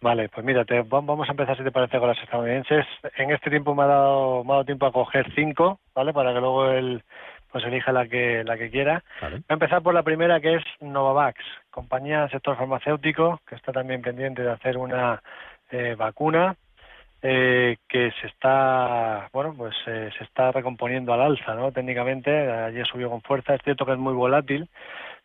Vale, 0.00 0.28
pues 0.28 0.46
mira, 0.46 0.64
vamos 0.86 1.28
a 1.28 1.32
empezar 1.32 1.56
si 1.56 1.64
te 1.64 1.72
parece 1.72 1.98
con 1.98 2.08
las 2.08 2.22
estadounidenses. 2.22 2.86
En 3.16 3.30
este 3.32 3.50
tiempo 3.50 3.74
me 3.74 3.82
ha 3.82 3.86
dado, 3.86 4.44
me 4.44 4.50
ha 4.50 4.54
dado 4.54 4.64
tiempo 4.64 4.86
a 4.86 4.92
coger 4.92 5.26
cinco, 5.34 5.80
¿vale? 5.94 6.12
Para 6.12 6.32
que 6.32 6.40
luego 6.40 6.70
él 6.70 7.02
pues 7.50 7.64
elija 7.64 7.90
la 7.92 8.06
que 8.06 8.44
la 8.44 8.58
que 8.58 8.70
quiera. 8.70 9.02
Voy 9.22 9.42
a 9.48 9.52
empezar 9.54 9.82
por 9.82 9.94
la 9.94 10.02
primera 10.02 10.40
que 10.40 10.56
es 10.56 10.64
Novavax, 10.80 11.40
compañía 11.70 12.20
del 12.20 12.30
sector 12.30 12.56
farmacéutico 12.56 13.40
que 13.48 13.54
está 13.54 13.72
también 13.72 14.02
pendiente 14.02 14.42
de 14.42 14.52
hacer 14.52 14.76
una 14.76 15.22
eh, 15.70 15.94
vacuna 15.96 16.54
eh, 17.28 17.78
que 17.88 18.12
se 18.20 18.28
está 18.28 19.28
bueno 19.32 19.52
pues 19.56 19.74
eh, 19.88 20.10
se 20.16 20.22
está 20.22 20.52
recomponiendo 20.52 21.12
al 21.12 21.22
alza, 21.22 21.56
¿no? 21.56 21.72
Técnicamente 21.72 22.30
ayer 22.30 22.86
subió 22.86 23.10
con 23.10 23.20
fuerza. 23.20 23.56
Es 23.56 23.62
cierto 23.64 23.84
que 23.84 23.92
es 23.92 23.98
muy 23.98 24.14
volátil, 24.14 24.68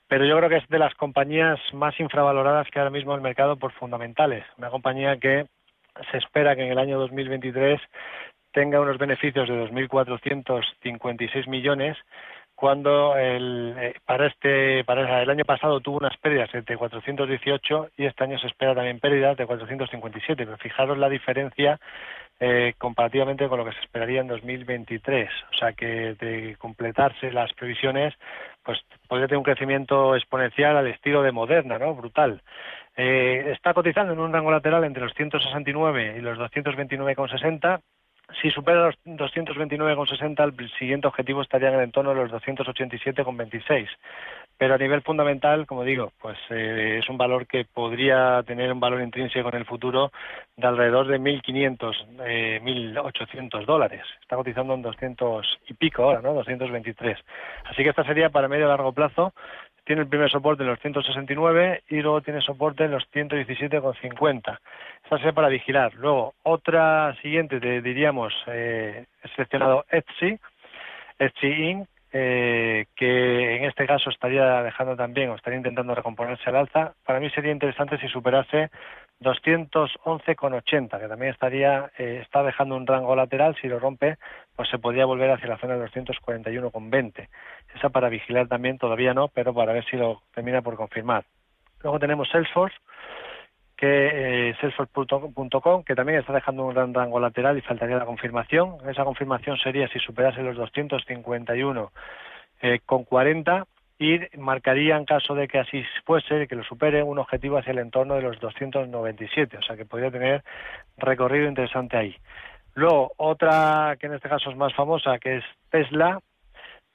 pero 0.07 0.25
yo 0.25 0.35
creo 0.37 0.49
que 0.49 0.57
es 0.57 0.67
de 0.67 0.79
las 0.79 0.95
compañías 0.95 1.59
más 1.73 1.99
infravaloradas 1.99 2.67
que 2.71 2.79
ahora 2.79 2.89
mismo 2.89 3.13
el 3.13 3.21
mercado 3.21 3.57
por 3.57 3.71
fundamentales. 3.73 4.43
Una 4.57 4.71
compañía 4.71 5.17
que 5.17 5.45
se 6.09 6.17
espera 6.17 6.55
que 6.55 6.63
en 6.63 6.71
el 6.71 6.79
año 6.79 6.97
2023 6.97 7.79
tenga 8.51 8.81
unos 8.81 8.97
beneficios 8.97 9.47
de 9.47 9.63
2.456 9.69 11.47
millones 11.47 11.97
cuando 12.61 13.17
el, 13.17 13.73
eh, 13.75 13.95
para 14.05 14.27
este 14.27 14.83
para 14.83 15.23
el 15.23 15.29
año 15.31 15.45
pasado 15.45 15.79
tuvo 15.79 15.97
unas 15.97 16.15
pérdidas 16.17 16.47
de 16.51 16.77
418 16.77 17.89
y 17.97 18.05
este 18.05 18.23
año 18.23 18.37
se 18.37 18.45
espera 18.45 18.75
también 18.75 18.99
pérdidas 18.99 19.35
de 19.35 19.47
457 19.47 20.45
pero 20.45 20.59
fijaros 20.59 20.95
la 20.99 21.09
diferencia 21.09 21.79
eh, 22.39 22.75
comparativamente 22.77 23.47
con 23.47 23.57
lo 23.57 23.65
que 23.65 23.71
se 23.71 23.79
esperaría 23.79 24.21
en 24.21 24.27
2023 24.27 25.27
o 25.51 25.57
sea 25.57 25.73
que 25.73 26.13
de 26.13 26.55
completarse 26.59 27.31
las 27.31 27.51
previsiones 27.53 28.13
pues 28.61 28.77
podría 29.07 29.25
tener 29.25 29.39
un 29.39 29.43
crecimiento 29.43 30.15
exponencial 30.15 30.77
al 30.77 30.85
estilo 30.85 31.23
de 31.23 31.31
Moderna 31.31 31.79
no 31.79 31.95
brutal. 31.95 32.43
Eh, 32.95 33.53
está 33.55 33.73
cotizando 33.73 34.13
en 34.13 34.19
un 34.19 34.33
rango 34.33 34.51
lateral 34.51 34.83
entre 34.83 35.01
los 35.01 35.15
169 35.15 36.17
y 36.19 36.21
los 36.21 36.37
229,60 36.37 37.81
si 38.41 38.49
supera 38.51 38.87
los 38.87 38.95
229,60, 39.05 40.43
el 40.59 40.71
siguiente 40.77 41.07
objetivo 41.07 41.41
estaría 41.41 41.69
en 41.69 41.75
el 41.75 41.81
entorno 41.81 42.11
de 42.11 42.17
los 42.17 42.31
287,26. 42.31 43.87
Pero 44.57 44.75
a 44.75 44.77
nivel 44.77 45.01
fundamental, 45.01 45.65
como 45.65 45.83
digo, 45.83 46.11
pues 46.21 46.37
eh, 46.51 46.99
es 46.99 47.09
un 47.09 47.17
valor 47.17 47.47
que 47.47 47.65
podría 47.65 48.43
tener 48.43 48.71
un 48.71 48.79
valor 48.79 49.01
intrínseco 49.01 49.49
en 49.49 49.55
el 49.55 49.65
futuro 49.65 50.11
de 50.55 50.67
alrededor 50.67 51.07
de 51.07 51.19
1.500, 51.19 52.05
eh, 52.25 52.59
1.800 52.61 53.65
dólares. 53.65 54.03
Está 54.21 54.35
cotizando 54.35 54.75
en 54.75 54.83
200 54.83 55.59
y 55.67 55.73
pico 55.73 56.03
ahora, 56.03 56.21
¿no? 56.21 56.33
223. 56.33 57.17
Así 57.65 57.81
que 57.81 57.89
esta 57.89 58.03
sería 58.03 58.29
para 58.29 58.47
medio 58.47 58.65
y 58.65 58.69
largo 58.69 58.91
plazo 58.91 59.33
tiene 59.83 60.03
el 60.03 60.07
primer 60.07 60.29
soporte 60.29 60.63
en 60.63 60.69
los 60.69 60.79
169 60.79 61.83
y 61.89 62.01
luego 62.01 62.21
tiene 62.21 62.41
soporte 62.41 62.85
en 62.85 62.91
los 62.91 63.03
117,50. 63.11 64.59
Esta 65.03 65.17
sería 65.17 65.33
para 65.33 65.49
vigilar. 65.49 65.93
Luego, 65.95 66.33
otra 66.43 67.15
siguiente, 67.21 67.59
diríamos, 67.81 68.33
eh, 68.47 69.05
seleccionado 69.35 69.85
Etsy, 69.89 70.39
Etsy 71.19 71.47
Inc., 71.47 71.87
eh, 72.13 72.87
que 72.95 73.55
en 73.55 73.65
este 73.65 73.87
caso 73.87 74.09
estaría 74.09 74.63
dejando 74.63 74.95
también 74.95 75.29
o 75.29 75.35
estaría 75.35 75.57
intentando 75.57 75.95
recomponerse 75.95 76.49
al 76.49 76.57
alza. 76.57 76.93
Para 77.05 77.19
mí 77.19 77.29
sería 77.29 77.51
interesante 77.51 77.97
si 77.99 78.07
superase 78.07 78.69
211,80, 79.21 80.99
que 80.99 81.07
también 81.07 81.31
estaría 81.31 81.91
eh, 81.97 82.19
está 82.21 82.43
dejando 82.43 82.75
un 82.75 82.87
rango 82.87 83.15
lateral. 83.15 83.55
Si 83.61 83.67
lo 83.67 83.79
rompe, 83.79 84.17
pues 84.55 84.69
se 84.69 84.79
podría 84.79 85.05
volver 85.05 85.31
hacia 85.31 85.47
la 85.47 85.57
zona 85.57 85.77
de 85.77 85.85
241,20. 85.87 87.27
Esa 87.75 87.89
para 87.89 88.09
vigilar 88.09 88.47
también 88.47 88.77
todavía 88.77 89.13
no, 89.13 89.27
pero 89.27 89.53
para 89.53 89.73
ver 89.73 89.85
si 89.85 89.95
lo 89.95 90.21
termina 90.33 90.61
por 90.61 90.75
confirmar. 90.75 91.23
Luego 91.83 91.99
tenemos 91.99 92.29
Salesforce, 92.29 92.75
que 93.81 94.49
eh, 94.49 94.55
salesforce.com, 94.61 95.83
que 95.83 95.95
también 95.95 96.19
está 96.19 96.33
dejando 96.33 96.65
un 96.65 96.73
gran 96.75 96.93
rango 96.93 97.19
lateral 97.19 97.57
y 97.57 97.61
faltaría 97.61 97.97
la 97.97 98.05
confirmación. 98.05 98.77
Esa 98.87 99.03
confirmación 99.03 99.57
sería 99.57 99.87
si 99.87 99.97
superase 99.97 100.43
los 100.43 100.55
251 100.55 101.91
eh, 102.61 102.79
con 102.85 103.05
40 103.05 103.65
y 103.97 104.19
marcaría 104.37 104.97
en 104.97 105.05
caso 105.05 105.33
de 105.33 105.47
que 105.47 105.57
así 105.57 105.83
fuese, 106.05 106.47
que 106.47 106.55
lo 106.55 106.63
supere, 106.63 107.01
un 107.01 107.17
objetivo 107.17 107.57
hacia 107.57 107.71
el 107.71 107.79
entorno 107.79 108.13
de 108.13 108.21
los 108.21 108.39
297, 108.39 109.57
o 109.57 109.61
sea 109.63 109.75
que 109.75 109.85
podría 109.85 110.11
tener 110.11 110.43
recorrido 110.97 111.47
interesante 111.47 111.97
ahí. 111.97 112.15
Luego, 112.75 113.13
otra 113.17 113.95
que 113.99 114.05
en 114.05 114.13
este 114.13 114.29
caso 114.29 114.51
es 114.51 114.57
más 114.57 114.75
famosa, 114.75 115.17
que 115.17 115.37
es 115.37 115.43
Tesla, 115.71 116.19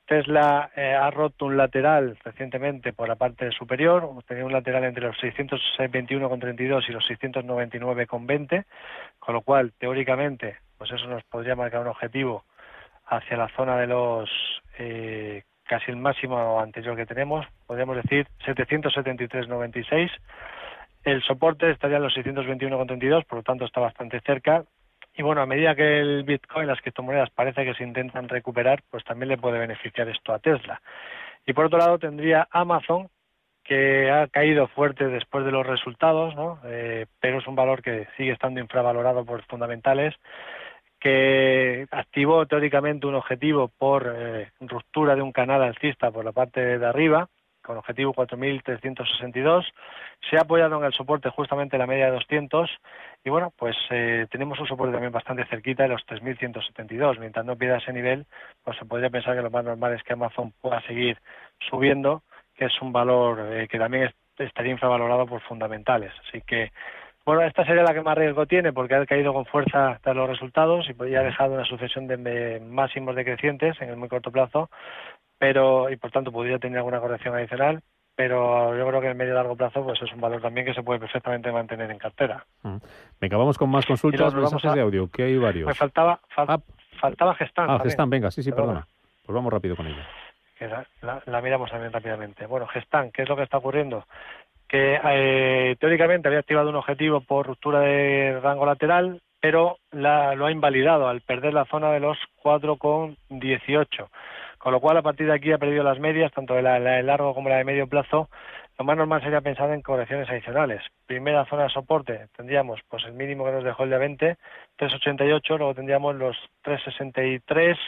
Tesla 0.06 0.70
eh, 0.76 0.94
ha 0.94 1.10
roto 1.10 1.46
un 1.46 1.56
lateral 1.56 2.16
recientemente 2.24 2.92
por 2.92 3.08
la 3.08 3.16
parte 3.16 3.50
superior, 3.50 4.08
tenía 4.26 4.44
un 4.44 4.52
lateral 4.52 4.84
entre 4.84 5.04
los 5.04 5.16
621,32 5.16 6.88
y 6.88 6.92
los 6.92 7.04
699,20, 7.10 8.64
con 9.18 9.34
lo 9.34 9.40
cual, 9.42 9.72
teóricamente, 9.78 10.58
pues 10.78 10.92
eso 10.92 11.06
nos 11.08 11.24
podría 11.24 11.56
marcar 11.56 11.80
un 11.80 11.88
objetivo 11.88 12.44
hacia 13.06 13.36
la 13.36 13.48
zona 13.48 13.76
de 13.78 13.86
los 13.88 14.30
eh, 14.78 15.42
casi 15.64 15.90
el 15.90 15.96
máximo 15.96 16.60
anterior 16.60 16.96
que 16.96 17.06
tenemos, 17.06 17.44
podríamos 17.66 17.96
decir 17.96 18.28
773,96. 18.44 20.10
El 21.02 21.22
soporte 21.22 21.70
estaría 21.70 21.96
en 21.96 22.04
los 22.04 22.16
621,32, 22.16 23.24
por 23.26 23.38
lo 23.38 23.42
tanto 23.42 23.64
está 23.64 23.80
bastante 23.80 24.20
cerca 24.20 24.64
y 25.16 25.22
bueno, 25.22 25.40
a 25.40 25.46
medida 25.46 25.74
que 25.74 26.00
el 26.00 26.24
Bitcoin, 26.24 26.66
las 26.66 26.80
criptomonedas 26.80 27.30
parece 27.30 27.64
que 27.64 27.74
se 27.74 27.84
intentan 27.84 28.28
recuperar, 28.28 28.82
pues 28.90 29.02
también 29.04 29.30
le 29.30 29.38
puede 29.38 29.58
beneficiar 29.58 30.08
esto 30.08 30.32
a 30.32 30.38
Tesla. 30.38 30.80
Y 31.46 31.52
por 31.54 31.66
otro 31.66 31.78
lado 31.78 31.98
tendría 31.98 32.46
Amazon, 32.50 33.08
que 33.64 34.10
ha 34.10 34.28
caído 34.28 34.68
fuerte 34.68 35.08
después 35.08 35.44
de 35.44 35.52
los 35.52 35.66
resultados, 35.66 36.36
¿no? 36.36 36.60
Eh, 36.66 37.06
pero 37.18 37.38
es 37.38 37.46
un 37.46 37.56
valor 37.56 37.82
que 37.82 38.06
sigue 38.16 38.32
estando 38.32 38.60
infravalorado 38.60 39.24
por 39.24 39.42
fundamentales, 39.46 40.14
que 41.00 41.86
activó 41.90 42.46
teóricamente 42.46 43.06
un 43.06 43.14
objetivo 43.14 43.68
por 43.68 44.12
eh, 44.16 44.50
ruptura 44.60 45.14
de 45.14 45.22
un 45.22 45.32
canal 45.32 45.62
alcista 45.62 46.10
por 46.10 46.24
la 46.24 46.32
parte 46.32 46.78
de 46.78 46.86
arriba, 46.86 47.28
con 47.66 47.76
objetivo 47.76 48.14
4.362. 48.14 49.66
Se 50.30 50.38
ha 50.38 50.42
apoyado 50.42 50.78
en 50.78 50.84
el 50.84 50.92
soporte 50.92 51.28
justamente 51.30 51.76
la 51.76 51.86
media 51.86 52.06
de 52.06 52.12
200 52.12 52.70
y 53.24 53.30
bueno, 53.30 53.52
pues 53.56 53.76
eh, 53.90 54.26
tenemos 54.30 54.58
un 54.60 54.68
soporte 54.68 54.92
también 54.92 55.12
bastante 55.12 55.44
cerquita 55.46 55.82
de 55.82 55.90
los 55.90 56.06
3.172. 56.06 57.18
Mientras 57.18 57.44
no 57.44 57.56
pierda 57.56 57.78
ese 57.78 57.92
nivel, 57.92 58.24
pues 58.62 58.78
se 58.78 58.84
podría 58.84 59.10
pensar 59.10 59.34
que 59.34 59.42
lo 59.42 59.50
más 59.50 59.64
normal 59.64 59.94
es 59.94 60.02
que 60.04 60.12
Amazon 60.12 60.52
pueda 60.60 60.80
seguir 60.82 61.18
subiendo, 61.68 62.22
que 62.54 62.66
es 62.66 62.80
un 62.80 62.92
valor 62.92 63.40
eh, 63.52 63.68
que 63.68 63.78
también 63.78 64.10
estaría 64.38 64.72
infravalorado 64.72 65.26
por 65.26 65.40
fundamentales. 65.42 66.12
Así 66.28 66.42
que, 66.42 66.70
bueno, 67.24 67.42
esta 67.42 67.64
sería 67.64 67.82
la 67.82 67.92
que 67.92 68.02
más 68.02 68.16
riesgo 68.16 68.46
tiene 68.46 68.72
porque 68.72 68.94
ha 68.94 69.04
caído 69.06 69.32
con 69.32 69.46
fuerza 69.46 69.98
tras 70.02 70.14
los 70.14 70.28
resultados 70.28 70.88
y 70.88 70.94
pues 70.94 71.12
ha 71.16 71.22
dejado 71.22 71.54
una 71.54 71.64
sucesión 71.64 72.06
de 72.06 72.60
máximos 72.60 73.16
decrecientes 73.16 73.80
en 73.80 73.88
el 73.88 73.96
muy 73.96 74.08
corto 74.08 74.30
plazo, 74.30 74.70
pero 75.38 75.90
y 75.90 75.96
por 75.96 76.10
tanto 76.10 76.32
podría 76.32 76.58
tener 76.58 76.78
alguna 76.78 77.00
corrección 77.00 77.34
adicional, 77.34 77.82
pero 78.16 78.76
yo 78.76 78.86
creo 78.88 79.00
que 79.00 79.10
en 79.10 79.16
medio 79.16 79.32
y 79.32 79.34
largo 79.34 79.56
plazo 79.56 79.84
pues 79.84 80.00
es 80.00 80.12
un 80.12 80.20
valor 80.20 80.40
también 80.40 80.66
que 80.66 80.74
se 80.74 80.82
puede 80.82 80.98
perfectamente 80.98 81.52
mantener 81.52 81.90
en 81.90 81.98
cartera. 81.98 82.44
Mm. 82.62 82.76
Venga, 83.20 83.36
vamos 83.36 83.58
con 83.58 83.68
más 83.68 83.84
consultas, 83.84 84.34
mensajes 84.34 84.72
de 84.72 84.80
audio, 84.80 85.10
que 85.10 85.24
hay 85.24 85.36
varios. 85.36 85.66
Me 85.66 85.74
faltaba, 85.74 86.18
ah. 86.36 86.58
faltaba 86.98 87.34
Gestan. 87.34 87.70
Ah, 87.70 87.78
Gestan, 87.82 88.08
venga, 88.08 88.30
sí, 88.30 88.42
sí, 88.42 88.50
perdona. 88.50 88.86
Pues 89.24 89.34
vamos 89.34 89.52
rápido 89.52 89.76
con 89.76 89.86
ella. 89.86 90.06
Que 90.58 90.66
la, 91.02 91.40
miramos 91.42 91.70
también 91.70 91.92
rápidamente. 91.92 92.46
Bueno, 92.46 92.66
Gestan, 92.68 93.10
¿qué 93.10 93.22
es 93.22 93.28
lo 93.28 93.36
que 93.36 93.42
está 93.42 93.58
ocurriendo? 93.58 94.06
Que 94.66 94.98
eh, 95.04 95.76
teóricamente 95.78 96.28
había 96.28 96.40
activado 96.40 96.70
un 96.70 96.76
objetivo 96.76 97.20
por 97.20 97.46
ruptura 97.46 97.80
de 97.80 98.40
rango 98.42 98.64
lateral, 98.64 99.20
pero 99.40 99.76
la, 99.90 100.34
lo 100.34 100.46
ha 100.46 100.50
invalidado 100.50 101.06
al 101.08 101.20
perder 101.20 101.52
la 101.52 101.66
zona 101.66 101.92
de 101.92 102.00
los 102.00 102.16
4,18 102.42 104.08
con 104.66 104.72
lo 104.72 104.80
cual, 104.80 104.96
a 104.96 105.02
partir 105.02 105.28
de 105.28 105.32
aquí 105.32 105.52
ha 105.52 105.58
perdido 105.58 105.84
las 105.84 106.00
medias, 106.00 106.32
tanto 106.32 106.54
de 106.54 106.60
la, 106.60 106.80
de 106.80 107.02
largo 107.04 107.32
como 107.34 107.48
la 107.48 107.58
de 107.58 107.62
medio 107.62 107.86
plazo. 107.86 108.28
Lo 108.76 108.84
más 108.84 108.96
normal 108.96 109.22
sería 109.22 109.40
pensar 109.40 109.70
en 109.70 109.80
correcciones 109.80 110.28
adicionales. 110.28 110.82
Primera 111.06 111.44
zona 111.44 111.62
de 111.62 111.68
soporte, 111.68 112.26
tendríamos 112.36 112.80
pues 112.88 113.04
el 113.04 113.12
mínimo 113.12 113.44
que 113.44 113.52
nos 113.52 113.62
dejó 113.62 113.84
el 113.84 113.90
de 113.90 113.98
20, 113.98 114.36
3,88, 114.76 115.58
luego 115.58 115.72
tendríamos 115.72 116.16
los 116.16 116.36
3,63 116.64 117.78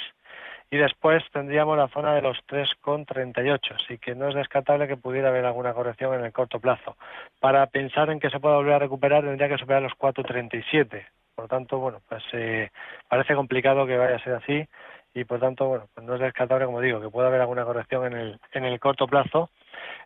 y 0.70 0.76
después 0.76 1.24
tendríamos 1.32 1.76
la 1.76 1.88
zona 1.88 2.14
de 2.14 2.22
los 2.22 2.38
3,38, 2.46 3.74
así 3.74 3.98
que 3.98 4.14
no 4.14 4.28
es 4.28 4.36
descartable 4.36 4.86
que 4.86 4.96
pudiera 4.96 5.30
haber 5.30 5.46
alguna 5.46 5.74
corrección 5.74 6.14
en 6.14 6.26
el 6.26 6.32
corto 6.32 6.60
plazo. 6.60 6.96
Para 7.40 7.66
pensar 7.66 8.08
en 8.10 8.20
que 8.20 8.30
se 8.30 8.38
pueda 8.38 8.54
volver 8.54 8.74
a 8.74 8.78
recuperar 8.78 9.24
tendría 9.24 9.48
que 9.48 9.58
superar 9.58 9.82
los 9.82 9.98
4,37. 9.98 11.06
Por 11.34 11.46
lo 11.46 11.48
tanto, 11.48 11.78
bueno, 11.78 12.00
pues 12.08 12.22
eh, 12.34 12.70
parece 13.08 13.34
complicado 13.34 13.84
que 13.84 13.96
vaya 13.96 14.14
a 14.14 14.22
ser 14.22 14.34
así 14.34 14.68
y 15.14 15.24
por 15.24 15.40
tanto, 15.40 15.66
bueno, 15.66 15.88
pues 15.94 16.06
no 16.06 16.14
es 16.14 16.20
descartable, 16.20 16.66
como 16.66 16.80
digo, 16.80 17.00
que 17.00 17.10
pueda 17.10 17.28
haber 17.28 17.40
alguna 17.40 17.64
corrección 17.64 18.06
en 18.06 18.12
el, 18.18 18.40
en 18.52 18.64
el 18.64 18.78
corto 18.78 19.06
plazo. 19.06 19.50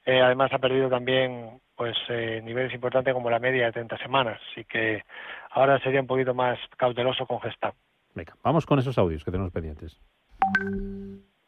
Eh, 0.05 0.21
además 0.21 0.53
ha 0.53 0.59
perdido 0.59 0.89
también 0.89 1.61
pues 1.77 1.97
eh, 2.09 2.41
niveles 2.45 2.73
importantes 2.75 3.15
como 3.15 3.31
la 3.31 3.39
media 3.39 3.67
de 3.67 3.73
30 3.73 3.99
semanas, 3.99 4.41
así 4.51 4.65
que 4.65 5.03
ahora 5.51 5.81
sería 5.81 6.01
un 6.01 6.07
poquito 6.07 6.35
más 6.35 6.59
cauteloso 6.77 7.27
con 7.27 7.41
Gestamp. 7.41 7.75
Venga, 8.15 8.35
vamos 8.43 8.67
con 8.67 8.79
esos 8.79 8.99
audios 8.99 9.25
que 9.25 9.31
tenemos 9.31 9.53
pendientes. 9.53 10.01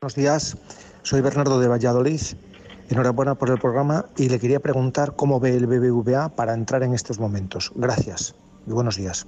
Buenos 0.01 0.15
días, 0.15 1.01
soy 1.03 1.21
Bernardo 1.21 1.61
de 1.61 1.69
Valladolid. 1.69 2.21
Enhorabuena 2.91 3.35
por 3.35 3.51
el 3.51 3.59
programa 3.59 4.05
y 4.17 4.29
le 4.29 4.39
quería 4.39 4.61
preguntar 4.61 5.17
cómo 5.17 5.41
ve 5.41 5.56
el 5.56 5.67
BBVA 5.67 6.37
para 6.37 6.53
entrar 6.53 6.83
en 6.83 6.93
estos 6.93 7.19
momentos. 7.19 7.73
Gracias 7.75 8.35
y 8.67 8.73
buenos 8.73 8.97
días. 8.97 9.27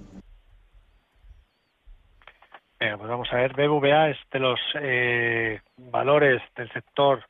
Pues 2.78 3.08
vamos 3.08 3.32
a 3.32 3.36
ver, 3.36 3.54
BBVA 3.54 4.10
es 4.10 4.18
de 4.30 4.38
los 4.38 4.60
eh, 4.80 5.60
valores 5.76 6.42
del 6.56 6.70
sector 6.72 7.24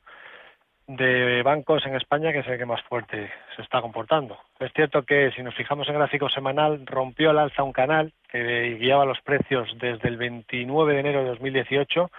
de 0.86 1.42
bancos 1.42 1.84
en 1.84 1.96
España 1.96 2.32
que 2.32 2.40
es 2.40 2.46
el 2.46 2.58
que 2.58 2.66
más 2.66 2.82
fuerte 2.82 3.30
se 3.54 3.62
está 3.62 3.80
comportando. 3.80 4.38
Es 4.60 4.72
cierto 4.72 5.02
que 5.02 5.32
si 5.32 5.42
nos 5.42 5.54
fijamos 5.54 5.88
en 5.88 5.94
gráfico 5.94 6.28
semanal, 6.28 6.86
rompió 6.86 7.30
al 7.30 7.38
alza 7.38 7.64
un 7.64 7.72
canal 7.72 8.12
que 8.28 8.76
guiaba 8.78 9.04
los 9.04 9.20
precios 9.20 9.68
desde 9.78 10.08
el 10.08 10.16
29 10.16 10.94
de 10.94 11.00
enero 11.00 11.22
de 11.22 11.30
2018. 11.30 12.10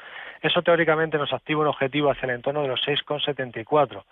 Eso 0.41 0.61
teóricamente 0.61 1.17
nos 1.17 1.33
activa 1.33 1.61
un 1.61 1.67
objetivo 1.67 2.11
hacia 2.11 2.25
el 2.27 2.35
entorno 2.35 2.61
de 2.61 2.67
los 2.67 2.81
6,74. 2.85 4.03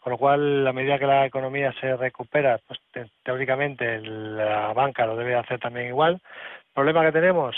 Con 0.00 0.12
lo 0.12 0.18
cual, 0.18 0.66
a 0.66 0.72
medida 0.72 0.98
que 0.98 1.06
la 1.06 1.26
economía 1.26 1.72
se 1.80 1.96
recupera, 1.96 2.58
pues 2.66 2.80
teóricamente 3.22 4.00
la 4.00 4.72
banca 4.72 5.06
lo 5.06 5.14
debe 5.14 5.36
hacer 5.36 5.60
también 5.60 5.88
igual. 5.88 6.14
El 6.14 6.74
problema 6.74 7.04
que 7.04 7.12
tenemos, 7.12 7.56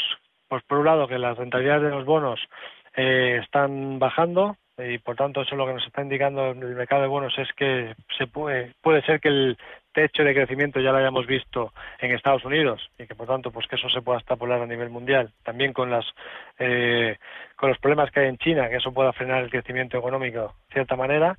pues 0.52 0.62
por 0.64 0.81
un 0.81 0.84
lado 0.84 1.08
que 1.08 1.19
las 1.19 1.38
rentabilidades 1.38 1.84
de 1.84 1.88
los 1.88 2.04
bonos 2.04 2.38
eh, 2.94 3.40
están 3.43 3.99
bajando, 3.99 4.58
y 4.76 4.99
por 4.99 5.16
tanto 5.16 5.40
eso 5.40 5.56
lo 5.56 5.66
que 5.66 5.72
nos 5.72 5.87
está 5.87 6.02
indicando 6.02 6.50
el 6.50 6.75
mercado 6.75 7.00
de 7.00 7.08
bonos 7.08 7.32
es 7.38 7.50
que 7.54 7.94
se 8.19 8.26
puede, 8.26 8.75
puede 8.82 9.00
ser 9.00 9.19
que 9.19 9.28
el 9.28 9.56
techo 9.94 10.22
de 10.22 10.34
crecimiento 10.34 10.78
ya 10.78 10.93
lo 10.93 10.99
hayamos 10.99 11.26
visto 11.26 11.72
en 12.00 12.14
Estados 12.14 12.44
Unidos 12.44 12.87
y 12.99 13.06
que 13.06 13.14
por 13.14 13.28
tanto 13.28 13.50
pues 13.50 13.66
que 13.66 13.76
eso 13.76 13.88
se 13.88 14.02
pueda 14.02 14.19
extrapolar 14.19 14.60
a 14.60 14.66
nivel 14.66 14.90
mundial. 14.90 15.32
También 15.43 15.72
con 15.72 15.90
las 15.90 16.04
eh, 16.58 17.16
con 17.56 17.70
los 17.70 17.78
problemas 17.78 18.10
que 18.10 18.20
hay 18.20 18.28
en 18.28 18.37
China 18.37 18.69
que 18.69 18.76
eso 18.76 18.93
pueda 18.93 19.14
frenar 19.14 19.43
el 19.43 19.50
crecimiento 19.50 19.96
económico 19.96 20.54
de 20.69 20.75
cierta 20.75 20.96
manera 20.96 21.38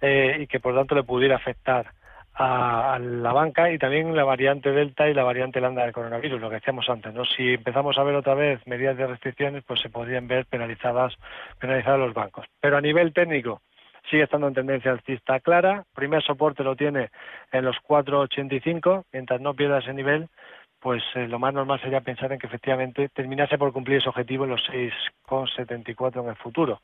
eh, 0.00 0.38
y 0.40 0.48
que 0.48 0.58
por 0.58 0.74
tanto 0.74 0.96
le 0.96 1.04
pudiera 1.04 1.36
afectar 1.36 1.92
a, 2.38 2.98
la 3.00 3.32
banca 3.32 3.70
y 3.70 3.78
también 3.78 4.14
la 4.14 4.24
variante 4.24 4.70
Delta 4.70 5.08
y 5.08 5.14
la 5.14 5.24
variante 5.24 5.60
Lambda 5.60 5.82
del 5.82 5.92
coronavirus, 5.92 6.40
lo 6.40 6.48
que 6.48 6.56
decíamos 6.56 6.88
antes, 6.88 7.12
¿no? 7.12 7.24
Si 7.24 7.54
empezamos 7.54 7.98
a 7.98 8.04
ver 8.04 8.14
otra 8.14 8.34
vez 8.34 8.64
medidas 8.66 8.96
de 8.96 9.06
restricciones, 9.06 9.64
pues 9.64 9.80
se 9.80 9.90
podrían 9.90 10.28
ver 10.28 10.46
penalizadas, 10.46 11.14
penalizados 11.58 12.00
los 12.00 12.14
bancos. 12.14 12.46
Pero 12.60 12.76
a 12.76 12.80
nivel 12.80 13.12
técnico, 13.12 13.60
sigue 14.08 14.22
estando 14.22 14.46
en 14.48 14.54
tendencia 14.54 14.92
alcista 14.92 15.40
clara. 15.40 15.84
Primer 15.94 16.22
soporte 16.22 16.62
lo 16.62 16.76
tiene 16.76 17.10
en 17.50 17.64
los 17.64 17.76
4,85. 17.86 19.04
Mientras 19.12 19.40
no 19.40 19.54
pierda 19.54 19.78
ese 19.78 19.92
nivel, 19.92 20.28
pues 20.80 21.02
eh, 21.14 21.26
lo 21.26 21.38
más 21.38 21.52
normal 21.52 21.80
sería 21.80 22.00
pensar 22.00 22.32
en 22.32 22.38
que 22.38 22.46
efectivamente 22.46 23.08
terminase 23.08 23.58
por 23.58 23.72
cumplir 23.72 23.98
ese 23.98 24.08
objetivo 24.08 24.44
en 24.44 24.50
los 24.50 24.62
6,74 24.68 26.22
en 26.22 26.28
el 26.28 26.36
futuro. 26.36 26.80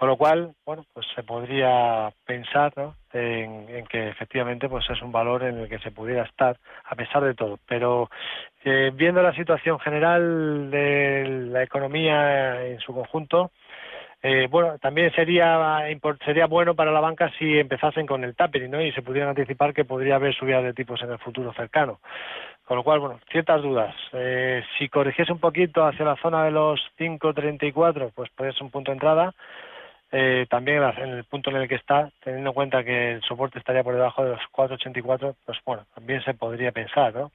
Con 0.00 0.08
lo 0.08 0.16
cual, 0.16 0.54
bueno, 0.64 0.86
pues 0.94 1.06
se 1.14 1.22
podría 1.22 2.10
pensar 2.24 2.72
en, 3.12 3.86
que 3.86 4.08
efectivamente 4.08 4.66
pues 4.66 4.88
es 4.88 5.02
un 5.02 5.12
valor 5.12 5.42
en 5.42 5.58
el 5.58 5.68
que 5.68 5.78
se 5.80 5.90
pudiera 5.90 6.22
estar 6.22 6.56
a 6.86 6.94
pesar 6.94 7.22
de 7.22 7.34
todo. 7.34 7.58
Pero 7.68 8.08
eh, 8.64 8.92
viendo 8.94 9.20
la 9.20 9.34
situación 9.34 9.78
general 9.78 10.70
de 10.70 11.48
la 11.50 11.62
economía 11.62 12.64
en 12.64 12.80
su 12.80 12.94
conjunto, 12.94 13.50
eh, 14.22 14.48
bueno, 14.50 14.78
también 14.78 15.12
sería 15.12 15.84
sería 16.24 16.46
bueno 16.46 16.74
para 16.74 16.92
la 16.92 17.00
banca 17.00 17.30
si 17.38 17.58
empezasen 17.58 18.06
con 18.06 18.24
el 18.24 18.34
tapering 18.34 18.70
¿no? 18.70 18.80
y 18.80 18.92
se 18.92 19.02
pudieran 19.02 19.28
anticipar 19.28 19.74
que 19.74 19.84
podría 19.84 20.14
haber 20.14 20.34
subidas 20.34 20.64
de 20.64 20.72
tipos 20.72 21.02
en 21.02 21.10
el 21.10 21.18
futuro 21.18 21.52
cercano. 21.52 22.00
Con 22.64 22.78
lo 22.78 22.84
cual, 22.84 23.00
bueno, 23.00 23.20
ciertas 23.30 23.60
dudas. 23.60 23.94
Eh, 24.14 24.62
si 24.78 24.88
corrigiese 24.88 25.30
un 25.30 25.40
poquito 25.40 25.84
hacia 25.84 26.06
la 26.06 26.16
zona 26.16 26.44
de 26.44 26.52
los 26.52 26.80
5.34, 26.98 28.12
pues 28.14 28.30
puede 28.30 28.54
ser 28.54 28.62
un 28.62 28.70
punto 28.70 28.92
de 28.92 28.94
entrada. 28.94 29.34
Eh, 30.12 30.46
también 30.50 30.82
en 30.82 31.10
el 31.10 31.24
punto 31.24 31.50
en 31.50 31.56
el 31.56 31.68
que 31.68 31.76
está, 31.76 32.10
teniendo 32.24 32.50
en 32.50 32.54
cuenta 32.54 32.84
que 32.84 33.12
el 33.12 33.22
soporte 33.22 33.58
estaría 33.58 33.84
por 33.84 33.94
debajo 33.94 34.24
de 34.24 34.30
los 34.30 34.40
4.84, 34.52 35.36
pues 35.46 35.58
bueno, 35.64 35.86
también 35.94 36.22
se 36.24 36.34
podría 36.34 36.72
pensar, 36.72 37.14
¿no? 37.14 37.30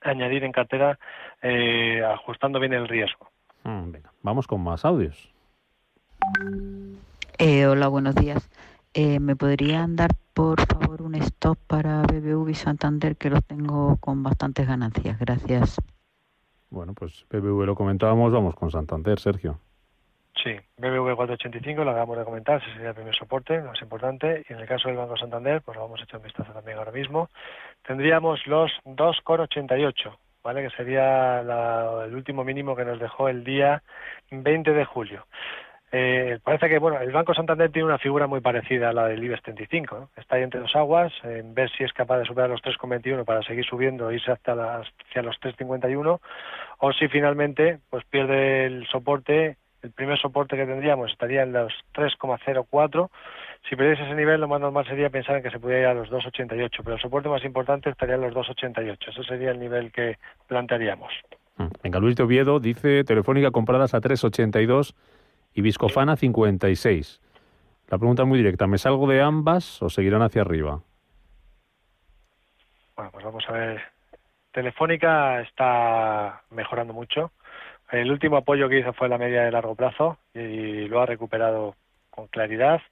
Añadir 0.00 0.44
en 0.44 0.52
cartera 0.52 0.98
eh, 1.42 2.02
ajustando 2.04 2.58
bien 2.60 2.72
el 2.72 2.88
riesgo. 2.88 3.30
Mm, 3.64 3.92
venga, 3.92 4.12
vamos 4.22 4.46
con 4.46 4.62
más 4.62 4.84
audios. 4.84 5.32
hola, 7.38 7.88
buenos 7.88 8.14
días. 8.14 8.50
¿Me 8.94 9.36
podrían 9.36 9.94
dar 9.94 10.10
por 10.38 10.60
favor 10.60 11.02
un 11.02 11.16
stop 11.16 11.58
para 11.66 12.02
BBV 12.02 12.50
y 12.50 12.54
Santander 12.54 13.16
que 13.16 13.28
los 13.28 13.44
tengo 13.44 13.96
con 13.96 14.22
bastantes 14.22 14.68
ganancias. 14.68 15.18
Gracias. 15.18 15.80
Bueno, 16.70 16.94
pues 16.94 17.26
BBV 17.28 17.66
lo 17.66 17.74
comentábamos, 17.74 18.32
vamos 18.32 18.54
con 18.54 18.70
Santander, 18.70 19.18
Sergio. 19.18 19.58
Sí, 20.42 20.54
BBV 20.76 21.16
485 21.16 21.84
lo 21.84 21.90
acabamos 21.90 22.18
de 22.18 22.24
comentar, 22.24 22.62
ese 22.62 22.72
sería 22.72 22.90
el 22.90 22.94
primer 22.94 23.14
soporte, 23.14 23.58
lo 23.58 23.70
más 23.70 23.82
importante. 23.82 24.44
Y 24.48 24.52
en 24.52 24.60
el 24.60 24.68
caso 24.68 24.88
del 24.88 24.96
Banco 24.96 25.16
Santander, 25.16 25.62
pues 25.62 25.76
lo 25.76 25.82
vamos 25.82 26.00
a 26.00 26.04
echar 26.04 26.18
un 26.20 26.24
vistazo 26.24 26.52
también 26.52 26.78
ahora 26.78 26.92
mismo. 26.92 27.28
Tendríamos 27.84 28.46
los 28.46 28.70
2,88, 28.84 30.16
¿vale? 30.44 30.62
Que 30.62 30.76
sería 30.76 31.40
el 31.40 32.14
último 32.14 32.44
mínimo 32.44 32.76
que 32.76 32.84
nos 32.84 33.00
dejó 33.00 33.28
el 33.28 33.42
día 33.42 33.82
20 34.30 34.72
de 34.72 34.84
julio. 34.84 35.26
Eh, 35.90 36.38
parece 36.44 36.68
que 36.68 36.78
bueno, 36.78 37.00
el 37.00 37.12
Banco 37.12 37.32
Santander 37.32 37.72
tiene 37.72 37.86
una 37.86 37.98
figura 37.98 38.26
muy 38.26 38.40
parecida 38.40 38.90
a 38.90 38.92
la 38.92 39.06
del 39.06 39.24
IBEX 39.24 39.42
35. 39.42 40.10
Está 40.16 40.36
ahí 40.36 40.42
entre 40.42 40.60
dos 40.60 40.76
aguas, 40.76 41.12
en 41.24 41.54
ver 41.54 41.70
si 41.70 41.82
es 41.82 41.92
capaz 41.94 42.18
de 42.18 42.26
superar 42.26 42.50
los 42.50 42.62
3,21 42.62 43.24
para 43.24 43.42
seguir 43.42 43.64
subiendo 43.64 44.10
e 44.10 44.16
irse 44.16 44.30
hasta 44.30 44.54
las, 44.54 44.86
hacia 45.08 45.22
los 45.22 45.40
3,51, 45.40 46.20
o 46.78 46.92
si 46.92 47.08
finalmente 47.08 47.78
pues 47.88 48.04
pierde 48.04 48.66
el 48.66 48.86
soporte. 48.88 49.56
El 49.82 49.92
primer 49.92 50.18
soporte 50.18 50.56
que 50.56 50.66
tendríamos 50.66 51.10
estaría 51.10 51.42
en 51.42 51.52
los 51.52 51.72
3,04. 51.94 53.10
Si 53.68 53.76
perdiese 53.76 54.04
ese 54.04 54.14
nivel, 54.14 54.40
lo 54.40 54.48
más 54.48 54.60
normal 54.60 54.86
sería 54.86 55.10
pensar 55.10 55.36
en 55.36 55.42
que 55.42 55.50
se 55.50 55.60
pudiera 55.60 55.80
ir 55.80 55.86
a 55.86 55.94
los 55.94 56.10
2,88, 56.10 56.70
pero 56.82 56.96
el 56.96 57.00
soporte 57.00 57.28
más 57.28 57.44
importante 57.44 57.90
estaría 57.90 58.16
en 58.16 58.22
los 58.22 58.34
2,88. 58.34 59.08
Ese 59.08 59.22
sería 59.24 59.50
el 59.50 59.60
nivel 59.60 59.92
que 59.92 60.18
plantearíamos. 60.48 61.12
Mm. 61.56 61.66
Venga, 61.82 61.98
Luis 62.00 62.16
de 62.16 62.24
Oviedo 62.24 62.58
dice 62.60 63.04
Telefónica 63.04 63.50
compradas 63.50 63.94
a 63.94 64.00
3,82 64.00 64.94
y 65.54 65.60
Viscofana 65.60 66.16
56. 66.16 67.20
La 67.88 67.98
pregunta 67.98 68.22
es 68.22 68.28
muy 68.28 68.38
directa, 68.38 68.66
¿me 68.66 68.78
salgo 68.78 69.08
de 69.08 69.22
ambas 69.22 69.82
o 69.82 69.88
seguirán 69.88 70.22
hacia 70.22 70.42
arriba? 70.42 70.80
Bueno, 72.96 73.10
pues 73.12 73.24
vamos 73.24 73.44
a 73.48 73.52
ver. 73.52 73.80
Telefónica 74.52 75.40
está 75.40 76.42
mejorando 76.50 76.92
mucho. 76.92 77.30
El 77.90 78.10
último 78.10 78.36
apoyo 78.36 78.68
que 78.68 78.80
hizo 78.80 78.92
fue 78.92 79.08
la 79.08 79.18
media 79.18 79.42
de 79.42 79.50
largo 79.50 79.74
plazo 79.74 80.18
y 80.34 80.86
lo 80.88 81.00
ha 81.00 81.06
recuperado 81.06 81.74
con 82.10 82.26
claridad. 82.26 82.82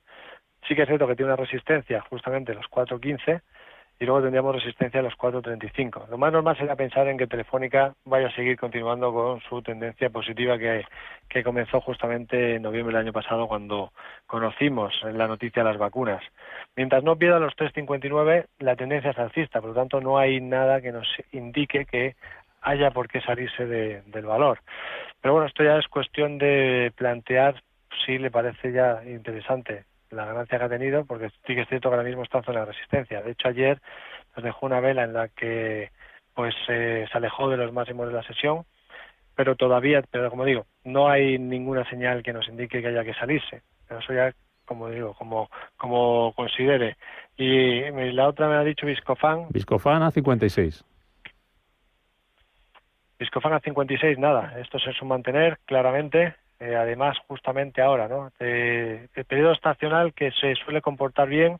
Sí 0.66 0.74
que 0.74 0.82
es 0.82 0.88
cierto 0.88 1.06
que 1.06 1.16
tiene 1.16 1.32
una 1.32 1.42
resistencia 1.42 2.00
justamente 2.08 2.54
los 2.54 2.66
4.15 2.66 3.42
y 3.98 4.04
luego 4.04 4.20
tendríamos 4.20 4.54
resistencia 4.54 5.00
a 5.00 5.02
los 5.02 5.14
4.35. 5.14 6.08
Lo 6.08 6.18
más 6.18 6.32
normal 6.32 6.56
sería 6.56 6.76
pensar 6.76 7.08
en 7.08 7.16
que 7.16 7.26
Telefónica 7.26 7.94
vaya 8.04 8.28
a 8.28 8.34
seguir 8.34 8.58
continuando 8.58 9.12
con 9.12 9.40
su 9.40 9.62
tendencia 9.62 10.10
positiva 10.10 10.58
que, 10.58 10.84
comenzó 11.42 11.80
justamente 11.82 12.56
en 12.56 12.62
noviembre 12.62 12.94
del 12.94 13.06
año 13.06 13.12
pasado 13.12 13.46
cuando 13.46 13.92
conocimos 14.26 14.94
la 15.04 15.26
noticia 15.26 15.62
de 15.62 15.70
las 15.70 15.78
vacunas. 15.78 16.22
Mientras 16.74 17.04
no 17.04 17.16
pierda 17.16 17.38
los 17.38 17.54
3.59, 17.56 18.46
la 18.60 18.76
tendencia 18.76 19.10
es 19.10 19.18
alcista, 19.18 19.60
por 19.60 19.70
lo 19.70 19.76
tanto 19.76 20.00
no 20.00 20.18
hay 20.18 20.40
nada 20.40 20.80
que 20.80 20.92
nos 20.92 21.06
indique 21.32 21.84
que 21.84 22.16
haya 22.66 22.90
por 22.90 23.08
qué 23.08 23.20
salirse 23.20 23.64
del 23.64 24.26
valor. 24.26 24.58
Pero 25.20 25.34
bueno, 25.34 25.46
esto 25.46 25.62
ya 25.62 25.78
es 25.78 25.86
cuestión 25.86 26.36
de 26.36 26.92
plantear 26.96 27.62
si 28.04 28.18
le 28.18 28.30
parece 28.30 28.72
ya 28.72 29.02
interesante 29.06 29.84
la 30.10 30.26
ganancia 30.26 30.58
que 30.58 30.64
ha 30.64 30.68
tenido, 30.68 31.04
porque 31.04 31.30
sí 31.46 31.54
que 31.54 31.60
es 31.60 31.68
cierto 31.68 31.88
que 31.88 31.94
ahora 31.94 32.08
mismo 32.08 32.24
está 32.24 32.38
en 32.38 32.44
zona 32.44 32.60
de 32.60 32.66
resistencia. 32.66 33.22
De 33.22 33.30
hecho, 33.30 33.48
ayer 33.48 33.80
nos 34.34 34.44
dejó 34.44 34.66
una 34.66 34.80
vela 34.80 35.04
en 35.04 35.12
la 35.12 35.28
que 35.28 35.90
pues 36.34 36.54
eh, 36.68 37.06
se 37.10 37.16
alejó 37.16 37.48
de 37.48 37.56
los 37.56 37.72
máximos 37.72 38.08
de 38.08 38.14
la 38.14 38.24
sesión, 38.24 38.64
pero 39.36 39.54
todavía, 39.54 40.02
pero 40.10 40.28
como 40.28 40.44
digo, 40.44 40.66
no 40.84 41.08
hay 41.08 41.38
ninguna 41.38 41.88
señal 41.88 42.24
que 42.24 42.32
nos 42.32 42.48
indique 42.48 42.82
que 42.82 42.88
haya 42.88 43.04
que 43.04 43.14
salirse. 43.14 43.62
Eso 43.88 44.12
ya, 44.12 44.34
como 44.64 44.90
digo, 44.90 45.14
como, 45.14 45.48
como 45.76 46.32
considere. 46.34 46.96
Y 47.36 47.90
la 48.12 48.26
otra 48.26 48.48
me 48.48 48.56
ha 48.56 48.64
dicho 48.64 48.86
Viscofan. 48.86 49.46
Viscofan 49.50 50.02
a 50.02 50.10
56. 50.10 50.84
Viscofan 53.18 53.54
a 53.54 53.60
56, 53.60 54.18
nada. 54.18 54.58
Esto 54.60 54.78
es 54.78 55.02
un 55.02 55.08
mantener, 55.08 55.58
claramente. 55.64 56.34
eh, 56.58 56.74
además 56.74 57.18
justamente 57.28 57.82
ahora, 57.82 58.08
¿no? 58.08 58.32
el 58.40 59.08
periodo 59.28 59.52
estacional 59.52 60.14
que 60.14 60.30
se 60.32 60.54
suele 60.54 60.80
comportar 60.80 61.28
bien 61.28 61.58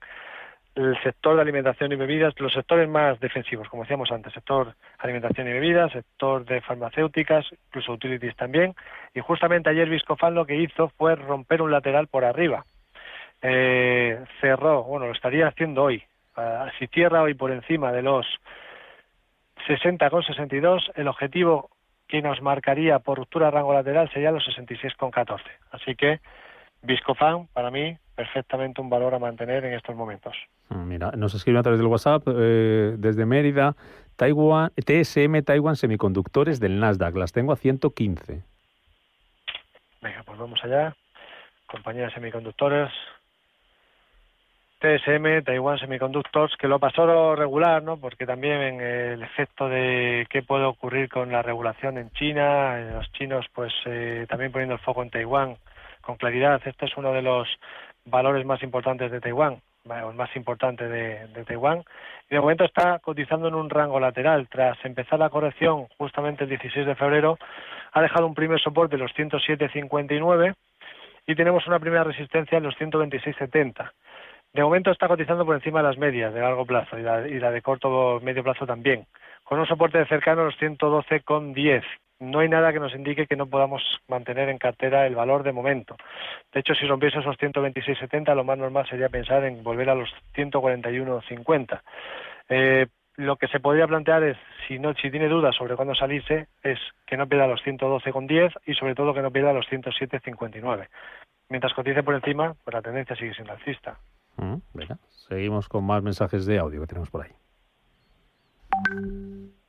el 0.77 0.95
sector 1.03 1.35
de 1.35 1.43
alimentación 1.43 1.91
y 1.93 1.97
bebidas, 1.97 2.39
los 2.39 2.53
sectores 2.53 2.87
más 2.87 3.19
defensivos, 3.19 3.67
como 3.69 3.83
decíamos 3.83 4.13
antes, 4.13 4.33
sector 4.35 4.75
alimentación 4.99 5.49
y 5.49 5.53
bebidas, 5.55 5.91
sector 5.91 6.45
de 6.45 6.61
farmacéuticas, 6.61 7.47
incluso 7.69 7.93
utilities 7.93 8.37
también, 8.37 8.75
y 9.15 9.21
justamente 9.21 9.71
ayer 9.71 9.89
Viscofan 9.89 10.35
lo 10.35 10.45
que 10.45 10.57
hizo 10.57 10.91
fue 10.99 11.17
romper 11.17 11.63
un 11.63 11.73
lateral 11.73 12.09
por 12.09 12.27
arriba. 12.27 12.67
Eh, 13.41 14.23
cerró, 14.41 14.85
bueno, 14.85 15.07
lo 15.07 15.13
estaría 15.13 15.49
haciendo 15.49 15.85
hoy. 15.85 16.03
Ah, 16.37 16.71
si 16.79 16.87
cierra 16.89 17.23
hoy 17.23 17.33
por 17.33 17.51
encima 17.51 17.91
de 17.91 18.03
los 18.03 18.27
60,62, 19.67 20.93
el 20.95 21.09
objetivo 21.09 21.71
que 22.09 22.23
nos 22.23 22.41
marcaría 22.41 22.99
por 23.01 23.19
ruptura 23.19 23.47
de 23.47 23.53
rango 23.53 23.75
lateral 23.75 24.11
sería 24.13 24.31
los 24.31 24.45
66,14. 24.45 25.41
Así 25.73 25.95
que 25.97 26.21
Viscofan, 26.83 27.49
para 27.53 27.71
mí, 27.71 27.97
perfectamente 28.15 28.81
un 28.81 28.89
valor 28.89 29.15
a 29.15 29.19
mantener 29.19 29.65
en 29.65 29.75
estos 29.75 29.97
momentos. 29.97 30.37
Ah, 30.71 30.85
mira, 30.87 31.11
nos 31.13 31.35
escriben 31.35 31.59
a 31.59 31.63
través 31.63 31.81
del 31.81 31.89
WhatsApp 31.89 32.23
eh, 32.29 32.95
desde 32.97 33.27
Mérida, 33.27 33.75
Taiwan, 34.17 34.71
TSM 34.75 35.43
Taiwan 35.43 35.77
Semiconductores 35.77 36.61
del 36.61 36.79
Nasdaq. 36.81 37.17
Las 37.17 37.33
tengo 37.33 37.53
a 37.53 37.57
115. 37.57 38.43
Venga, 40.01 40.23
pues 40.25 40.39
vamos 40.39 40.61
allá. 40.63 40.95
Compañía 41.67 42.05
de 42.05 42.11
semiconductores. 42.13 42.91
TSM, 44.79 45.43
Taiwan 45.43 45.79
Semiconductors, 45.79 46.55
que 46.57 46.69
lo 46.69 46.79
pasó 46.79 47.35
regular, 47.35 47.83
¿no? 47.83 47.97
Porque 47.97 48.27
también 48.27 48.61
en 48.61 48.81
el 48.81 49.23
efecto 49.23 49.69
de 49.69 50.27
qué 50.29 50.43
puede 50.43 50.65
ocurrir 50.65 51.09
con 51.09 51.33
la 51.33 51.41
regulación 51.41 51.97
en 51.97 52.11
China, 52.11 52.79
los 52.93 53.11
chinos, 53.13 53.47
pues 53.55 53.73
eh, 53.87 54.27
también 54.29 54.53
poniendo 54.53 54.75
el 54.75 54.81
foco 54.81 55.03
en 55.03 55.11
Taiwán 55.11 55.57
con 56.03 56.17
claridad. 56.17 56.61
Este 56.65 56.85
es 56.85 56.97
uno 56.97 57.13
de 57.13 57.23
los 57.23 57.49
valores 58.05 58.45
más 58.45 58.63
importantes 58.63 59.11
de 59.11 59.21
Taiwán, 59.21 59.63
el 59.85 60.15
más 60.15 60.35
importante 60.37 60.87
de, 60.89 61.27
de, 61.29 61.45
Taiwán, 61.45 61.83
y 62.29 62.35
de 62.35 62.41
momento 62.41 62.65
está 62.65 62.99
cotizando 62.99 63.49
en 63.49 63.55
un 63.55 63.71
rango 63.71 63.99
lateral. 63.99 64.47
Tras 64.49 64.77
empezar 64.85 65.19
la 65.19 65.31
corrección 65.31 65.87
justamente 65.97 66.45
el 66.45 66.51
16 66.51 66.87
de 66.87 66.95
febrero, 66.95 67.39
ha 67.93 68.03
dejado 68.03 68.27
un 68.27 68.35
primer 68.35 68.61
soporte 68.61 68.97
en 68.97 69.03
los 69.03 69.13
107.59 69.15 70.55
y 71.27 71.35
tenemos 71.35 71.67
una 71.67 71.81
primera 71.81 72.05
resistencia 72.05 72.59
en 72.59 72.65
los 72.65 72.75
126.70. 72.77 73.91
De 74.57 74.63
momento 74.63 74.91
está 74.91 75.07
cotizando 75.07 75.45
por 75.45 75.55
encima 75.55 75.81
de 75.81 75.89
las 75.89 75.99
medias 75.99 76.33
de 76.33 76.41
largo 76.41 76.65
plazo 76.65 76.99
y 76.99 77.03
la, 77.03 77.21
de 77.51 77.61
corto 77.61 78.21
medio 78.23 78.43
plazo 78.43 78.67
también, 78.67 79.05
con 79.45 79.61
un 79.61 79.67
soporte 79.67 79.99
de 79.99 80.07
cercano 80.07 80.41
a 80.41 80.45
los 80.47 80.59
112,10. 80.59 81.83
No 82.21 82.39
hay 82.39 82.49
nada 82.49 82.73
que 82.73 82.81
nos 82.81 82.95
indique 82.95 83.27
que 83.27 83.37
no 83.37 83.49
podamos 83.49 83.83
mantener 84.09 84.49
en 84.49 84.57
cartera 84.57 85.07
el 85.07 85.15
valor 85.15 85.43
de 85.43 85.53
momento. 85.53 85.95
De 86.55 86.61
hecho, 86.61 86.75
si 86.75 86.87
rompiese 86.87 87.19
esos 87.19 87.37
126,70, 87.37 88.35
lo 88.35 88.45
más 88.45 88.57
normal 88.57 88.89
sería 88.89 89.11
pensar 89.11 89.45
en 89.45 89.63
volver 89.63 89.91
a 89.91 89.95
los 89.95 90.09
141,50. 90.35 91.83
Eh, 92.49 92.87
lo 93.17 93.37
que 93.37 93.49
se 93.49 93.61
podría 93.61 93.87
plantear 93.87 94.23
es, 94.23 94.39
si 94.67 94.79
no, 94.79 94.95
si 94.95 95.11
tiene 95.11 95.29
dudas 95.29 95.55
sobre 95.55 95.77
cuándo 95.77 95.95
salirse, 95.95 96.47
es 96.63 96.79
que 97.05 97.19
no 97.19 97.29
pierda 97.29 97.47
los 97.47 97.63
112,10 97.63 98.55
y 98.65 98.73
sobre 98.73 98.95
todo 98.95 99.13
que 99.13 99.21
no 99.21 99.31
pierda 99.31 99.53
los 99.53 99.67
107,59. 99.67 100.89
Mientras 101.51 101.75
cotice 101.75 102.03
por 102.03 102.15
encima, 102.15 102.55
pues 102.65 102.73
la 102.73 102.81
tendencia 102.81 103.15
sigue 103.17 103.35
siendo 103.35 103.53
alcista. 103.53 103.99
Mm, 104.37 104.57
seguimos 105.29 105.69
con 105.69 105.85
más 105.85 106.03
mensajes 106.03 106.47
de 106.47 106.59
audio 106.59 106.81
que 106.81 106.87
tenemos 106.87 107.11
por 107.11 107.25
ahí. 107.25 107.33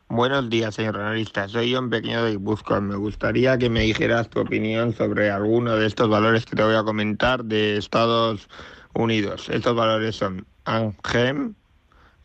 Buenos 0.10 0.50
días, 0.50 0.76
señor 0.76 0.98
analista. 0.98 1.48
Soy 1.48 1.76
un 1.76 1.90
pequeño 1.90 2.24
de 2.24 2.32
Guipúzcoa. 2.32 2.82
Me 2.82 2.96
gustaría 2.96 3.58
que 3.58 3.70
me 3.70 3.82
dijeras 3.82 4.30
tu 4.30 4.42
opinión 4.42 4.94
sobre 4.94 5.32
alguno 5.32 5.76
de 5.76 5.86
estos 5.86 6.10
valores 6.10 6.46
que 6.46 6.56
te 6.56 6.64
voy 6.64 6.76
a 6.76 6.84
comentar 6.84 7.46
de 7.46 7.78
Estados 7.78 8.50
Unidos. 8.94 9.48
Estos 9.50 9.76
valores 9.76 10.16
son 10.16 10.46
Angem, 10.66 11.54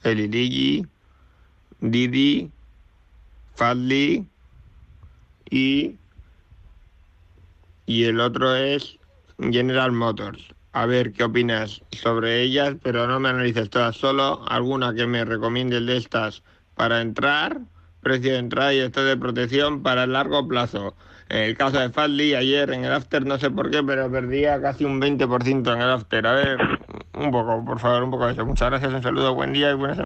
Eliligi, 0.02 0.86
Didi, 1.80 2.50
Fadli 3.54 4.26
y, 5.50 5.96
y 7.86 8.04
el 8.04 8.20
otro 8.20 8.54
es 8.56 8.98
General 9.38 9.92
Motors 9.92 10.52
a 10.72 10.86
ver 10.86 11.12
qué 11.12 11.24
opinas 11.24 11.82
sobre 11.90 12.42
ellas, 12.42 12.76
pero 12.82 13.06
no 13.06 13.20
me 13.20 13.28
analices 13.28 13.70
todas, 13.70 13.96
solo 13.96 14.42
alguna 14.48 14.94
que 14.94 15.06
me 15.06 15.24
recomiendes 15.24 15.84
de 15.86 15.96
estas 15.96 16.42
para 16.74 17.00
entrar, 17.00 17.58
precio 18.00 18.32
de 18.32 18.38
entrada 18.38 18.74
y 18.74 18.78
esto 18.78 19.04
de 19.04 19.16
protección 19.16 19.82
para 19.82 20.04
el 20.04 20.12
largo 20.12 20.46
plazo. 20.48 20.94
En 21.28 21.44
el 21.44 21.56
caso 21.56 21.78
de 21.78 21.90
Fadli, 21.90 22.34
ayer 22.34 22.70
en 22.70 22.84
el 22.84 22.92
after, 22.92 23.24
no 23.24 23.38
sé 23.38 23.50
por 23.50 23.70
qué, 23.70 23.82
pero 23.82 24.10
perdía 24.10 24.60
casi 24.60 24.84
un 24.84 25.00
20% 25.00 25.72
en 25.72 25.80
el 25.80 25.90
after. 25.90 26.26
A 26.26 26.32
ver, 26.32 26.58
un 27.14 27.30
poco, 27.30 27.64
por 27.64 27.78
favor, 27.78 28.02
un 28.02 28.10
poco 28.10 28.26
de 28.26 28.32
eso. 28.32 28.44
Muchas 28.44 28.68
gracias, 28.68 28.92
un 28.92 29.02
saludo, 29.02 29.34
buen 29.34 29.52
día 29.52 29.70
y 29.70 29.74
buenas 29.74 30.02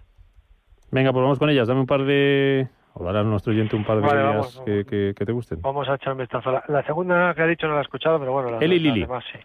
Venga, 0.91 1.11
pues 1.11 1.21
vamos 1.21 1.39
con 1.39 1.49
ellas. 1.49 1.67
Dame 1.67 1.81
un 1.81 1.85
par 1.85 2.03
de. 2.05 2.67
O 2.93 3.03
darle 3.03 3.19
a 3.19 3.23
nuestro 3.23 3.51
oyente 3.51 3.75
un 3.75 3.83
par 3.83 4.01
de 4.01 4.07
ideas 4.07 4.61
que, 4.65 5.13
te 5.13 5.31
gusten. 5.31 5.61
Vamos 5.61 5.87
a 5.89 5.95
echar 5.95 6.13
un 6.13 6.19
vistazo. 6.19 6.49
La, 6.67 6.83
segunda 6.83 7.33
que 7.35 7.41
ha 7.41 7.45
dicho 7.45 7.67
no 7.67 7.73
la 7.73 7.81
he 7.81 7.83
escuchado, 7.83 8.19
pero 8.19 8.31
bueno, 8.31 8.51
la, 8.51 8.57
Eli 8.59 8.79
Lili. 8.79 9.05
sí. 9.05 9.39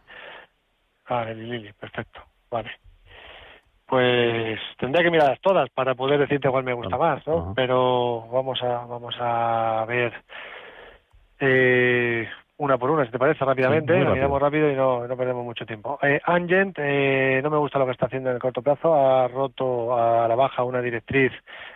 Ah, 1.13 1.25
Lili, 1.25 1.71
perfecto. 1.75 2.21
Vale. 2.51 2.71
Pues 3.87 4.59
tendría 4.79 5.05
que 5.05 5.11
mirarlas 5.11 5.41
todas 5.43 5.69
para 5.69 5.95
poder 5.95 6.19
decirte 6.19 6.49
cuál 6.49 6.65
me 6.65 6.73
gusta 6.73 6.97
más, 6.97 7.27
¿no? 7.27 7.53
Pero 7.55 8.27
vamos 8.33 8.63
a 8.63 8.87
vamos 8.87 9.15
a 9.21 9.85
ver 9.87 10.15
eh, 11.39 12.27
una 12.57 12.79
por 12.79 12.91
una, 12.91 13.05
si 13.05 13.11
te 13.11 13.19
parece, 13.19 13.45
rápidamente. 13.45 13.93
Sí, 13.93 14.07
miramos 14.07 14.41
rápido 14.41 14.71
y 14.71 14.75
no, 14.75 15.07
no 15.07 15.17
perdemos 15.17 15.45
mucho 15.45 15.67
tiempo. 15.67 15.99
Eh, 16.01 16.19
Angent, 16.25 16.79
eh, 16.79 17.41
no 17.43 17.51
me 17.51 17.59
gusta 17.59 17.79
lo 17.79 17.85
que 17.85 17.93
está 17.93 18.07
haciendo 18.07 18.31
en 18.31 18.37
el 18.37 18.41
corto 18.41 18.63
plazo. 18.63 18.95
Ha 18.95 19.29
roto 19.29 19.95
a 19.99 20.27
la 20.27 20.37
baja 20.37 20.65
una 20.65 20.81
directriz 20.81 21.33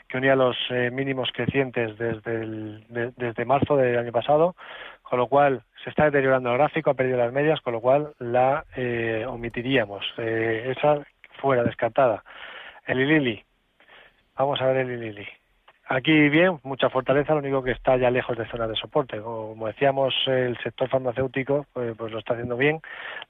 que 0.08 0.16
unía 0.16 0.36
los 0.36 0.56
eh, 0.70 0.90
mínimos 0.90 1.28
crecientes 1.34 1.98
desde, 1.98 2.36
el, 2.36 3.12
desde 3.16 3.44
marzo 3.44 3.76
del 3.76 3.98
año 3.98 4.12
pasado, 4.12 4.54
con 5.02 5.18
lo 5.18 5.26
cual 5.26 5.62
se 5.86 5.90
está 5.90 6.06
deteriorando 6.06 6.50
el 6.50 6.58
gráfico, 6.58 6.90
ha 6.90 6.94
perdido 6.94 7.16
las 7.16 7.32
medias, 7.32 7.60
con 7.60 7.74
lo 7.74 7.80
cual 7.80 8.12
la 8.18 8.64
eh, 8.74 9.24
omitiríamos. 9.24 10.04
Eh, 10.18 10.74
esa 10.76 11.06
fuera, 11.40 11.62
descartada. 11.62 12.24
El 12.84 12.98
Ilili. 12.98 13.40
Vamos 14.36 14.60
a 14.60 14.66
ver 14.66 14.78
el 14.78 14.90
Ilili. 14.90 15.28
Aquí 15.88 16.28
bien, 16.28 16.58
mucha 16.64 16.90
fortaleza, 16.90 17.34
lo 17.34 17.38
único 17.38 17.62
que 17.62 17.70
está 17.70 17.96
ya 17.96 18.10
lejos 18.10 18.36
de 18.36 18.48
zona 18.48 18.66
de 18.66 18.74
soporte. 18.74 19.20
Como 19.20 19.68
decíamos, 19.68 20.12
el 20.26 20.58
sector 20.58 20.88
farmacéutico 20.88 21.66
pues, 21.72 21.96
pues 21.96 22.10
lo 22.10 22.18
está 22.18 22.32
haciendo 22.32 22.56
bien. 22.56 22.80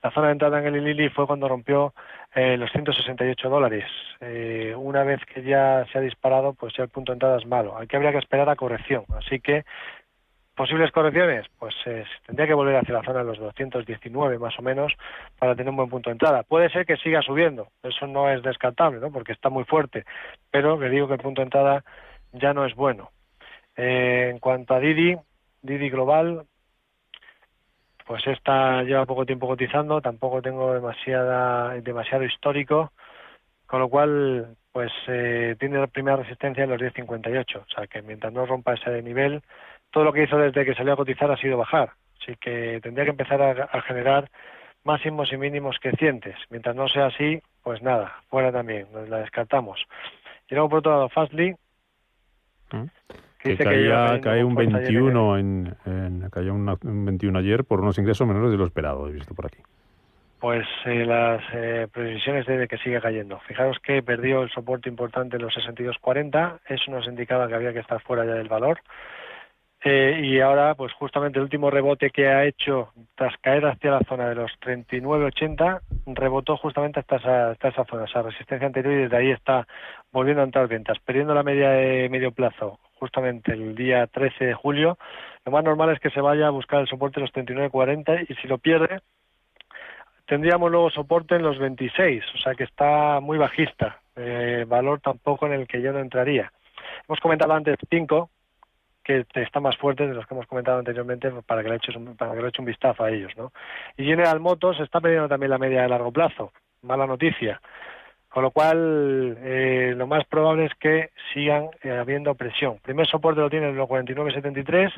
La 0.03 0.11
zona 0.11 0.29
de 0.29 0.33
entrada 0.33 0.59
en 0.59 0.69
el 0.69 0.77
Ilili 0.77 1.11
fue 1.11 1.27
cuando 1.27 1.49
rompió 1.49 1.93
eh, 2.35 2.57
los 2.57 2.73
168 2.73 3.51
dólares. 3.51 3.85
Eh, 4.23 4.73
una 4.75 5.05
vez 5.05 5.21
que 5.27 5.43
ya 5.43 5.85
se 5.93 5.99
ha 5.99 6.01
disparado, 6.01 6.55
pues 6.55 6.73
ya 6.75 6.85
el 6.85 6.89
punto 6.89 7.13
de 7.13 7.17
entrada 7.17 7.37
es 7.37 7.45
malo. 7.45 7.77
Aquí 7.77 7.97
habría 7.97 8.13
que 8.13 8.19
esperar 8.19 8.49
a 8.49 8.57
corrección. 8.57 9.05
Así 9.15 9.41
que 9.41 9.67
posibles 10.57 10.91
correcciones, 10.91 11.47
pues 11.59 11.75
tendría 12.25 12.47
que 12.47 12.55
volver 12.55 12.77
hacia 12.77 12.95
la 12.95 13.03
zona 13.03 13.19
de 13.19 13.27
los 13.27 13.39
219 13.39 14.39
más 14.39 14.59
o 14.59 14.63
menos 14.63 14.93
para 15.39 15.55
tener 15.55 15.71
un 15.71 15.77
buen 15.77 15.91
punto 15.91 16.09
de 16.09 16.13
entrada. 16.15 16.43
Puede 16.43 16.71
ser 16.71 16.87
que 16.87 16.97
siga 16.97 17.21
subiendo, 17.21 17.69
eso 17.83 18.07
no 18.07 18.31
es 18.31 18.43
descartable, 18.43 18.99
¿no? 18.99 19.13
Porque 19.13 19.33
está 19.33 19.51
muy 19.51 19.65
fuerte, 19.65 20.05
pero 20.51 20.81
le 20.81 20.89
digo 20.89 21.07
que 21.07 21.15
el 21.15 21.21
punto 21.21 21.43
de 21.43 21.45
entrada 21.45 21.85
ya 22.33 22.55
no 22.55 22.65
es 22.65 22.75
bueno. 22.75 23.11
Eh, 23.77 24.31
en 24.31 24.39
cuanto 24.39 24.75
a 24.75 24.81
Didi, 24.81 25.17
Didi 25.61 25.91
Global, 25.91 26.47
pues 28.07 28.27
esta 28.27 28.83
lleva 28.83 29.05
poco 29.05 29.27
tiempo 29.27 29.47
cotizando, 29.47 30.01
tampoco 30.01 30.41
tengo 30.41 30.73
demasiada 30.73 31.75
demasiado 31.81 32.25
histórico, 32.25 32.93
con 33.67 33.81
lo 33.81 33.91
cual 33.91 34.57
pues 34.73 34.93
eh, 35.09 35.57
tiene 35.59 35.79
la 35.79 35.87
primera 35.87 36.17
resistencia 36.17 36.65
en 36.65 36.71
los 36.71 36.81
10.58, 36.81 37.57
o 37.57 37.75
sea 37.75 37.87
que 37.87 38.01
mientras 38.01 38.33
no 38.33 38.47
rompa 38.47 38.75
ese 38.75 39.03
nivel 39.03 39.43
todo 39.97 40.05
lo 40.05 40.13
que 40.13 40.25
hizo 40.25 40.37
desde 40.37 40.67
que 40.67 40.75
salió 40.75 40.93
a 40.93 40.97
cotizar 40.97 41.31
ha 41.31 41.39
sido 41.39 41.57
bajar. 41.57 41.93
Así 42.21 42.37
que 42.39 42.81
tendría 42.83 43.07
que 43.07 43.13
empezar 43.13 43.41
a, 43.41 43.81
generar 43.81 44.29
máximos 44.85 45.33
y 45.33 45.39
mínimos 45.39 45.79
crecientes. 45.81 46.37
Mientras 46.51 46.77
no 46.77 46.87
sea 46.87 47.07
así, 47.07 47.41
pues 47.63 47.81
nada, 47.81 48.13
fuera 48.29 48.53
también, 48.53 48.89
la 49.09 49.21
descartamos. 49.21 49.83
Y 50.51 50.55
luego 50.55 50.69
por 50.69 50.79
otro 50.81 50.93
lado, 50.93 51.09
Fastly. 51.09 51.55
¿Mm? 52.73 52.85
Que, 53.39 53.57
caía, 53.57 54.21
cae 54.21 54.45
un 54.45 54.55
21 54.55 55.39
en, 55.39 55.75
en, 55.87 56.29
cayó 56.29 56.53
un 56.53 57.07
21 57.07 57.39
ayer 57.39 57.65
por 57.65 57.81
unos 57.81 57.97
ingresos 57.97 58.29
menores 58.29 58.51
de 58.51 58.59
lo 58.59 58.67
esperado, 58.67 59.09
he 59.09 59.13
visto 59.13 59.35
por 59.35 59.47
aquí. 59.47 59.63
Pues 60.41 60.67
eh, 60.85 61.07
las 61.07 61.43
eh, 61.55 61.89
previsiones 61.91 62.45
de 62.45 62.69
que 62.69 62.77
siga 62.77 63.01
cayendo. 63.01 63.41
Fijaros 63.49 63.79
que 63.79 64.03
perdió 64.03 64.43
el 64.43 64.51
soporte 64.51 64.91
importante 64.91 65.37
en 65.37 65.43
los 65.43 65.55
62.40, 65.55 66.59
eso 66.69 66.91
nos 66.91 67.07
indicaba 67.07 67.49
que 67.49 67.55
había 67.55 67.73
que 67.73 67.79
estar 67.79 68.03
fuera 68.03 68.27
ya 68.27 68.35
del 68.35 68.49
valor. 68.49 68.81
Eh, 69.85 70.21
y 70.25 70.41
ahora, 70.41 70.75
pues 70.75 70.93
justamente 70.95 71.39
el 71.39 71.45
último 71.45 71.71
rebote 71.71 72.11
que 72.11 72.29
ha 72.29 72.45
hecho 72.45 72.93
tras 73.15 73.37
caer 73.39 73.67
hacia 73.67 73.93
la 73.93 74.01
zona 74.09 74.29
de 74.29 74.35
los 74.35 74.51
39.80, 74.61 75.81
rebotó 76.07 76.57
justamente 76.57 77.01
hasta 77.01 77.17
esa, 77.17 77.51
hasta 77.51 77.69
esa 77.69 77.85
zona, 77.85 78.05
esa 78.05 78.23
resistencia 78.23 78.67
anterior, 78.67 78.95
y 78.95 79.03
desde 79.03 79.17
ahí 79.17 79.31
está 79.31 79.67
volviendo 80.11 80.43
a 80.43 80.47
entrar 80.47 80.67
ventas, 80.67 80.99
perdiendo 81.01 81.35
la 81.35 81.43
media 81.43 81.71
de 81.71 82.09
medio 82.09 82.33
plazo 82.33 82.81
justamente 82.99 83.53
el 83.53 83.75
día 83.75 84.07
13 84.07 84.47
de 84.47 84.55
julio, 84.55 84.99
lo 85.45 85.53
más 85.53 85.63
normal 85.63 85.91
es 85.91 86.01
que 86.01 86.11
se 86.11 86.21
vaya 86.21 86.47
a 86.47 86.51
buscar 86.51 86.81
el 86.81 86.89
soporte 86.89 87.21
de 87.21 87.27
los 87.27 87.35
39.40 87.35 88.27
y 88.29 88.35
si 88.37 88.49
lo 88.49 88.59
pierde, 88.59 89.01
tendríamos 90.27 90.71
luego 90.71 90.91
soporte 90.91 91.37
en 91.37 91.43
los 91.43 91.59
26, 91.59 92.25
o 92.35 92.39
sea 92.39 92.55
que 92.55 92.65
está 92.65 93.21
muy 93.21 93.39
bajista, 93.39 94.01
eh, 94.17 94.65
valor 94.67 95.01
tampoco 95.01 95.47
en 95.47 95.53
el 95.53 95.67
que 95.67 95.81
yo 95.81 95.93
no 95.93 96.01
entraría. 96.01 96.51
Hemos 97.09 97.21
comentado 97.21 97.53
antes 97.53 97.77
5, 97.89 98.31
que 99.07 99.25
está 99.35 99.61
más 99.61 99.77
fuerte 99.77 100.09
de 100.09 100.15
los 100.15 100.27
que 100.27 100.35
hemos 100.35 100.49
comentado 100.49 100.81
anteriormente 100.81 101.31
para 101.47 101.63
que 101.63 101.69
le 101.69 101.77
eches 101.77 101.95
un, 101.95 102.17
para 102.17 102.35
que 102.35 102.43
le 102.43 102.49
eche 102.49 102.61
un 102.61 102.67
vistazo 102.67 103.05
a 103.05 103.11
ellos, 103.11 103.33
¿no? 103.37 103.53
Y 103.97 104.05
General 104.05 104.41
Motors 104.41 104.81
está 104.81 105.01
perdiendo 105.01 105.29
también 105.29 105.51
la 105.51 105.59
media 105.59 105.83
de 105.83 105.89
largo 105.89 106.11
plazo, 106.11 106.53
mala 106.83 107.07
noticia. 107.07 107.61
Con 108.29 108.43
lo 108.43 108.51
cual, 108.51 109.39
eh, 109.41 109.95
lo 109.97 110.09
más 110.09 110.25
probable 110.27 110.67
es 110.67 110.75
que 110.75 111.11
sigan 111.33 111.69
eh, 111.83 111.91
habiendo 111.91 112.35
presión. 112.35 112.79
Primer 112.83 113.07
soporte 113.07 113.41
lo 113.41 113.49
tiene 113.49 113.69
en 113.69 113.77
los 113.77 113.89
49.73. 113.89 114.93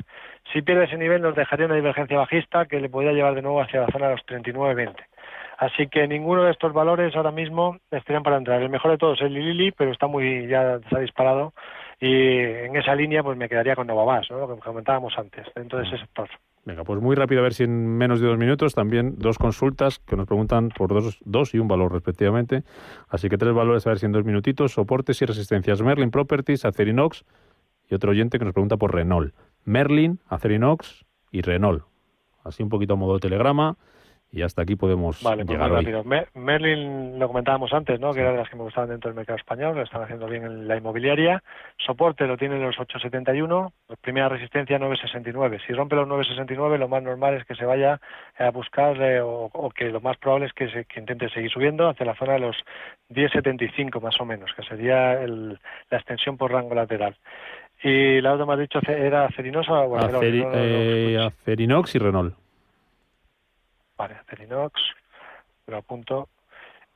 Si 0.51 0.63
pierde 0.63 0.85
ese 0.85 0.97
nivel, 0.97 1.21
nos 1.21 1.35
dejaría 1.35 1.67
una 1.67 1.75
divergencia 1.75 2.17
bajista 2.17 2.65
que 2.65 2.81
le 2.81 2.89
podría 2.89 3.13
llevar 3.13 3.35
de 3.35 3.43
nuevo 3.43 3.61
hacia 3.61 3.81
la 3.81 3.91
zona 3.91 4.07
de 4.07 4.15
los 4.15 4.25
39.20. 4.25 4.95
Así 5.59 5.87
que 5.87 6.07
ninguno 6.07 6.43
de 6.43 6.51
estos 6.51 6.73
valores 6.73 7.15
ahora 7.15 7.31
mismo 7.31 7.77
estarían 7.91 8.23
para 8.23 8.37
entrar. 8.37 8.61
El 8.61 8.69
mejor 8.69 8.91
de 8.91 8.97
todos 8.97 9.19
es 9.21 9.27
el 9.27 9.33
Lili, 9.35 9.71
pero 9.71 9.91
está 9.91 10.07
muy 10.07 10.47
ya 10.47 10.79
se 10.89 10.95
ha 10.97 10.99
disparado 10.99 11.53
y 11.99 12.37
en 12.37 12.75
esa 12.75 12.95
línea 12.95 13.23
pues 13.23 13.37
me 13.37 13.49
quedaría 13.49 13.75
con 13.75 13.87
Novavas, 13.87 14.27
¿no? 14.31 14.39
lo 14.39 14.55
que 14.55 14.61
comentábamos 14.61 15.13
antes, 15.17 15.45
dentro 15.55 15.79
de 15.79 15.85
ese 15.85 15.97
sector. 15.97 16.29
Venga, 16.65 16.83
pues 16.83 17.01
muy 17.01 17.15
rápido 17.15 17.41
a 17.41 17.43
ver 17.43 17.53
si 17.53 17.63
en 17.63 17.97
menos 17.97 18.21
de 18.21 18.27
dos 18.27 18.37
minutos 18.37 18.73
también 18.75 19.15
dos 19.17 19.37
consultas 19.37 19.99
que 19.99 20.15
nos 20.15 20.27
preguntan 20.27 20.69
por 20.69 20.93
dos, 20.93 21.19
dos 21.25 21.53
y 21.53 21.59
un 21.59 21.67
valor 21.67 21.91
respectivamente. 21.91 22.63
Así 23.09 23.29
que 23.29 23.37
tres 23.37 23.53
valores 23.53 23.85
a 23.87 23.89
ver 23.89 23.99
si 23.99 24.05
en 24.05 24.11
dos 24.11 24.23
minutitos, 24.23 24.73
soportes 24.73 25.21
y 25.21 25.25
resistencias. 25.25 25.81
Merlin 25.81 26.11
Properties, 26.11 26.65
Acerinox 26.65 27.25
y 27.89 27.95
otro 27.95 28.11
oyente 28.11 28.39
que 28.39 28.45
nos 28.45 28.53
pregunta 28.53 28.77
por 28.77 28.93
Renault. 28.93 29.33
Merlin, 29.65 30.19
Acerinox 30.27 31.05
y 31.31 31.41
Renault. 31.41 31.83
Así 32.43 32.63
un 32.63 32.69
poquito 32.69 32.93
a 32.93 32.97
modo 32.97 33.15
de 33.15 33.19
telegrama 33.21 33.77
y 34.31 34.43
hasta 34.43 34.61
aquí 34.61 34.75
podemos 34.75 35.23
vale, 35.23 35.43
pues 35.43 35.57
llegar 35.57 35.71
rápido. 35.71 36.03
Merlin 36.35 37.17
lo 37.17 37.27
comentábamos 37.27 37.73
antes, 37.73 37.99
¿no? 37.99 38.13
Que 38.13 38.21
era 38.21 38.31
de 38.31 38.37
las 38.37 38.49
que 38.49 38.55
me 38.55 38.63
gustaban 38.63 38.89
dentro 38.89 39.09
del 39.09 39.15
mercado 39.15 39.37
español, 39.37 39.75
lo 39.75 39.81
están 39.81 40.03
haciendo 40.03 40.27
bien 40.27 40.45
en 40.45 40.67
la 40.67 40.77
inmobiliaria. 40.77 41.41
Soporte 41.77 42.27
lo 42.27 42.37
tienen 42.37 42.61
los 42.61 42.79
871, 42.79 43.73
primera 44.01 44.29
resistencia 44.29 44.77
969. 44.77 45.59
Si 45.65 45.73
rompe 45.73 45.95
los 45.95 46.07
969, 46.07 46.77
lo 46.77 46.87
más 46.87 47.01
normal 47.01 47.35
es 47.35 47.45
que 47.45 47.55
se 47.55 47.65
vaya 47.65 47.99
a 48.37 48.51
buscar 48.51 49.01
eh, 49.01 49.19
o, 49.21 49.71
que 49.75 49.85
lo 49.85 49.99
más 49.99 50.17
probable 50.17 50.45
es 50.45 50.53
que, 50.53 50.69
se, 50.69 50.85
que 50.85 50.99
intente 50.99 51.29
seguir 51.29 51.49
subiendo 51.49 51.89
hacia 51.89 52.05
la 52.05 52.15
zona 52.15 52.33
de 52.33 52.39
los 52.39 52.57
1075 53.09 53.99
más 53.99 54.19
o 54.21 54.25
menos, 54.25 54.51
que 54.55 54.61
sería 54.63 55.21
el, 55.21 55.59
la 55.89 55.97
extensión 55.97 56.37
por 56.37 56.51
rango 56.51 56.75
lateral. 56.75 57.15
Y 57.81 58.21
la 58.21 58.33
otra 58.33 58.45
me 58.45 58.53
has 58.53 58.59
dicho 58.59 58.79
era 58.87 59.25
Acerinosa 59.25 59.73
o 59.73 59.97
Aceri, 59.97 60.43
eh, 60.53 61.17
Acerinox 61.19 61.95
y 61.95 61.99
Renault. 61.99 62.35
Vale, 63.99 64.15
Acerinox, 64.15 64.81
lo 65.67 65.77
apunto. 65.77 66.29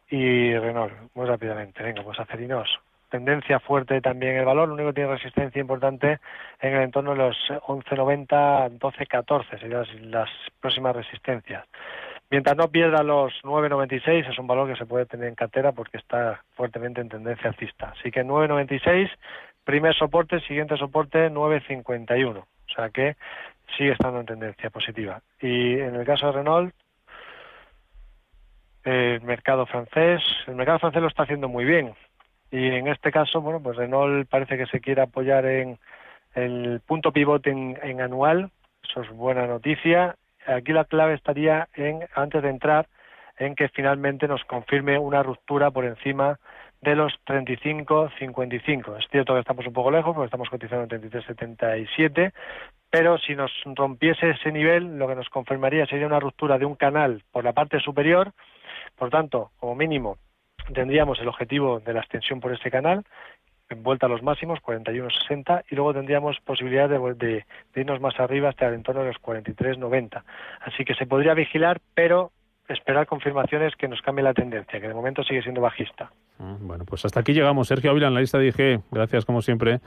Y 0.09 0.55
Renault, 0.57 0.93
muy 1.15 1.25
rápidamente. 1.25 1.83
Venga, 1.83 2.01
pues 2.01 2.17
Acerinox. 2.17 2.69
Tendencia 3.09 3.59
fuerte 3.59 3.99
también 3.99 4.37
el 4.37 4.45
valor, 4.45 4.69
lo 4.69 4.75
único 4.75 4.89
que 4.89 5.01
tiene 5.01 5.11
resistencia 5.11 5.59
importante 5.59 6.19
en 6.61 6.73
el 6.73 6.81
entorno 6.81 7.11
de 7.11 7.17
los 7.17 7.37
11.90, 7.49 8.79
12.14, 8.79 9.59
serían 9.59 10.11
las, 10.11 10.29
próximas 10.61 10.95
resistencias. 10.95 11.65
Mientras 12.31 12.55
no 12.55 12.69
pierda 12.69 13.03
los 13.03 13.33
9.96 13.43 14.31
es 14.31 14.39
un 14.39 14.47
valor 14.47 14.69
que 14.69 14.77
se 14.77 14.85
puede 14.85 15.05
tener 15.05 15.27
en 15.27 15.35
cartera 15.35 15.73
porque 15.73 15.97
está 15.97 16.41
fuertemente 16.55 17.01
en 17.01 17.09
tendencia 17.09 17.49
alcista. 17.49 17.93
Así 17.99 18.11
que 18.11 18.23
9.96, 18.23 19.11
primer 19.65 19.93
soporte, 19.93 20.39
siguiente 20.39 20.77
soporte 20.77 21.29
9.51. 21.29 22.37
O 22.37 22.73
sea 22.73 22.89
que 22.89 23.15
sigue 23.77 23.91
estando 23.91 24.21
en 24.21 24.25
tendencia 24.25 24.69
positiva. 24.69 25.21
Y 25.39 25.79
en 25.79 25.95
el 25.95 26.05
caso 26.05 26.27
de 26.27 26.31
Renault, 26.33 26.73
el 28.83 29.21
mercado 29.21 29.65
francés. 29.65 30.21
El 30.47 30.55
mercado 30.55 30.79
francés 30.79 31.01
lo 31.01 31.07
está 31.07 31.23
haciendo 31.23 31.47
muy 31.47 31.65
bien. 31.65 31.93
Y 32.51 32.67
en 32.67 32.87
este 32.87 33.11
caso, 33.11 33.41
bueno, 33.41 33.61
pues 33.61 33.77
Renault 33.77 34.29
parece 34.29 34.57
que 34.57 34.67
se 34.67 34.79
quiere 34.79 35.01
apoyar 35.01 35.45
en 35.45 35.79
el 36.35 36.81
punto 36.85 37.11
pivote 37.11 37.49
en, 37.49 38.01
anual. 38.01 38.51
Eso 38.87 39.01
es 39.01 39.09
buena 39.09 39.47
noticia. 39.47 40.15
Aquí 40.45 40.73
la 40.73 40.85
clave 40.85 41.13
estaría 41.13 41.67
en, 41.73 42.01
antes 42.13 42.43
de 42.43 42.49
entrar, 42.49 42.87
en 43.37 43.55
que 43.55 43.69
finalmente 43.69 44.27
nos 44.27 44.43
confirme 44.43 44.99
una 44.99 45.23
ruptura 45.23 45.71
por 45.71 45.85
encima 45.85 46.39
de 46.81 46.95
los 46.95 47.13
35.55. 47.25 48.99
Es 48.99 49.07
cierto 49.09 49.33
que 49.33 49.39
estamos 49.39 49.65
un 49.65 49.73
poco 49.73 49.89
lejos, 49.89 50.13
porque 50.13 50.25
estamos 50.25 50.49
cotizando 50.49 50.95
en 50.95 51.01
33.77, 51.01 52.33
pero 52.93 53.17
si 53.17 53.33
nos 53.33 53.51
rompiese 53.65 54.29
ese 54.29 54.51
nivel, 54.51 54.99
lo 54.99 55.07
que 55.07 55.15
nos 55.15 55.27
confirmaría 55.29 55.87
sería 55.87 56.05
una 56.05 56.19
ruptura 56.19 56.59
de 56.59 56.65
un 56.65 56.75
canal 56.75 57.23
por 57.31 57.43
la 57.43 57.51
parte 57.51 57.79
superior 57.79 58.33
por 58.95 59.09
tanto, 59.09 59.49
como 59.59 59.73
mínimo, 59.73 60.19
tendríamos 60.75 61.19
el 61.19 61.27
objetivo 61.27 61.79
de 61.79 61.91
la 61.91 62.01
extensión 62.01 62.39
por 62.39 62.53
este 62.53 62.69
canal, 62.69 63.03
en 63.67 63.81
vuelta 63.81 64.05
a 64.05 64.09
los 64.09 64.21
máximos, 64.21 64.59
41.60, 64.59 65.63
y 65.71 65.75
luego 65.75 65.95
tendríamos 65.95 66.39
posibilidad 66.41 66.87
de, 66.87 67.45
irnos 67.75 67.99
más 67.99 68.19
arriba 68.19 68.49
hasta 68.49 68.67
el 68.67 68.75
entorno 68.75 69.01
de 69.01 69.07
los 69.07 69.21
43.90. 69.23 70.23
Así 70.61 70.85
que 70.85 70.93
se 70.93 71.07
podría 71.07 71.33
vigilar, 71.33 71.81
pero 71.95 72.31
esperar 72.73 73.07
confirmaciones 73.07 73.75
que 73.75 73.87
nos 73.87 74.01
cambie 74.01 74.23
la 74.23 74.33
tendencia, 74.33 74.79
que 74.79 74.87
de 74.87 74.93
momento 74.93 75.23
sigue 75.23 75.41
siendo 75.41 75.61
bajista. 75.61 76.11
Mm, 76.39 76.67
bueno, 76.67 76.85
pues 76.85 77.05
hasta 77.05 77.19
aquí 77.19 77.33
llegamos. 77.33 77.67
Sergio 77.67 77.91
Ávila 77.91 78.07
en 78.07 78.13
la 78.13 78.19
lista 78.19 78.37
de 78.37 78.47
IG. 78.47 78.81
Gracias, 78.91 79.25
como 79.25 79.41
siempre, 79.41 79.79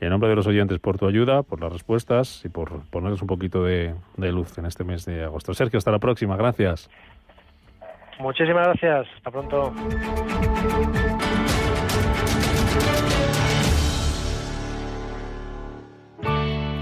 en 0.00 0.10
nombre 0.10 0.28
de 0.28 0.36
los 0.36 0.46
oyentes, 0.46 0.78
por 0.78 0.98
tu 0.98 1.06
ayuda, 1.06 1.42
por 1.42 1.60
las 1.60 1.72
respuestas 1.72 2.44
y 2.44 2.48
por 2.48 2.88
ponernos 2.90 3.22
un 3.22 3.28
poquito 3.28 3.64
de 3.64 3.94
luz 4.16 4.58
en 4.58 4.66
este 4.66 4.84
mes 4.84 5.04
de 5.04 5.24
agosto. 5.24 5.54
Sergio, 5.54 5.78
hasta 5.78 5.90
la 5.90 5.98
próxima. 5.98 6.36
Gracias. 6.36 6.90
Muchísimas 8.20 8.66
gracias. 8.66 9.06
Hasta 9.16 9.30
pronto. 9.30 9.72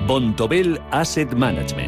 Bontobel 0.07 0.81
Asset 0.91 1.33
Management. 1.35 1.88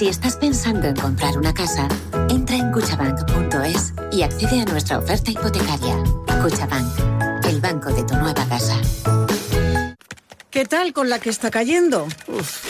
Si 0.00 0.08
estás 0.08 0.34
pensando 0.38 0.88
en 0.88 0.96
comprar 0.96 1.36
una 1.36 1.52
casa, 1.52 1.86
entra 2.30 2.56
en 2.56 2.72
cuchabank.es 2.72 3.92
y 4.10 4.22
accede 4.22 4.62
a 4.62 4.64
nuestra 4.64 4.98
oferta 4.98 5.30
hipotecaria. 5.30 5.94
Cuchabank, 6.42 7.44
el 7.44 7.60
banco 7.60 7.92
de 7.92 8.02
tu 8.04 8.14
nueva 8.14 8.42
casa. 8.48 8.80
¿Qué 10.48 10.64
tal 10.64 10.94
con 10.94 11.10
la 11.10 11.18
que 11.18 11.28
está 11.28 11.50
cayendo? 11.50 12.08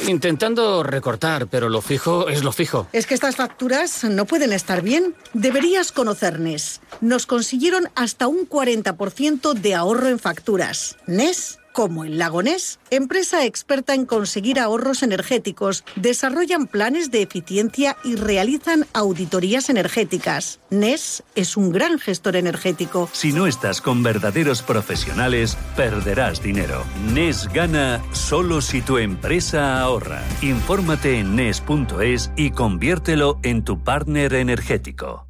intentando 0.08 0.82
recortar, 0.82 1.46
pero 1.46 1.68
lo 1.68 1.82
fijo 1.82 2.28
es 2.28 2.42
lo 2.42 2.50
fijo. 2.50 2.88
Es 2.92 3.06
que 3.06 3.14
estas 3.14 3.36
facturas 3.36 4.02
no 4.02 4.24
pueden 4.24 4.52
estar 4.52 4.82
bien. 4.82 5.14
Deberías 5.32 5.92
conocer 5.92 6.40
NES. 6.40 6.80
Nos 7.00 7.26
consiguieron 7.26 7.90
hasta 7.94 8.26
un 8.26 8.48
40% 8.48 9.54
de 9.54 9.74
ahorro 9.76 10.08
en 10.08 10.18
facturas. 10.18 10.96
NES 11.06 11.59
como 11.72 12.04
el 12.04 12.18
Lagonés, 12.18 12.78
empresa 12.90 13.44
experta 13.44 13.94
en 13.94 14.06
conseguir 14.06 14.58
ahorros 14.58 15.02
energéticos, 15.02 15.84
desarrollan 15.96 16.66
planes 16.66 17.10
de 17.10 17.22
eficiencia 17.22 17.96
y 18.04 18.16
realizan 18.16 18.86
auditorías 18.92 19.70
energéticas. 19.70 20.60
NES 20.70 21.22
es 21.34 21.56
un 21.56 21.72
gran 21.72 21.98
gestor 21.98 22.36
energético. 22.36 23.08
Si 23.12 23.32
no 23.32 23.46
estás 23.46 23.80
con 23.80 24.02
verdaderos 24.02 24.62
profesionales, 24.62 25.56
perderás 25.76 26.42
dinero. 26.42 26.84
NES 27.12 27.48
gana 27.52 28.02
solo 28.12 28.60
si 28.60 28.82
tu 28.82 28.98
empresa 28.98 29.80
ahorra. 29.80 30.22
Infórmate 30.42 31.18
en 31.18 31.36
NES.es 31.36 32.30
y 32.36 32.50
conviértelo 32.50 33.38
en 33.42 33.64
tu 33.64 33.82
partner 33.82 34.34
energético. 34.34 35.29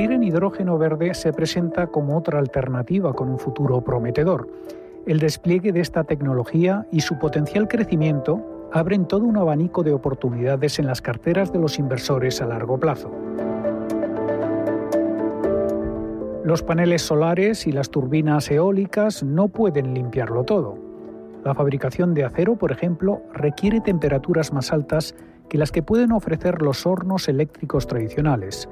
Invertir 0.00 0.16
en 0.16 0.24
hidrógeno 0.24 0.78
verde 0.78 1.12
se 1.12 1.30
presenta 1.30 1.88
como 1.88 2.16
otra 2.16 2.38
alternativa 2.38 3.12
con 3.12 3.28
un 3.28 3.38
futuro 3.38 3.82
prometedor. 3.82 4.48
El 5.06 5.18
despliegue 5.18 5.72
de 5.72 5.80
esta 5.80 6.04
tecnología 6.04 6.86
y 6.90 7.02
su 7.02 7.18
potencial 7.18 7.68
crecimiento 7.68 8.70
abren 8.72 9.06
todo 9.06 9.26
un 9.26 9.36
abanico 9.36 9.82
de 9.82 9.92
oportunidades 9.92 10.78
en 10.78 10.86
las 10.86 11.02
carteras 11.02 11.52
de 11.52 11.58
los 11.58 11.78
inversores 11.78 12.40
a 12.40 12.46
largo 12.46 12.80
plazo. 12.80 13.10
Los 16.44 16.62
paneles 16.62 17.02
solares 17.02 17.66
y 17.66 17.72
las 17.72 17.90
turbinas 17.90 18.50
eólicas 18.50 19.22
no 19.22 19.48
pueden 19.48 19.92
limpiarlo 19.92 20.44
todo. 20.44 20.78
La 21.44 21.54
fabricación 21.54 22.14
de 22.14 22.24
acero, 22.24 22.56
por 22.56 22.72
ejemplo, 22.72 23.20
requiere 23.34 23.82
temperaturas 23.82 24.50
más 24.50 24.72
altas 24.72 25.14
que 25.50 25.58
las 25.58 25.70
que 25.70 25.82
pueden 25.82 26.12
ofrecer 26.12 26.62
los 26.62 26.86
hornos 26.86 27.28
eléctricos 27.28 27.86
tradicionales. 27.86 28.66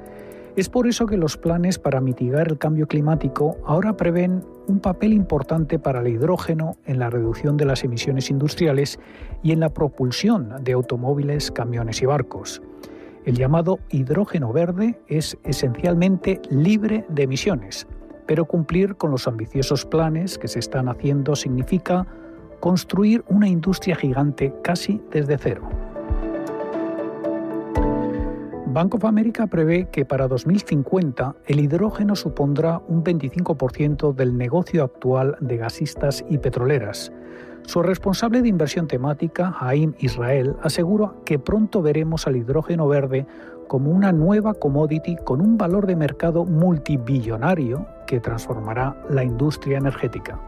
Es 0.55 0.67
por 0.67 0.87
eso 0.87 1.05
que 1.05 1.17
los 1.17 1.37
planes 1.37 1.77
para 1.77 2.01
mitigar 2.01 2.47
el 2.47 2.57
cambio 2.57 2.87
climático 2.87 3.57
ahora 3.65 3.95
prevén 3.95 4.43
un 4.67 4.79
papel 4.79 5.13
importante 5.13 5.79
para 5.79 6.01
el 6.01 6.07
hidrógeno 6.07 6.75
en 6.85 6.99
la 6.99 7.09
reducción 7.09 7.55
de 7.55 7.65
las 7.65 7.83
emisiones 7.83 8.29
industriales 8.29 8.99
y 9.43 9.51
en 9.51 9.59
la 9.59 9.69
propulsión 9.69 10.55
de 10.63 10.73
automóviles, 10.73 11.51
camiones 11.51 12.01
y 12.01 12.05
barcos. 12.05 12.61
El 13.25 13.35
llamado 13.35 13.79
hidrógeno 13.89 14.51
verde 14.51 14.99
es 15.07 15.37
esencialmente 15.43 16.41
libre 16.49 17.05
de 17.09 17.23
emisiones, 17.23 17.87
pero 18.25 18.45
cumplir 18.45 18.95
con 18.95 19.11
los 19.11 19.27
ambiciosos 19.27 19.85
planes 19.85 20.37
que 20.37 20.47
se 20.47 20.59
están 20.59 20.89
haciendo 20.89 21.35
significa 21.35 22.07
construir 22.59 23.23
una 23.27 23.47
industria 23.47 23.95
gigante 23.95 24.53
casi 24.63 25.01
desde 25.11 25.37
cero. 25.37 25.88
Bank 28.71 28.93
of 28.93 29.05
America 29.05 29.47
prevé 29.47 29.87
que 29.89 30.05
para 30.05 30.27
2050 30.27 31.35
el 31.47 31.59
hidrógeno 31.59 32.15
supondrá 32.15 32.79
un 32.87 33.03
25% 33.03 34.13
del 34.13 34.37
negocio 34.37 34.83
actual 34.83 35.37
de 35.39 35.57
gasistas 35.57 36.23
y 36.29 36.37
petroleras. 36.37 37.11
Su 37.65 37.81
responsable 37.81 38.43
de 38.43 38.49
inversión 38.49 38.87
temática, 38.87 39.55
Haim 39.59 39.95
Israel, 39.97 40.55
asegura 40.61 41.13
que 41.25 41.39
pronto 41.39 41.81
veremos 41.81 42.27
al 42.27 42.35
hidrógeno 42.35 42.87
verde 42.87 43.25
como 43.67 43.89
una 43.89 44.11
nueva 44.11 44.53
commodity 44.53 45.15
con 45.15 45.41
un 45.41 45.57
valor 45.57 45.87
de 45.87 45.95
mercado 45.95 46.45
multibillonario 46.45 47.87
que 48.09 48.19
transformará 48.19 48.95
la 49.07 49.23
industria 49.23 49.77
energética. 49.77 50.39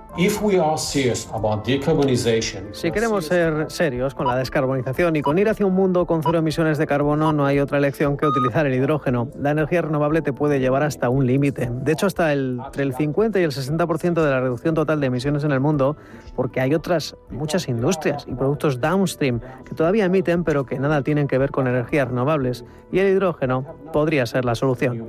Si 2.72 2.92
queremos 2.92 3.28
ser 3.28 3.70
serios 3.70 4.16
con 4.16 4.26
la 4.26 4.36
descarbonización 4.36 5.16
y 5.16 5.22
con 5.22 5.38
ir 5.38 5.48
hacia 5.48 5.68
un 5.68 5.76
mundo 5.76 6.08
con 6.08 6.24
cero 6.24 6.40
emisiones 6.40 6.80
de 6.80 6.88
carbono, 6.88 7.32
no 7.32 7.46
hay 7.46 7.60
otra 7.60 7.78
elección 7.78 8.18
que 8.18 8.26
utilizar 8.26 8.66
el 8.66 8.74
hidrógeno. 8.74 9.30
La 9.38 9.52
energía 9.52 9.84
renovable 9.84 10.24
te 10.24 10.34
puede 10.34 10.60
llevar 10.60 10.82
hasta 10.82 11.10
un 11.10 11.28
límite. 11.28 11.70
De 11.72 11.92
hecho, 11.92 12.08
hasta 12.08 12.34
el, 12.34 12.60
entre 12.66 12.82
el 12.82 12.96
50 12.96 13.40
y 13.40 13.44
el 13.44 13.52
60% 13.52 14.14
de 14.24 14.32
la 14.32 14.42
reducción 14.42 14.74
total 14.74 15.00
de 15.00 15.06
emisiones 15.06 15.44
en 15.44 15.52
el 15.52 15.60
mundo, 15.60 15.96
porque 16.36 16.62
hay 16.62 16.74
otras 16.74 17.16
muchas 17.30 17.68
industrias 17.68 18.26
y 18.28 18.34
productos 18.34 18.82
downstream 18.82 19.40
que 19.66 19.76
todavía 19.76 20.06
emiten, 20.06 20.44
pero 20.44 20.66
que 20.66 20.80
nada 20.80 21.04
tienen 21.04 21.28
que 21.28 21.38
ver 21.38 21.52
con 21.52 21.68
energías 21.68 22.08
renovables. 22.08 22.66
Y 22.92 22.98
el 22.98 23.08
hidrógeno 23.08 23.68
podría 23.94 24.26
ser 24.26 24.46
la 24.46 24.56
solución. 24.56 25.08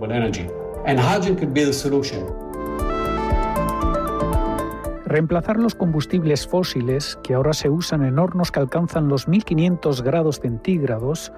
Reemplazar 5.06 5.56
los 5.56 5.76
combustibles 5.76 6.48
fósiles, 6.48 7.18
que 7.22 7.34
ahora 7.34 7.52
se 7.52 7.70
usan 7.70 8.04
en 8.04 8.18
hornos 8.18 8.50
que 8.50 8.58
alcanzan 8.58 9.08
los 9.08 9.28
1500 9.28 10.02
grados 10.02 10.40
centígrados, 10.40 11.32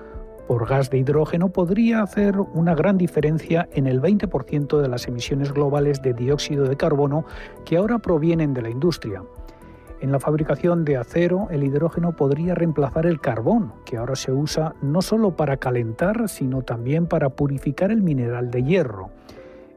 por 0.46 0.66
gas 0.66 0.88
de 0.88 0.98
hidrógeno 0.98 1.50
podría 1.50 2.02
hacer 2.02 2.38
una 2.38 2.74
gran 2.74 2.96
diferencia 2.96 3.68
en 3.72 3.86
el 3.86 4.00
20% 4.00 4.80
de 4.80 4.88
las 4.88 5.08
emisiones 5.08 5.52
globales 5.52 6.00
de 6.00 6.14
dióxido 6.14 6.64
de 6.64 6.76
carbono 6.76 7.26
que 7.66 7.76
ahora 7.76 7.98
provienen 7.98 8.54
de 8.54 8.62
la 8.62 8.70
industria. 8.70 9.22
En 10.00 10.12
la 10.12 10.20
fabricación 10.20 10.84
de 10.84 10.98
acero, 10.98 11.48
el 11.50 11.64
hidrógeno 11.64 12.12
podría 12.12 12.54
reemplazar 12.54 13.06
el 13.06 13.20
carbón, 13.20 13.72
que 13.86 13.96
ahora 13.96 14.16
se 14.16 14.32
usa 14.32 14.74
no 14.82 15.00
solo 15.00 15.34
para 15.34 15.56
calentar, 15.56 16.28
sino 16.28 16.62
también 16.62 17.06
para 17.06 17.30
purificar 17.30 17.90
el 17.90 18.02
mineral 18.02 18.50
de 18.50 18.62
hierro. 18.62 19.10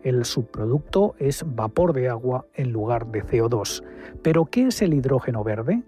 El 0.04 0.26
subproducto 0.26 1.16
es 1.20 1.44
vapor 1.46 1.94
de 1.94 2.10
agua 2.10 2.46
en 2.54 2.72
lugar 2.72 3.08
de 3.08 3.24
CO2. 3.24 3.84
¿Pero 4.22 4.46
qué 4.46 4.68
es 4.68 4.82
el 4.82 4.94
hidrógeno 4.94 5.44
verde? 5.44 5.84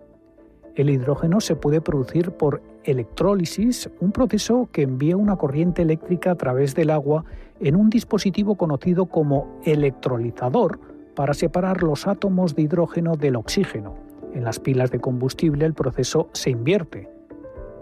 El 0.75 0.89
hidrógeno 0.89 1.41
se 1.41 1.55
puede 1.55 1.81
producir 1.81 2.31
por 2.31 2.61
electrólisis, 2.83 3.89
un 3.99 4.11
proceso 4.11 4.69
que 4.71 4.83
envía 4.83 5.17
una 5.17 5.35
corriente 5.35 5.81
eléctrica 5.81 6.31
a 6.31 6.35
través 6.35 6.73
del 6.75 6.89
agua 6.89 7.25
en 7.59 7.75
un 7.75 7.89
dispositivo 7.89 8.55
conocido 8.55 9.07
como 9.07 9.59
electrolizador 9.65 10.79
para 11.15 11.33
separar 11.33 11.83
los 11.83 12.07
átomos 12.07 12.55
de 12.55 12.61
hidrógeno 12.61 13.15
del 13.15 13.35
oxígeno. 13.35 13.95
En 14.33 14.43
las 14.43 14.59
pilas 14.59 14.91
de 14.91 14.99
combustible 14.99 15.65
el 15.65 15.73
proceso 15.73 16.29
se 16.33 16.51
invierte. 16.51 17.09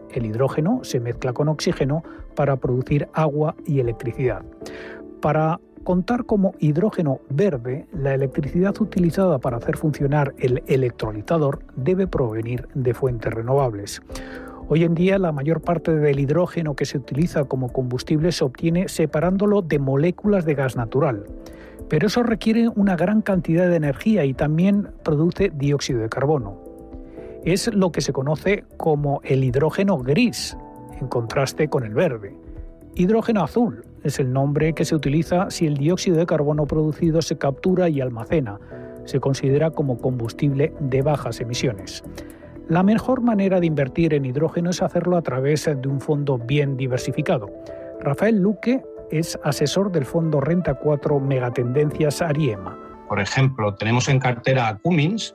El 0.10 0.26
hidrógeno 0.26 0.80
se 0.84 1.00
mezcla 1.00 1.34
con 1.34 1.50
oxígeno 1.50 2.04
para 2.36 2.56
producir 2.56 3.10
agua 3.14 3.56
y 3.66 3.80
electricidad. 3.80 4.44
Para 5.22 5.60
contar 5.88 6.26
como 6.26 6.54
hidrógeno 6.60 7.22
verde, 7.30 7.88
la 7.94 8.14
electricidad 8.14 8.76
utilizada 8.82 9.40
para 9.40 9.56
hacer 9.56 9.78
funcionar 9.78 10.34
el 10.38 10.62
electrolizador 10.68 11.62
debe 11.78 12.08
provenir 12.08 12.68
de 12.74 12.94
fuentes 12.94 13.34
renovables. 13.34 14.02
Hoy 14.68 14.84
en 14.84 14.96
día 14.96 15.18
la 15.18 15.32
mayor 15.32 15.62
parte 15.62 15.96
del 15.96 16.20
hidrógeno 16.20 16.76
que 16.76 16.84
se 16.84 16.98
utiliza 16.98 17.46
como 17.46 17.72
combustible 17.72 18.34
se 18.34 18.44
obtiene 18.44 18.90
separándolo 18.90 19.62
de 19.62 19.80
moléculas 19.80 20.44
de 20.44 20.56
gas 20.56 20.76
natural. 20.76 21.24
Pero 21.88 22.08
eso 22.08 22.22
requiere 22.22 22.68
una 22.68 22.98
gran 22.98 23.22
cantidad 23.22 23.70
de 23.70 23.78
energía 23.78 24.26
y 24.26 24.34
también 24.34 24.90
produce 25.04 25.54
dióxido 25.56 26.02
de 26.02 26.10
carbono. 26.10 26.60
Es 27.46 27.74
lo 27.74 27.94
que 27.94 28.02
se 28.02 28.12
conoce 28.12 28.66
como 28.76 29.22
el 29.24 29.42
hidrógeno 29.42 30.00
gris, 30.00 30.58
en 31.00 31.08
contraste 31.08 31.70
con 31.70 31.86
el 31.86 31.94
verde. 31.94 32.36
Hidrógeno 32.94 33.42
azul 33.42 33.87
es 34.04 34.20
el 34.20 34.32
nombre 34.32 34.74
que 34.74 34.86
se 34.86 34.96
utiliza 34.96 35.50
si 35.50 35.68
el 35.68 35.78
dióxido 35.78 36.18
de 36.18 36.26
carbono 36.26 36.66
producido 36.66 37.22
se 37.22 37.38
captura 37.38 37.90
y 37.90 38.02
almacena. 38.02 38.60
Se 39.06 39.20
considera 39.20 39.72
como 39.72 40.00
combustible 40.00 40.74
de 40.80 41.02
bajas 41.02 41.40
emisiones. 41.40 42.04
La 42.68 42.84
mejor 42.84 43.22
manera 43.22 43.62
de 43.62 43.68
invertir 43.68 44.14
en 44.14 44.26
hidrógeno 44.26 44.72
es 44.72 44.82
hacerlo 44.82 45.16
a 45.16 45.22
través 45.22 45.66
de 45.66 45.88
un 45.88 46.02
fondo 46.02 46.38
bien 46.38 46.76
diversificado. 46.76 47.50
Rafael 48.02 48.42
Luque 48.42 48.84
es 49.10 49.40
asesor 49.44 49.92
del 49.92 50.04
fondo 50.06 50.42
Renta 50.42 50.74
4 50.74 51.20
Megatendencias 51.22 52.22
Ariema. 52.22 52.78
Por 53.08 53.22
ejemplo, 53.22 53.74
tenemos 53.76 54.10
en 54.10 54.20
cartera 54.20 54.68
a 54.68 54.78
Cummins, 54.80 55.34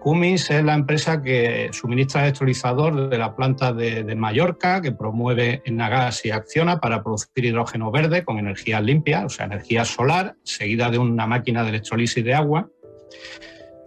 Cummins 0.00 0.50
es 0.50 0.64
la 0.64 0.74
empresa 0.74 1.22
que 1.22 1.68
suministra 1.72 2.22
electrolizador 2.22 3.08
de 3.08 3.18
la 3.18 3.36
planta 3.36 3.72
de, 3.72 4.14
Mallorca, 4.16 4.80
que 4.80 4.92
promueve 4.92 5.62
Enagás 5.64 6.24
y 6.24 6.30
acciona 6.30 6.80
para 6.80 7.02
producir 7.02 7.44
hidrógeno 7.44 7.90
verde 7.90 8.24
con 8.24 8.38
energía 8.38 8.80
limpia, 8.80 9.24
o 9.26 9.28
sea, 9.28 9.46
energía 9.46 9.84
solar, 9.84 10.34
seguida 10.42 10.90
de 10.90 10.98
una 10.98 11.26
máquina 11.26 11.62
de 11.62 11.68
electrolisis 11.68 12.24
de 12.24 12.34
agua. 12.34 12.68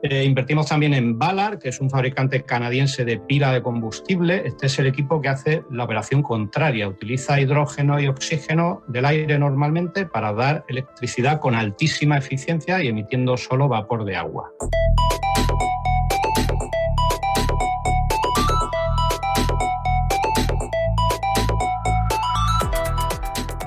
Eh, 0.04 0.26
invertimos 0.26 0.68
también 0.68 0.94
en 0.94 1.18
Ballard, 1.18 1.60
que 1.60 1.70
es 1.70 1.80
un 1.80 1.90
fabricante 1.90 2.44
canadiense 2.44 3.06
de 3.06 3.20
pila 3.20 3.54
de 3.54 3.64
combustible. 3.64 4.44
Este 4.46 4.68
es 4.68 4.78
el 4.78 4.86
equipo 4.86 5.22
que 5.22 5.30
hace 5.30 5.64
la 5.72 5.86
operación 5.86 6.22
contraria. 6.22 6.90
Utiliza 6.90 7.40
hidrógeno 7.40 8.00
y 8.02 8.08
oxígeno 8.08 8.84
del 8.88 9.06
aire 9.06 9.40
normalmente 9.40 10.06
para 10.06 10.34
dar 10.34 10.66
electricidad 10.68 11.40
con 11.40 11.56
altísima 11.56 12.18
eficiencia 12.18 12.84
y 12.84 12.90
emitiendo 12.90 13.38
solo 13.38 13.70
vapor 13.70 14.04
de 14.04 14.18
agua. 14.18 14.52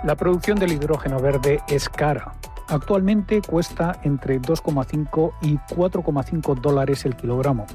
La 0.06 0.14
producción 0.14 0.56
del 0.56 0.70
hidrógeno 0.70 1.18
verde 1.18 1.60
es 1.66 1.88
cara. 1.88 2.32
Actualmente 2.68 3.42
cuesta 3.42 3.98
entre 4.04 4.40
2,5 4.40 5.32
y 5.42 5.56
4,5 5.56 6.60
dólares 6.60 7.04
el 7.06 7.16
kilogramo. 7.16 7.66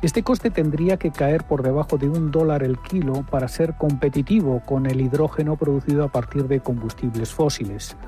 Este 0.00 0.22
coste 0.22 0.48
tendría 0.48 0.96
que 0.96 1.10
caer 1.10 1.44
por 1.44 1.62
debajo 1.62 1.98
de 1.98 2.08
un 2.08 2.30
dólar 2.30 2.62
el 2.62 2.80
kilo 2.80 3.26
para 3.30 3.48
ser 3.48 3.76
competitivo 3.76 4.62
con 4.64 4.86
el 4.86 5.02
hidrógeno 5.02 5.56
producido 5.56 6.04
a 6.04 6.08
partir 6.08 6.48
de 6.48 6.60
combustibles 6.60 7.34
fósiles. 7.34 7.98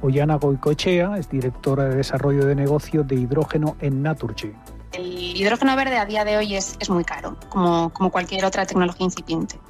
Ollana 0.00 0.36
Goicoechea 0.36 1.18
es 1.18 1.28
directora 1.28 1.84
de 1.84 1.96
desarrollo 1.96 2.46
de 2.46 2.54
negocio 2.54 3.02
de 3.02 3.16
hidrógeno 3.16 3.76
en 3.80 4.02
Naturgy. 4.02 4.54
El 4.92 5.36
hidrógeno 5.36 5.76
verde 5.76 5.98
a 5.98 6.06
día 6.06 6.24
de 6.24 6.38
hoy 6.38 6.56
es, 6.56 6.78
es 6.80 6.88
muy 6.88 7.04
caro, 7.04 7.36
como, 7.50 7.90
como 7.90 8.10
cualquier 8.10 8.46
otra 8.46 8.64
tecnología 8.64 9.04
incipiente. 9.04 9.60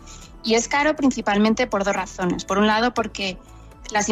Y 0.45 0.55
es 0.55 0.69
caro 0.69 0.95
principalmente 0.95 1.67
por 1.67 1.85
dos 1.85 1.97
razones. 1.97 2.45
Por 2.45 2.59
un 2.59 2.67
lado, 2.67 2.95
porque 2.95 3.39
las, 3.91 4.09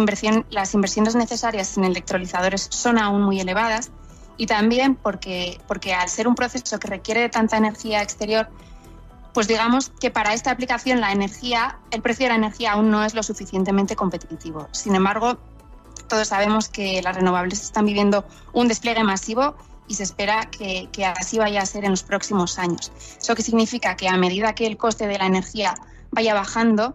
las 0.51 0.75
inversiones 0.75 1.14
necesarias 1.14 1.77
en 1.77 1.85
electrolizadores 1.85 2.68
son 2.71 2.99
aún 2.99 3.23
muy 3.23 3.40
elevadas 3.40 3.90
y 4.37 4.47
también 4.47 4.97
porque, 4.97 5.61
porque 5.68 5.95
al 5.95 6.09
ser 6.09 6.27
un 6.27 6.35
proceso 6.35 6.79
que 6.79 6.88
requiere 6.88 7.21
de 7.21 7.29
tanta 7.29 7.57
energía 7.57 8.03
exterior, 8.03 8.49
pues 9.33 9.49
digamos 9.49 9.90
que 10.01 10.11
para 10.11 10.35
esta 10.35 10.51
aplicación 10.51 11.01
la 11.01 11.12
energía, 11.12 11.79
el 11.90 12.03
precio 12.03 12.25
de 12.25 12.31
la 12.31 12.37
energía 12.37 12.73
aún 12.73 12.90
no 12.90 13.05
es 13.05 13.14
lo 13.14 13.23
suficientemente 13.23 13.97
competitivo. 13.97 14.68
Sin 14.73 14.95
embargo, 14.95 15.38
todos 16.09 16.29
sabemos 16.29 16.68
que 16.68 17.01
las 17.03 17.16
renovables 17.16 17.62
están 17.62 17.87
viviendo 17.87 18.27
un 18.53 18.68
despliegue 18.68 19.05
masivo 19.05 19.55
y 19.88 19.95
se 19.95 20.03
espera 20.03 20.51
que, 20.51 20.88
así 21.18 21.38
vaya 21.38 21.62
a 21.62 21.66
ser 21.66 21.85
en 21.85 21.90
los 21.90 22.03
próximos 22.03 22.59
años. 22.59 22.92
Eso 23.18 23.35
que 23.35 23.42
significa 23.42 23.97
que 23.97 24.09
a 24.09 24.16
medida 24.16 24.55
que 24.55 24.66
el 24.66 24.77
coste 24.77 25.07
de 25.07 25.18
la 25.18 25.27
energía 25.27 25.75
vaya 26.12 26.35
bajando, 26.35 26.94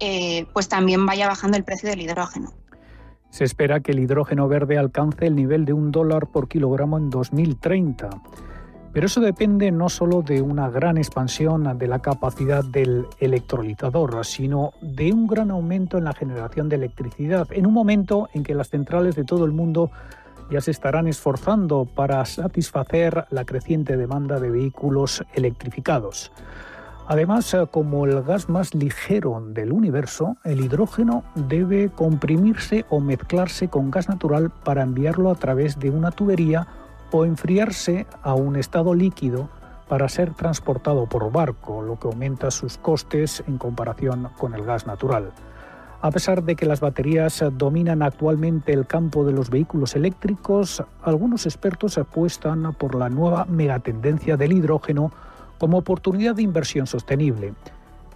eh, 0.00 0.46
pues 0.52 0.68
también 0.68 1.06
vaya 1.06 1.28
bajando 1.28 1.56
el 1.56 1.64
precio 1.64 1.88
del 1.88 2.00
hidrógeno. 2.00 2.52
Se 3.30 3.44
espera 3.44 3.80
que 3.80 3.92
el 3.92 4.00
hidrógeno 4.00 4.48
verde 4.48 4.78
alcance 4.78 5.26
el 5.26 5.36
nivel 5.36 5.64
de 5.64 5.72
un 5.72 5.90
dólar 5.90 6.28
por 6.28 6.48
kilogramo 6.48 6.98
en 6.98 7.10
2030. 7.10 8.10
Pero 8.92 9.06
eso 9.06 9.20
depende 9.20 9.72
no 9.72 9.88
solo 9.88 10.22
de 10.22 10.40
una 10.40 10.70
gran 10.70 10.98
expansión 10.98 11.76
de 11.76 11.88
la 11.88 11.98
capacidad 11.98 12.64
del 12.64 13.06
electrolitador, 13.18 14.24
sino 14.24 14.72
de 14.80 15.12
un 15.12 15.26
gran 15.26 15.50
aumento 15.50 15.98
en 15.98 16.04
la 16.04 16.12
generación 16.12 16.68
de 16.68 16.76
electricidad, 16.76 17.48
en 17.50 17.66
un 17.66 17.72
momento 17.74 18.28
en 18.34 18.44
que 18.44 18.54
las 18.54 18.68
centrales 18.68 19.16
de 19.16 19.24
todo 19.24 19.44
el 19.46 19.50
mundo 19.50 19.90
ya 20.48 20.60
se 20.60 20.70
estarán 20.70 21.08
esforzando 21.08 21.86
para 21.86 22.24
satisfacer 22.24 23.26
la 23.30 23.44
creciente 23.44 23.96
demanda 23.96 24.38
de 24.38 24.50
vehículos 24.50 25.24
electrificados. 25.34 26.30
Además, 27.06 27.52
eh, 27.52 27.66
como 27.70 28.06
el 28.06 28.22
gas 28.22 28.48
más 28.48 28.74
ligero 28.74 29.42
del 29.48 29.72
universo, 29.72 30.36
el 30.42 30.60
hidrógeno 30.60 31.22
debe 31.34 31.90
comprimirse 31.90 32.86
o 32.88 33.00
mezclarse 33.00 33.68
con 33.68 33.90
gas 33.90 34.08
natural 34.08 34.50
para 34.50 34.82
enviarlo 34.82 35.30
a 35.30 35.34
través 35.34 35.78
de 35.78 35.90
una 35.90 36.10
tubería 36.10 36.66
o 37.12 37.26
enfriarse 37.26 38.06
a 38.22 38.34
un 38.34 38.56
estado 38.56 38.94
líquido 38.94 39.50
para 39.88 40.08
ser 40.08 40.32
transportado 40.32 41.06
por 41.06 41.30
barco, 41.30 41.82
lo 41.82 41.98
que 41.98 42.08
aumenta 42.08 42.50
sus 42.50 42.78
costes 42.78 43.44
en 43.46 43.58
comparación 43.58 44.30
con 44.38 44.54
el 44.54 44.64
gas 44.64 44.86
natural. 44.86 45.30
A 46.00 46.10
pesar 46.10 46.42
de 46.42 46.56
que 46.56 46.66
las 46.66 46.80
baterías 46.80 47.44
dominan 47.52 48.02
actualmente 48.02 48.72
el 48.72 48.86
campo 48.86 49.24
de 49.24 49.32
los 49.32 49.50
vehículos 49.50 49.94
eléctricos, 49.94 50.82
algunos 51.02 51.44
expertos 51.46 51.98
apuestan 51.98 52.74
por 52.74 52.94
la 52.94 53.10
nueva 53.10 53.44
megatendencia 53.44 54.36
del 54.36 54.52
hidrógeno 54.52 55.12
como 55.58 55.78
oportunidad 55.78 56.34
de 56.34 56.42
inversión 56.42 56.86
sostenible. 56.86 57.54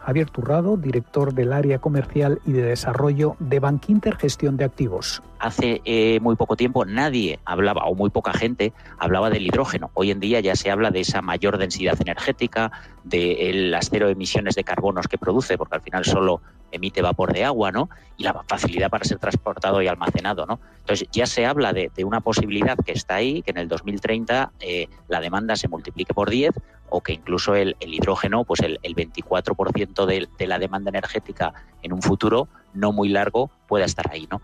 Javier 0.00 0.30
Turrado, 0.30 0.76
director 0.76 1.34
del 1.34 1.52
área 1.52 1.80
comercial 1.80 2.40
y 2.46 2.52
de 2.52 2.62
desarrollo 2.62 3.36
de 3.40 3.60
Bankinter 3.60 4.16
Gestión 4.16 4.56
de 4.56 4.64
Activos. 4.64 5.22
Hace 5.38 5.80
eh, 5.84 6.18
muy 6.20 6.36
poco 6.36 6.56
tiempo 6.56 6.84
nadie 6.84 7.38
hablaba, 7.44 7.84
o 7.84 7.94
muy 7.94 8.10
poca 8.10 8.32
gente 8.32 8.72
hablaba 8.98 9.30
del 9.30 9.46
hidrógeno. 9.46 9.90
Hoy 9.94 10.10
en 10.10 10.20
día 10.20 10.40
ya 10.40 10.56
se 10.56 10.70
habla 10.70 10.90
de 10.90 11.00
esa 11.00 11.22
mayor 11.22 11.58
densidad 11.58 12.00
energética, 12.00 12.72
de 13.04 13.52
las 13.70 13.88
cero 13.90 14.08
emisiones 14.08 14.54
de 14.54 14.64
carbonos 14.64 15.06
que 15.06 15.16
produce, 15.16 15.56
porque 15.56 15.76
al 15.76 15.80
final 15.80 16.04
solo 16.04 16.40
emite 16.72 17.02
vapor 17.02 17.32
de 17.32 17.44
agua, 17.44 17.72
¿no? 17.72 17.88
Y 18.16 18.24
la 18.24 18.34
facilidad 18.46 18.90
para 18.90 19.04
ser 19.04 19.18
transportado 19.18 19.80
y 19.80 19.86
almacenado, 19.86 20.44
¿no? 20.44 20.60
Entonces 20.80 21.08
ya 21.12 21.26
se 21.26 21.46
habla 21.46 21.72
de, 21.72 21.90
una 22.04 22.20
posibilidad 22.20 22.76
que 22.84 22.92
está 22.92 23.16
ahí, 23.16 23.42
que 23.42 23.52
en 23.52 23.58
el 23.58 23.68
2030 23.68 24.52
eh, 24.60 24.88
la 25.08 25.20
demanda 25.20 25.56
se 25.56 25.68
multiplique 25.68 26.14
por 26.14 26.30
10 26.30 26.54
o 26.90 27.00
que 27.02 27.12
incluso 27.12 27.54
el, 27.54 27.76
hidrógeno, 27.80 28.44
pues 28.44 28.60
el, 28.60 28.78
24% 28.82 30.06
de, 30.06 30.28
de 30.38 30.46
la 30.46 30.58
demanda 30.58 30.88
energética 30.88 31.52
en 31.82 31.92
un 31.92 32.02
futuro 32.02 32.48
no 32.74 32.92
muy 32.92 33.08
largo 33.08 33.50
pueda 33.66 33.84
estar 33.84 34.10
ahí, 34.10 34.26
¿no? 34.30 34.40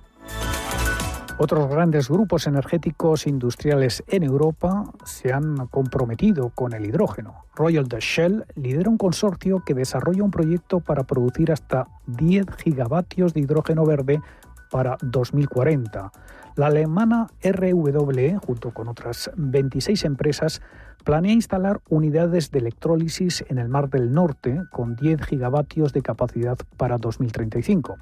Otros 1.36 1.68
grandes 1.68 2.08
grupos 2.08 2.46
energéticos 2.46 3.26
industriales 3.26 4.04
en 4.06 4.22
Europa 4.22 4.84
se 5.04 5.32
han 5.32 5.66
comprometido 5.66 6.50
con 6.50 6.74
el 6.74 6.86
hidrógeno. 6.86 7.44
Royal 7.56 7.88
Dutch 7.88 8.04
Shell 8.04 8.44
lidera 8.54 8.88
un 8.88 8.98
consorcio 8.98 9.64
que 9.66 9.74
desarrolla 9.74 10.22
un 10.22 10.30
proyecto 10.30 10.78
para 10.78 11.02
producir 11.02 11.50
hasta 11.50 11.88
10 12.06 12.46
gigavatios 12.58 13.34
de 13.34 13.40
hidrógeno 13.40 13.84
verde 13.84 14.20
para 14.70 14.96
2040. 15.02 16.12
La 16.54 16.66
alemana 16.66 17.26
RWE, 17.42 18.38
junto 18.38 18.72
con 18.72 18.86
otras 18.86 19.28
26 19.36 20.04
empresas, 20.04 20.62
planea 21.02 21.32
instalar 21.32 21.80
unidades 21.88 22.52
de 22.52 22.60
electrólisis 22.60 23.44
en 23.48 23.58
el 23.58 23.68
Mar 23.68 23.90
del 23.90 24.12
Norte 24.12 24.62
con 24.70 24.94
10 24.94 25.20
gigavatios 25.24 25.92
de 25.92 26.02
capacidad 26.02 26.56
para 26.76 26.96
2035. 26.98 27.98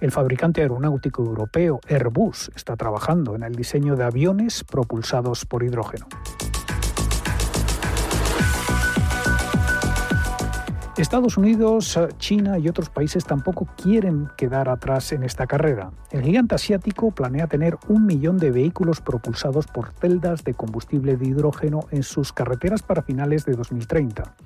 El 0.00 0.10
fabricante 0.10 0.60
aeronáutico 0.60 1.22
europeo 1.22 1.80
Airbus 1.88 2.50
está 2.54 2.76
trabajando 2.76 3.34
en 3.34 3.42
el 3.42 3.54
diseño 3.54 3.96
de 3.96 4.04
aviones 4.04 4.64
propulsados 4.64 5.44
por 5.44 5.62
hidrógeno. 5.62 6.06
Estados 11.02 11.36
Unidos, 11.36 11.98
China 12.18 12.56
y 12.56 12.68
otros 12.68 12.88
países 12.88 13.24
tampoco 13.24 13.66
quieren 13.76 14.28
quedar 14.36 14.68
atrás 14.68 15.10
en 15.10 15.24
esta 15.24 15.44
carrera. 15.44 15.90
El 16.12 16.22
gigante 16.22 16.54
asiático 16.54 17.10
planea 17.10 17.48
tener 17.48 17.76
un 17.88 18.06
millón 18.06 18.38
de 18.38 18.52
vehículos 18.52 19.00
propulsados 19.00 19.66
por 19.66 19.90
celdas 19.94 20.44
de 20.44 20.54
combustible 20.54 21.16
de 21.16 21.26
hidrógeno 21.26 21.80
en 21.90 22.04
sus 22.04 22.32
carreteras 22.32 22.82
para 22.82 23.02
finales 23.02 23.44
de 23.44 23.54
2030. 23.54 24.36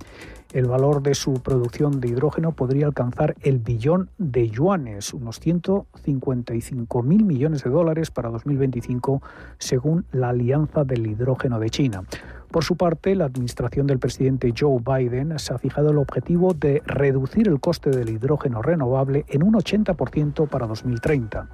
El 0.55 0.67
valor 0.67 1.03
de 1.03 1.15
su 1.15 1.35
producción 1.35 2.01
de 2.01 2.09
hidrógeno 2.09 2.53
podría 2.53 2.87
alcanzar 2.87 3.35
el 3.43 3.59
billón 3.59 4.09
de 4.17 4.49
yuanes, 4.49 5.13
unos 5.13 5.41
155 5.41 7.03
mil 7.03 7.25
millones 7.25 7.63
de 7.63 7.69
dólares 7.69 8.11
para 8.11 8.31
2025, 8.31 9.21
según 9.59 10.07
la 10.13 10.31
Alianza 10.31 10.85
del 10.85 11.07
Hidrógeno 11.07 11.61
de 11.61 11.69
China. 11.69 12.05
Por 12.51 12.65
su 12.65 12.77
parte, 12.77 13.15
la 13.15 13.27
administración 13.27 13.87
del 13.87 13.99
presidente 13.99 14.55
Joe 14.59 14.81
Biden 14.81 15.39
se 15.39 15.53
ha 15.53 15.59
fijado 15.59 15.91
el 15.91 15.99
objetivo 15.99 16.55
de 16.55 16.83
reducir 16.87 17.47
el 17.47 17.61
coste 17.61 17.91
del 17.91 18.09
hidrógeno 18.09 18.63
renovable 18.63 19.27
en 19.29 19.43
un 19.43 19.55
80% 19.55 20.49
para 20.49 20.67
2030. 20.67 21.49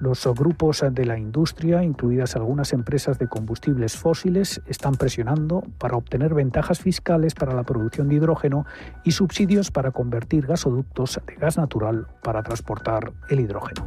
Los 0.00 0.26
grupos 0.26 0.82
de 0.92 1.04
la 1.04 1.18
industria, 1.18 1.82
incluidas 1.82 2.34
algunas 2.34 2.72
empresas 2.72 3.18
de 3.18 3.28
combustibles 3.28 3.96
fósiles, 3.96 4.62
están 4.66 4.94
presionando 4.94 5.62
para 5.78 5.96
obtener 5.96 6.32
ventajas 6.32 6.80
fiscales 6.80 7.34
para 7.34 7.52
la 7.54 7.64
producción 7.64 8.08
de 8.08 8.14
hidrógeno 8.14 8.64
y 9.04 9.12
subsidios 9.12 9.70
para 9.70 9.90
convertir 9.90 10.46
gasoductos 10.46 11.20
de 11.26 11.34
gas 11.34 11.58
natural 11.58 12.06
para 12.22 12.42
transportar 12.42 13.12
el 13.28 13.40
hidrógeno. 13.40 13.86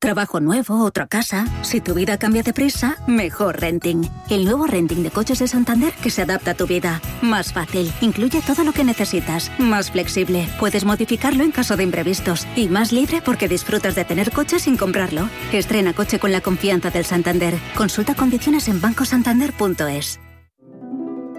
Trabajo 0.00 0.40
nuevo, 0.40 0.82
otra 0.82 1.06
casa. 1.06 1.44
Si 1.60 1.82
tu 1.82 1.92
vida 1.92 2.16
cambia 2.16 2.42
de 2.42 2.54
prisa, 2.54 2.96
mejor 3.06 3.60
renting. 3.60 4.08
El 4.30 4.46
nuevo 4.46 4.66
renting 4.66 5.02
de 5.02 5.10
coches 5.10 5.40
de 5.40 5.46
Santander 5.46 5.92
que 5.92 6.08
se 6.08 6.22
adapta 6.22 6.52
a 6.52 6.54
tu 6.54 6.66
vida. 6.66 7.02
Más 7.20 7.52
fácil, 7.52 7.92
incluye 8.00 8.40
todo 8.40 8.64
lo 8.64 8.72
que 8.72 8.82
necesitas. 8.82 9.52
Más 9.58 9.90
flexible, 9.90 10.48
puedes 10.58 10.86
modificarlo 10.86 11.44
en 11.44 11.52
caso 11.52 11.76
de 11.76 11.82
imprevistos. 11.82 12.46
Y 12.56 12.68
más 12.68 12.92
libre 12.92 13.20
porque 13.20 13.46
disfrutas 13.46 13.94
de 13.94 14.06
tener 14.06 14.32
coche 14.32 14.58
sin 14.58 14.78
comprarlo. 14.78 15.28
Estrena 15.52 15.92
coche 15.92 16.18
con 16.18 16.32
la 16.32 16.40
confianza 16.40 16.88
del 16.88 17.04
Santander. 17.04 17.58
Consulta 17.76 18.14
condiciones 18.14 18.68
en 18.68 18.80
bancosantander.es. 18.80 20.18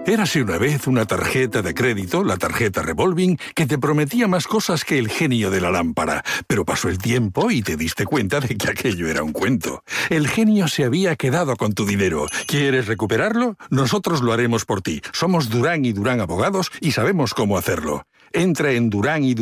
Érase 0.04 0.42
una 0.42 0.58
vez 0.58 0.88
una 0.88 1.06
tarjeta 1.06 1.62
de 1.62 1.74
crédito, 1.74 2.24
la 2.24 2.36
tarjeta 2.36 2.82
revolving, 2.82 3.38
que 3.54 3.66
te 3.66 3.78
prometía 3.78 4.26
más 4.26 4.48
cosas 4.48 4.84
que 4.84 4.98
el 4.98 5.08
genio 5.08 5.48
de 5.48 5.60
la 5.60 5.70
lámpara, 5.70 6.24
pero 6.48 6.64
pasó 6.64 6.88
el 6.88 6.98
tiempo 6.98 7.52
y 7.52 7.62
te 7.62 7.76
diste 7.76 8.04
cuenta 8.04 8.40
de 8.40 8.56
que 8.56 8.68
aquello 8.68 9.06
era 9.06 9.22
un 9.22 9.30
cuento. 9.30 9.84
El 10.10 10.26
genio 10.26 10.66
se 10.66 10.82
había 10.82 11.14
quedado 11.14 11.56
con 11.56 11.74
tu 11.74 11.86
dinero. 11.86 12.26
¿Quieres 12.48 12.88
recuperarlo? 12.88 13.56
Nosotros 13.70 14.22
lo 14.22 14.32
haremos 14.32 14.64
por 14.64 14.82
ti. 14.82 15.00
Somos 15.12 15.50
Durán 15.50 15.84
y 15.84 15.92
Durán 15.92 16.20
Abogados 16.20 16.72
y 16.80 16.90
sabemos 16.90 17.32
cómo 17.32 17.56
hacerlo. 17.56 18.04
Entra 18.34 18.72
en 18.72 18.90
durán 18.90 19.24
y 19.24 19.34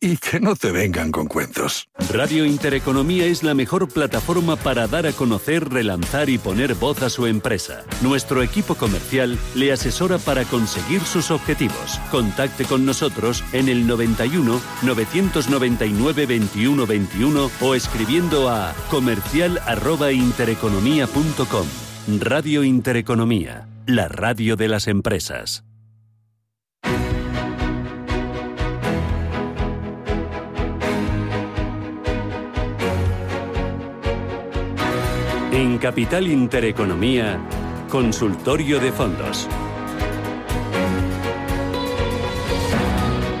y 0.00 0.16
que 0.16 0.40
no 0.40 0.56
te 0.56 0.70
vengan 0.70 1.10
con 1.10 1.26
cuentos. 1.26 1.88
Radio 2.12 2.44
Intereconomía 2.44 3.24
es 3.26 3.42
la 3.42 3.54
mejor 3.54 3.88
plataforma 3.88 4.56
para 4.56 4.86
dar 4.86 5.06
a 5.06 5.12
conocer, 5.12 5.68
relanzar 5.68 6.30
y 6.30 6.38
poner 6.38 6.74
voz 6.74 7.02
a 7.02 7.10
su 7.10 7.26
empresa. 7.26 7.84
Nuestro 8.02 8.42
equipo 8.42 8.74
comercial 8.74 9.38
le 9.54 9.72
asesora 9.72 10.18
para 10.18 10.44
conseguir 10.44 11.02
sus 11.02 11.30
objetivos. 11.30 12.00
Contacte 12.10 12.64
con 12.64 12.86
nosotros 12.86 13.44
en 13.52 13.68
el 13.68 13.86
91 13.86 14.60
999 14.82 16.26
21 16.26 16.86
21 16.86 17.50
o 17.60 17.74
escribiendo 17.74 18.48
a 18.48 18.74
comercial@intereconomia.com. 18.90 21.66
Radio 22.18 22.64
Intereconomía, 22.64 23.68
la 23.86 24.08
radio 24.08 24.56
de 24.56 24.68
las 24.68 24.88
empresas. 24.88 25.64
En 35.52 35.78
Capital 35.78 36.28
Intereconomía, 36.28 37.40
Consultorio 37.88 38.78
de 38.78 38.92
Fondos. 38.92 39.48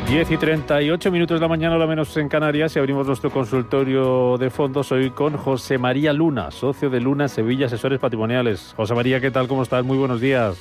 10 0.08 0.30
y 0.32 0.36
38 0.36 1.12
minutos 1.12 1.38
de 1.38 1.40
la 1.40 1.46
mañana, 1.46 1.76
lo 1.76 1.86
menos 1.86 2.16
en 2.16 2.28
Canarias, 2.28 2.74
y 2.74 2.80
abrimos 2.80 3.06
nuestro 3.06 3.30
consultorio 3.30 4.36
de 4.38 4.50
fondos 4.50 4.90
hoy 4.90 5.10
con 5.10 5.36
José 5.36 5.78
María 5.78 6.12
Luna, 6.12 6.50
socio 6.50 6.90
de 6.90 7.00
Luna 7.00 7.28
Sevilla 7.28 7.66
Asesores 7.66 8.00
Patrimoniales. 8.00 8.74
José 8.76 8.92
María, 8.96 9.20
¿qué 9.20 9.30
tal? 9.30 9.46
¿Cómo 9.46 9.62
estás? 9.62 9.84
Muy 9.84 9.96
buenos 9.96 10.20
días. 10.20 10.60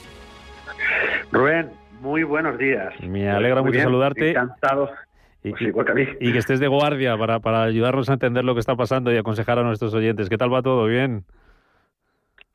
Rubén, 1.31 1.71
muy 1.99 2.21
buenos 2.21 2.59
días. 2.59 2.93
Me 3.01 3.27
alegra 3.27 3.63
mucho 3.63 3.79
saludarte. 3.79 4.29
Encantado. 4.29 4.91
Y, 5.41 5.51
pues 5.71 6.09
y, 6.19 6.33
que 6.33 6.37
estés 6.37 6.59
de 6.59 6.67
guardia 6.67 7.17
para, 7.17 7.39
para 7.39 7.63
ayudarnos 7.63 8.09
a 8.09 8.13
entender 8.13 8.43
lo 8.43 8.53
que 8.53 8.59
está 8.59 8.75
pasando 8.75 9.11
y 9.11 9.17
aconsejar 9.17 9.57
a 9.57 9.63
nuestros 9.63 9.93
oyentes. 9.93 10.27
¿Qué 10.27 10.37
tal 10.37 10.53
va 10.53 10.61
todo? 10.61 10.85
¿Bien? 10.85 11.23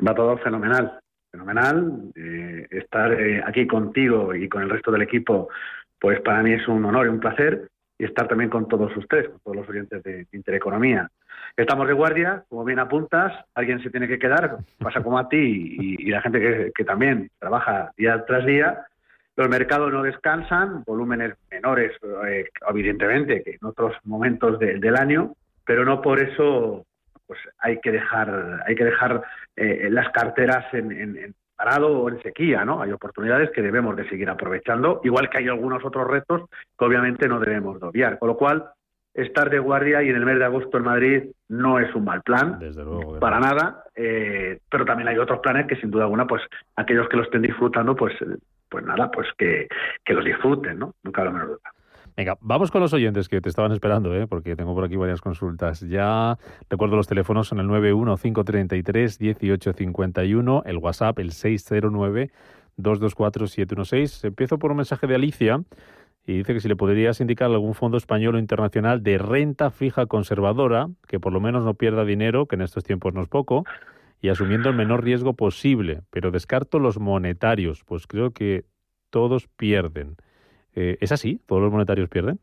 Va 0.06 0.14
todo 0.14 0.36
fenomenal, 0.38 1.00
fenomenal. 1.30 2.12
Eh, 2.14 2.66
estar 2.70 3.12
eh, 3.12 3.42
aquí 3.46 3.66
contigo 3.66 4.34
y 4.34 4.48
con 4.50 4.62
el 4.62 4.68
resto 4.68 4.92
del 4.92 5.02
equipo 5.02 5.48
pues 6.04 6.20
para 6.20 6.42
mí 6.42 6.52
es 6.52 6.68
un 6.68 6.84
honor 6.84 7.06
y 7.06 7.08
un 7.08 7.18
placer 7.18 7.66
y 7.98 8.04
estar 8.04 8.28
también 8.28 8.50
con 8.50 8.68
todos 8.68 8.94
ustedes, 8.94 9.30
con 9.30 9.40
todos 9.40 9.56
los 9.56 9.68
oyentes 9.70 10.02
de 10.02 10.26
Intereconomía. 10.32 11.08
Estamos 11.56 11.86
de 11.86 11.94
guardia, 11.94 12.44
como 12.50 12.62
bien 12.62 12.78
apuntas, 12.78 13.32
alguien 13.54 13.82
se 13.82 13.88
tiene 13.88 14.06
que 14.06 14.18
quedar, 14.18 14.58
pasa 14.78 15.02
como 15.02 15.18
a 15.18 15.30
ti 15.30 15.38
y, 15.98 16.10
la 16.10 16.20
gente 16.20 16.72
que, 16.76 16.84
también 16.84 17.30
trabaja 17.38 17.90
día 17.96 18.22
tras 18.26 18.44
día. 18.44 18.84
Los 19.36 19.48
mercados 19.48 19.92
no 19.92 20.02
descansan, 20.02 20.84
volúmenes 20.84 21.34
menores, 21.50 21.92
eh, 22.28 22.48
evidentemente, 22.68 23.42
que 23.42 23.52
en 23.52 23.64
otros 23.64 23.94
momentos 24.04 24.58
del 24.58 24.96
año, 24.96 25.34
pero 25.64 25.84
no 25.84 26.00
por 26.00 26.20
eso 26.20 26.84
pues 27.26 27.40
hay 27.58 27.80
que 27.80 27.90
dejar 27.90 28.62
hay 28.66 28.74
que 28.74 28.84
dejar 28.84 29.22
eh, 29.56 29.88
las 29.90 30.10
carteras 30.10 30.66
en, 30.72 31.34
parado 31.56 31.88
o 31.88 32.08
en 32.08 32.20
sequía, 32.22 32.64
¿no? 32.64 32.82
Hay 32.82 32.92
oportunidades 32.92 33.50
que 33.50 33.62
debemos 33.62 33.96
de 33.96 34.08
seguir 34.08 34.28
aprovechando, 34.28 35.00
igual 35.04 35.30
que 35.30 35.38
hay 35.38 35.48
algunos 35.48 35.84
otros 35.84 36.06
retos 36.06 36.42
que 36.78 36.84
obviamente 36.84 37.28
no 37.28 37.40
debemos 37.40 37.80
de 37.80 37.86
obviar. 37.86 38.18
Con 38.18 38.28
lo 38.28 38.36
cual, 38.36 38.64
estar 39.14 39.48
de 39.48 39.60
guardia 39.60 40.02
y 40.02 40.08
en 40.08 40.16
el 40.16 40.26
mes 40.26 40.38
de 40.38 40.44
agosto 40.44 40.76
en 40.76 40.84
Madrid 40.84 41.22
no 41.48 41.78
es 41.78 41.94
un 41.94 42.04
mal 42.04 42.22
plan, 42.22 42.58
para 43.20 43.38
nada, 43.38 43.84
eh, 43.94 44.58
pero 44.68 44.84
también 44.84 45.08
hay 45.08 45.18
otros 45.18 45.38
planes 45.38 45.66
que 45.68 45.76
sin 45.76 45.90
duda 45.90 46.04
alguna, 46.04 46.26
pues 46.26 46.42
aquellos 46.74 47.08
que 47.08 47.16
lo 47.16 47.22
estén 47.22 47.42
disfrutando, 47.42 47.94
pues, 47.94 48.12
pues 48.68 48.85
nada, 48.85 49.11
pues 49.11 49.29
que, 49.38 49.68
que 50.05 50.14
los 50.14 50.24
disfruten, 50.24 50.79
¿no? 50.79 50.94
Nunca 51.03 51.24
lo 51.24 51.33
menos 51.33 51.48
duda. 51.48 51.72
Venga, 52.16 52.38
vamos 52.40 52.70
con 52.70 52.81
los 52.81 52.92
oyentes 52.92 53.29
que 53.29 53.40
te 53.40 53.48
estaban 53.48 53.72
esperando, 53.72 54.14
¿eh? 54.14 54.29
porque 54.29 54.55
tengo 54.55 54.72
por 54.72 54.85
aquí 54.85 54.94
varias 54.94 55.20
consultas. 55.20 55.81
Ya 55.81 56.38
recuerdo 56.70 56.94
los 56.94 57.09
teléfonos 57.09 57.48
son 57.48 57.59
el 57.59 57.66
915331851, 57.66 60.62
el 60.64 60.79
WhatsApp 60.79 61.18
el 61.18 61.31
609224716. 61.31 64.29
Empiezo 64.29 64.61
por 64.61 64.70
un 64.70 64.77
mensaje 64.77 65.09
de 65.09 65.16
Alicia 65.16 65.61
y 66.24 66.37
dice 66.38 66.55
que 66.55 66.61
si 66.61 66.68
le 66.68 66.77
podrías 66.77 67.20
indicar 67.20 67.50
algún 67.50 67.74
fondo 67.74 67.96
español 67.96 68.37
o 68.37 68.38
internacional 68.38 69.03
de 69.03 69.18
renta 69.18 69.70
fija 69.70 70.07
conservadora, 70.07 70.87
que 71.09 71.18
por 71.18 71.33
lo 71.33 71.40
menos 71.40 71.64
no 71.64 71.74
pierda 71.74 72.05
dinero, 72.05 72.46
que 72.46 72.55
en 72.55 72.62
estos 72.62 72.85
tiempos 72.85 73.12
no 73.12 73.22
es 73.22 73.29
poco, 73.29 73.64
y 74.24 74.30
asumiendo 74.30 74.70
el 74.70 74.74
menor 74.74 75.04
riesgo 75.04 75.34
posible, 75.34 76.00
pero 76.08 76.30
descarto 76.30 76.78
los 76.78 76.98
monetarios, 76.98 77.84
pues 77.84 78.06
creo 78.06 78.30
que 78.30 78.64
todos 79.10 79.48
pierden. 79.48 80.16
Eh, 80.74 80.96
¿Es 81.02 81.12
así? 81.12 81.42
¿Todos 81.44 81.60
los 81.60 81.70
monetarios 81.70 82.08
pierden? 82.08 82.38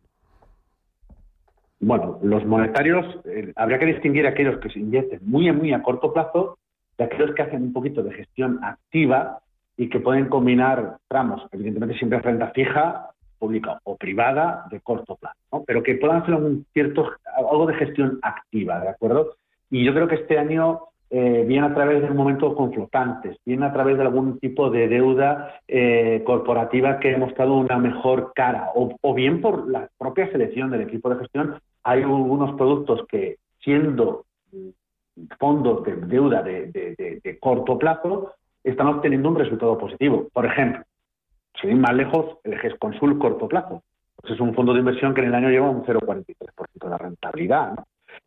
Bueno, 1.80 2.20
los 2.22 2.46
monetarios, 2.46 3.04
eh, 3.26 3.52
habría 3.56 3.80
que 3.80 3.88
distinguir 3.88 4.28
aquellos 4.28 4.60
que 4.60 4.70
se 4.70 4.78
inyecten 4.78 5.22
muy, 5.24 5.52
muy 5.54 5.74
a 5.74 5.82
corto 5.82 6.14
plazo 6.14 6.60
de 7.00 7.06
aquellos 7.06 7.34
que 7.34 7.42
hacen 7.42 7.64
un 7.64 7.74
poquito 7.74 8.04
de 8.04 8.14
gestión 8.14 8.64
activa 8.64 9.40
y 9.76 9.90
que 9.90 10.00
pueden 10.00 10.30
combinar 10.30 10.98
tramos, 11.08 11.42
evidentemente 11.52 11.98
siempre 11.98 12.20
renta 12.20 12.52
fija, 12.52 13.10
pública 13.40 13.80
o 13.86 13.98
privada, 13.98 14.68
de 14.70 14.82
corto 14.82 15.16
plazo, 15.16 15.40
¿no? 15.52 15.64
pero 15.66 15.82
que 15.82 15.96
puedan 15.96 16.22
hacer 16.22 16.36
un 16.36 16.64
cierto, 16.74 17.10
algo 17.36 17.66
de 17.66 17.74
gestión 17.74 18.20
activa, 18.22 18.80
¿de 18.82 18.90
acuerdo? 18.90 19.32
Y 19.72 19.84
yo 19.84 19.96
creo 19.96 20.08
que 20.08 20.16
este 20.16 20.38
año 20.38 20.91
eh, 21.14 21.44
bien 21.46 21.66
a 21.66 21.74
través 21.74 22.02
de 22.02 22.10
un 22.10 22.16
momento 22.16 22.56
con 22.56 22.72
flotantes, 22.72 23.36
bien 23.46 23.64
a 23.64 23.74
través 23.74 23.98
de 23.98 24.04
algún 24.04 24.40
tipo 24.40 24.70
de 24.70 24.88
deuda 24.88 25.60
eh, 25.68 26.24
corporativa 26.26 27.02
que 27.02 27.14
ha 27.14 27.18
mostrado 27.18 27.56
una 27.58 27.78
mejor 27.78 28.32
cara, 28.34 28.70
o, 28.76 29.14
bien 29.14 29.42
por 29.42 29.70
la 29.70 29.90
propia 29.98 30.32
selección 30.32 30.72
del 30.72 30.84
equipo 30.84 31.10
de 31.10 31.18
gestión, 31.18 31.60
hay 31.84 32.04
algunos 32.04 32.56
productos 32.56 33.06
que, 33.10 33.36
siendo 33.60 34.24
fondos 35.38 35.84
de 35.84 35.98
deuda 35.98 36.44
de, 36.44 37.38
corto 37.42 37.78
plazo, 37.78 38.32
están 38.64 38.88
obteniendo 38.88 39.28
un 39.28 39.36
resultado 39.36 39.78
positivo. 39.78 40.30
Por 40.32 40.46
ejemplo, 40.46 40.82
sin 41.60 41.72
ir 41.72 41.76
más 41.76 41.94
lejos, 41.94 42.38
el 42.46 42.58
GES 42.58 42.76
Consul 42.80 43.20
corto 43.20 43.50
plazo. 43.50 43.84
Pues 44.16 44.36
es 44.36 44.40
un 44.40 44.54
fondo 44.54 44.72
de 44.72 44.80
inversión 44.80 45.14
que 45.14 45.20
en 45.20 45.28
el 45.28 45.36
año 45.36 45.50
lleva 45.50 45.70
un 45.70 45.84
0,43% 45.84 46.90
de 46.90 46.98
rentabilidad. 46.98 47.74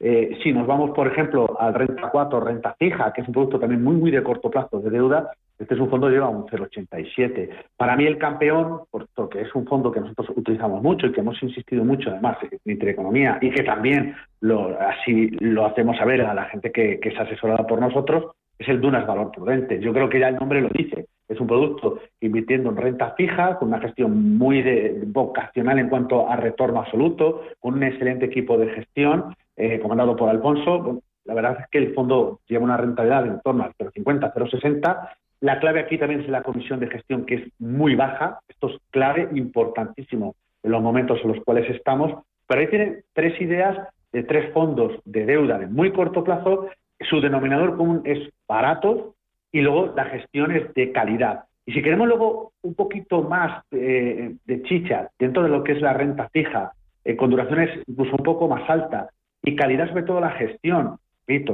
Eh, 0.00 0.38
si 0.42 0.52
nos 0.52 0.66
vamos, 0.66 0.90
por 0.90 1.06
ejemplo, 1.06 1.56
al 1.58 1.74
renta 1.74 2.10
4, 2.10 2.40
renta 2.40 2.74
fija, 2.78 3.12
que 3.12 3.22
es 3.22 3.28
un 3.28 3.34
producto 3.34 3.58
también 3.58 3.82
muy, 3.82 3.96
muy 3.96 4.10
de 4.10 4.22
corto 4.22 4.50
plazo 4.50 4.80
de 4.80 4.90
deuda, 4.90 5.30
este 5.58 5.74
es 5.74 5.80
un 5.80 5.88
fondo 5.88 6.08
que 6.08 6.14
lleva 6.14 6.28
un 6.28 6.46
0,87. 6.46 7.48
Para 7.76 7.96
mí 7.96 8.04
el 8.06 8.18
campeón, 8.18 8.80
porque 8.90 9.42
es 9.42 9.54
un 9.54 9.66
fondo 9.66 9.92
que 9.92 10.00
nosotros 10.00 10.30
utilizamos 10.36 10.82
mucho 10.82 11.06
y 11.06 11.12
que 11.12 11.20
hemos 11.20 11.40
insistido 11.42 11.84
mucho 11.84 12.10
además 12.10 12.38
en 12.42 12.58
Intereconomía 12.64 13.38
y 13.40 13.50
que 13.50 13.62
también 13.62 14.16
lo, 14.40 14.76
así 14.80 15.30
lo 15.38 15.64
hacemos 15.66 15.96
saber 15.96 16.22
a 16.22 16.34
la 16.34 16.44
gente 16.46 16.72
que, 16.72 16.98
que 16.98 17.10
es 17.10 17.18
asesorada 17.18 17.66
por 17.66 17.80
nosotros, 17.80 18.32
es 18.58 18.68
el 18.68 18.80
Dunas 18.80 19.06
Valor 19.06 19.30
Prudente. 19.30 19.80
Yo 19.80 19.92
creo 19.92 20.08
que 20.08 20.20
ya 20.20 20.28
el 20.28 20.36
nombre 20.36 20.60
lo 20.60 20.68
dice. 20.68 21.06
Es 21.28 21.40
un 21.40 21.46
producto 21.46 22.00
invirtiendo 22.20 22.70
en 22.70 22.76
renta 22.76 23.14
fija, 23.16 23.56
con 23.58 23.68
una 23.68 23.80
gestión 23.80 24.36
muy 24.36 24.62
vocacional 25.06 25.78
en 25.78 25.88
cuanto 25.88 26.28
a 26.28 26.36
retorno 26.36 26.80
absoluto, 26.80 27.42
con 27.60 27.74
un 27.74 27.82
excelente 27.84 28.26
equipo 28.26 28.58
de 28.58 28.68
gestión 28.68 29.34
eh, 29.56 29.78
comandado 29.80 30.16
por 30.16 30.28
Alfonso. 30.28 31.02
la 31.24 31.34
verdad 31.34 31.58
es 31.60 31.66
que 31.68 31.78
el 31.78 31.94
fondo 31.94 32.40
lleva 32.46 32.64
una 32.64 32.76
rentabilidad 32.76 33.26
en 33.26 33.40
torno 33.40 33.64
al 33.64 33.72
0,50, 33.74 34.32
0,60. 34.34 35.08
La 35.40 35.58
clave 35.60 35.80
aquí 35.80 35.98
también 35.98 36.20
es 36.20 36.28
la 36.28 36.42
comisión 36.42 36.80
de 36.80 36.88
gestión, 36.88 37.24
que 37.26 37.34
es 37.34 37.42
muy 37.58 37.94
baja. 37.94 38.40
Esto 38.48 38.68
es 38.68 38.78
clave, 38.90 39.28
importantísimo 39.34 40.34
en 40.62 40.72
los 40.72 40.82
momentos 40.82 41.20
en 41.22 41.32
los 41.32 41.44
cuales 41.44 41.68
estamos. 41.70 42.24
Pero 42.46 42.60
ahí 42.60 42.66
tienen 42.68 43.04
tres 43.12 43.40
ideas 43.40 43.76
de 44.12 44.22
tres 44.22 44.52
fondos 44.52 44.92
de 45.04 45.26
deuda 45.26 45.58
de 45.58 45.66
muy 45.66 45.92
corto 45.92 46.24
plazo. 46.24 46.68
Su 47.10 47.20
denominador 47.20 47.76
común 47.76 48.02
es 48.04 48.30
barato 48.48 49.14
y 49.52 49.60
luego 49.60 49.92
la 49.94 50.06
gestión 50.06 50.52
es 50.52 50.72
de 50.74 50.92
calidad. 50.92 51.44
Y 51.66 51.72
si 51.72 51.82
queremos 51.82 52.08
luego 52.08 52.52
un 52.62 52.74
poquito 52.74 53.22
más 53.22 53.64
eh, 53.70 54.34
de 54.44 54.62
chicha 54.62 55.08
dentro 55.18 55.42
de 55.42 55.48
lo 55.48 55.64
que 55.64 55.72
es 55.72 55.80
la 55.80 55.94
renta 55.94 56.28
fija, 56.30 56.72
eh, 57.04 57.16
con 57.16 57.30
duraciones 57.30 57.70
incluso 57.86 58.16
un 58.16 58.24
poco 58.24 58.48
más 58.48 58.68
altas, 58.68 59.08
y 59.44 59.56
calidad 59.56 59.88
sobre 59.88 60.04
todo 60.04 60.20
la 60.20 60.32
gestión, 60.32 60.98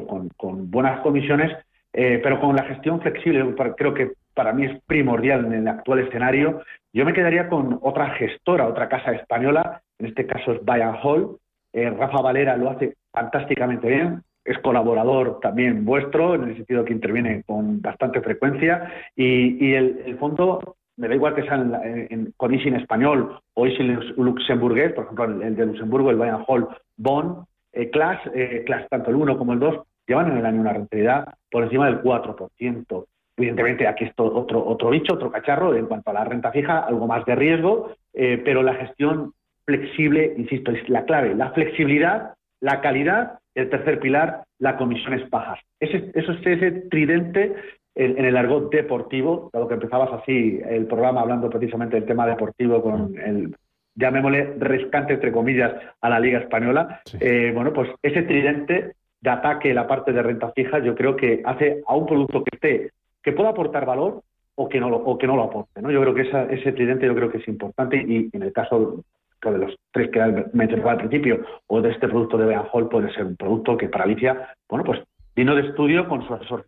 con, 0.06 0.28
con 0.30 0.70
buenas 0.70 1.00
comisiones, 1.00 1.52
eh, 1.92 2.20
pero 2.22 2.40
con 2.40 2.56
la 2.56 2.64
gestión 2.64 3.00
flexible, 3.00 3.54
creo 3.76 3.94
que 3.94 4.12
para 4.34 4.52
mí 4.52 4.64
es 4.64 4.80
primordial 4.86 5.46
en 5.46 5.52
el 5.52 5.68
actual 5.68 6.00
escenario. 6.00 6.62
Yo 6.92 7.04
me 7.04 7.12
quedaría 7.12 7.48
con 7.48 7.78
otra 7.82 8.10
gestora, 8.10 8.66
otra 8.66 8.88
casa 8.88 9.12
española, 9.12 9.82
en 9.98 10.06
este 10.06 10.26
caso 10.26 10.52
es 10.52 10.64
Bayern 10.64 10.96
Hall. 11.02 11.36
Eh, 11.72 11.90
Rafa 11.90 12.20
Valera 12.20 12.56
lo 12.56 12.70
hace 12.70 12.94
fantásticamente 13.12 13.88
bien, 13.88 14.22
es 14.44 14.58
colaborador 14.58 15.38
también 15.40 15.84
vuestro, 15.84 16.34
en 16.34 16.44
el 16.44 16.56
sentido 16.56 16.84
que 16.84 16.92
interviene 16.92 17.42
con 17.44 17.80
bastante 17.80 18.20
frecuencia, 18.20 18.90
y, 19.14 19.74
el, 19.74 20.16
fondo 20.18 20.76
me 20.96 21.08
da 21.08 21.14
igual 21.14 21.34
que 21.34 21.42
sea 21.42 21.54
en, 21.54 22.32
con 22.36 22.54
ISIN 22.54 22.74
español 22.74 23.38
o 23.54 23.66
ISIN 23.66 23.98
luxemburgués, 24.16 24.92
por 24.92 25.04
ejemplo, 25.04 25.24
el, 25.24 25.56
de 25.56 25.66
Luxemburgo, 25.66 26.10
el 26.10 26.16
Bayern 26.16 26.44
Hall 26.46 26.68
Bond, 26.96 27.44
eh, 27.72 27.90
Class, 27.90 28.20
eh, 28.34 28.62
Class, 28.66 28.88
tanto 28.88 29.10
el 29.10 29.16
1 29.16 29.38
como 29.38 29.52
el 29.52 29.60
2, 29.60 29.80
llevan 30.06 30.32
en 30.32 30.38
el 30.38 30.46
año 30.46 30.60
una 30.60 30.72
rentabilidad 30.72 31.34
por 31.50 31.64
encima 31.64 31.86
del 31.86 32.02
4%. 32.02 33.06
Evidentemente, 33.36 33.86
aquí 33.86 34.04
es 34.04 34.12
otro, 34.16 34.66
otro 34.66 34.90
bicho, 34.90 35.14
otro 35.14 35.30
cacharro 35.30 35.74
en 35.74 35.86
cuanto 35.86 36.10
a 36.10 36.14
la 36.14 36.24
renta 36.24 36.50
fija, 36.50 36.80
algo 36.80 37.06
más 37.06 37.24
de 37.24 37.34
riesgo, 37.34 37.92
eh, 38.12 38.40
pero 38.44 38.62
la 38.62 38.74
gestión 38.74 39.32
flexible, 39.64 40.34
insisto, 40.36 40.72
es 40.72 40.86
la 40.88 41.04
clave. 41.04 41.34
La 41.34 41.50
flexibilidad, 41.52 42.34
la 42.60 42.80
calidad, 42.80 43.38
el 43.54 43.70
tercer 43.70 44.00
pilar, 44.00 44.44
las 44.58 44.74
comisiones 44.74 45.28
bajas. 45.30 45.58
Ese, 45.78 46.10
eso 46.14 46.32
es 46.32 46.46
ese 46.46 46.70
tridente 46.90 47.54
en, 47.94 48.18
en, 48.18 48.24
el 48.24 48.36
argot 48.36 48.70
deportivo, 48.70 49.48
dado 49.52 49.68
que 49.68 49.74
empezabas 49.74 50.12
así 50.12 50.60
el 50.68 50.86
programa 50.86 51.22
hablando 51.22 51.48
precisamente 51.48 51.96
del 51.96 52.06
tema 52.06 52.26
deportivo 52.26 52.82
con 52.82 53.16
el 53.18 53.54
llamémosle 53.94 54.54
rescate, 54.58 55.14
entre 55.14 55.32
comillas, 55.32 55.72
a 56.00 56.08
la 56.08 56.20
Liga 56.20 56.38
Española, 56.38 57.00
eh, 57.18 57.52
bueno, 57.54 57.72
pues 57.72 57.90
ese 58.02 58.22
tridente 58.22 58.94
de 59.20 59.30
ataque 59.30 59.74
la 59.74 59.86
parte 59.86 60.12
de 60.12 60.22
renta 60.22 60.52
fija, 60.52 60.78
yo 60.78 60.94
creo 60.94 61.16
que 61.16 61.42
hace 61.44 61.82
a 61.86 61.94
un 61.94 62.06
producto 62.06 62.42
que 62.44 62.56
esté 62.56 62.92
que 63.22 63.32
pueda 63.32 63.50
aportar 63.50 63.84
valor 63.84 64.22
o 64.54 64.68
que 64.68 64.80
no 64.80 64.88
lo, 64.90 64.96
o 64.96 65.18
que 65.18 65.26
no 65.26 65.36
lo 65.36 65.44
aporte. 65.44 65.82
¿no? 65.82 65.90
Yo 65.90 66.00
creo 66.00 66.14
que 66.14 66.22
esa, 66.22 66.44
ese 66.44 66.72
tridente 66.72 67.06
yo 67.06 67.14
creo 67.14 67.30
que 67.30 67.38
es 67.38 67.48
importante 67.48 67.96
y 67.96 68.30
en 68.32 68.42
el 68.42 68.52
caso 68.52 69.04
de 69.42 69.58
los 69.58 69.74
tres 69.90 70.10
que 70.10 70.20
mencionaba 70.52 70.92
al 70.92 70.98
principio 70.98 71.44
o 71.66 71.80
de 71.80 71.90
este 71.90 72.08
producto 72.08 72.36
de 72.36 72.46
Bean 72.46 72.66
Hall 72.72 72.88
puede 72.88 73.12
ser 73.12 73.24
un 73.24 73.36
producto 73.36 73.76
que 73.76 73.88
para 73.88 74.04
Alicia, 74.04 74.54
bueno, 74.68 74.84
pues 74.84 75.00
vino 75.34 75.54
de 75.54 75.68
estudio 75.68 76.08
con 76.08 76.26
su 76.26 76.34
asesor. 76.34 76.66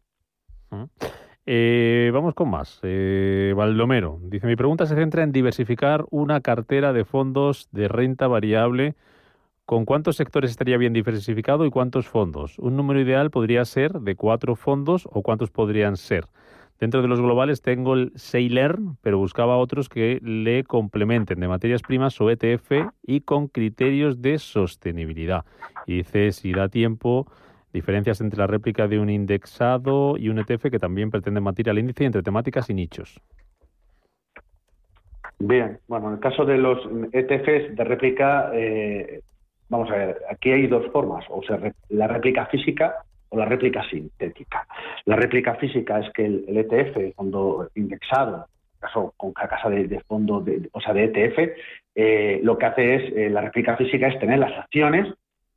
Eh, 1.44 2.10
vamos 2.12 2.34
con 2.34 2.50
más. 2.50 2.78
Eh, 2.82 3.52
Baldomero 3.56 4.20
dice: 4.22 4.46
Mi 4.46 4.56
pregunta 4.56 4.86
se 4.86 4.94
centra 4.94 5.22
en 5.22 5.32
diversificar 5.32 6.04
una 6.10 6.40
cartera 6.40 6.92
de 6.92 7.04
fondos 7.04 7.68
de 7.72 7.88
renta 7.88 8.28
variable. 8.28 8.94
¿Con 9.64 9.84
cuántos 9.84 10.16
sectores 10.16 10.50
estaría 10.50 10.76
bien 10.76 10.92
diversificado 10.92 11.64
y 11.64 11.70
cuántos 11.70 12.06
fondos? 12.08 12.58
Un 12.58 12.76
número 12.76 13.00
ideal 13.00 13.30
podría 13.30 13.64
ser 13.64 13.92
de 14.00 14.16
cuatro 14.16 14.56
fondos 14.56 15.08
o 15.10 15.22
cuántos 15.22 15.50
podrían 15.50 15.96
ser. 15.96 16.26
Dentro 16.80 17.00
de 17.00 17.06
los 17.06 17.20
globales 17.20 17.62
tengo 17.62 17.94
el 17.94 18.12
Sailor, 18.16 18.80
pero 19.02 19.16
buscaba 19.16 19.56
otros 19.56 19.88
que 19.88 20.18
le 20.20 20.64
complementen 20.64 21.38
de 21.38 21.46
materias 21.46 21.80
primas 21.80 22.20
o 22.20 22.28
ETF 22.28 22.90
y 23.04 23.20
con 23.20 23.46
criterios 23.46 24.20
de 24.20 24.40
sostenibilidad. 24.40 25.44
Y 25.86 25.98
dice, 25.98 26.32
si 26.32 26.52
da 26.52 26.68
tiempo, 26.68 27.28
diferencias 27.72 28.20
entre 28.20 28.38
la 28.38 28.46
réplica 28.46 28.86
de 28.86 28.98
un 28.98 29.10
indexado 29.10 30.16
y 30.18 30.28
un 30.28 30.38
ETF 30.38 30.70
que 30.70 30.78
también 30.78 31.10
pretende 31.10 31.40
batir 31.40 31.70
al 31.70 31.78
índice 31.78 32.04
entre 32.04 32.22
temáticas 32.22 32.68
y 32.70 32.74
nichos. 32.74 33.20
Bien, 35.38 35.78
bueno, 35.88 36.08
en 36.08 36.14
el 36.14 36.20
caso 36.20 36.44
de 36.44 36.56
los 36.56 36.78
ETFs 37.12 37.74
de 37.74 37.84
réplica, 37.84 38.50
eh, 38.54 39.22
vamos 39.68 39.90
a 39.90 39.96
ver, 39.96 40.18
aquí 40.30 40.52
hay 40.52 40.68
dos 40.68 40.86
formas, 40.92 41.24
o 41.28 41.42
sea, 41.42 41.58
la 41.88 42.06
réplica 42.06 42.46
física 42.46 42.94
o 43.30 43.36
la 43.36 43.46
réplica 43.46 43.82
sintética. 43.88 44.66
La 45.06 45.16
réplica 45.16 45.54
física 45.56 45.98
es 45.98 46.12
que 46.12 46.26
el, 46.26 46.56
ETF, 46.56 46.96
el 46.98 47.14
fondo 47.14 47.68
indexado, 47.74 48.46
caso 48.78 49.14
con 49.16 49.32
casa 49.32 49.68
de, 49.68 50.00
fondo, 50.06 50.40
de, 50.40 50.68
o 50.72 50.80
sea, 50.80 50.92
de 50.92 51.04
ETF, 51.04 51.56
eh, 51.94 52.40
lo 52.42 52.56
que 52.56 52.66
hace 52.66 52.94
es, 52.94 53.16
eh, 53.16 53.30
la 53.30 53.40
réplica 53.40 53.76
física 53.76 54.08
es 54.08 54.18
tener 54.20 54.38
las 54.38 54.56
acciones, 54.56 55.12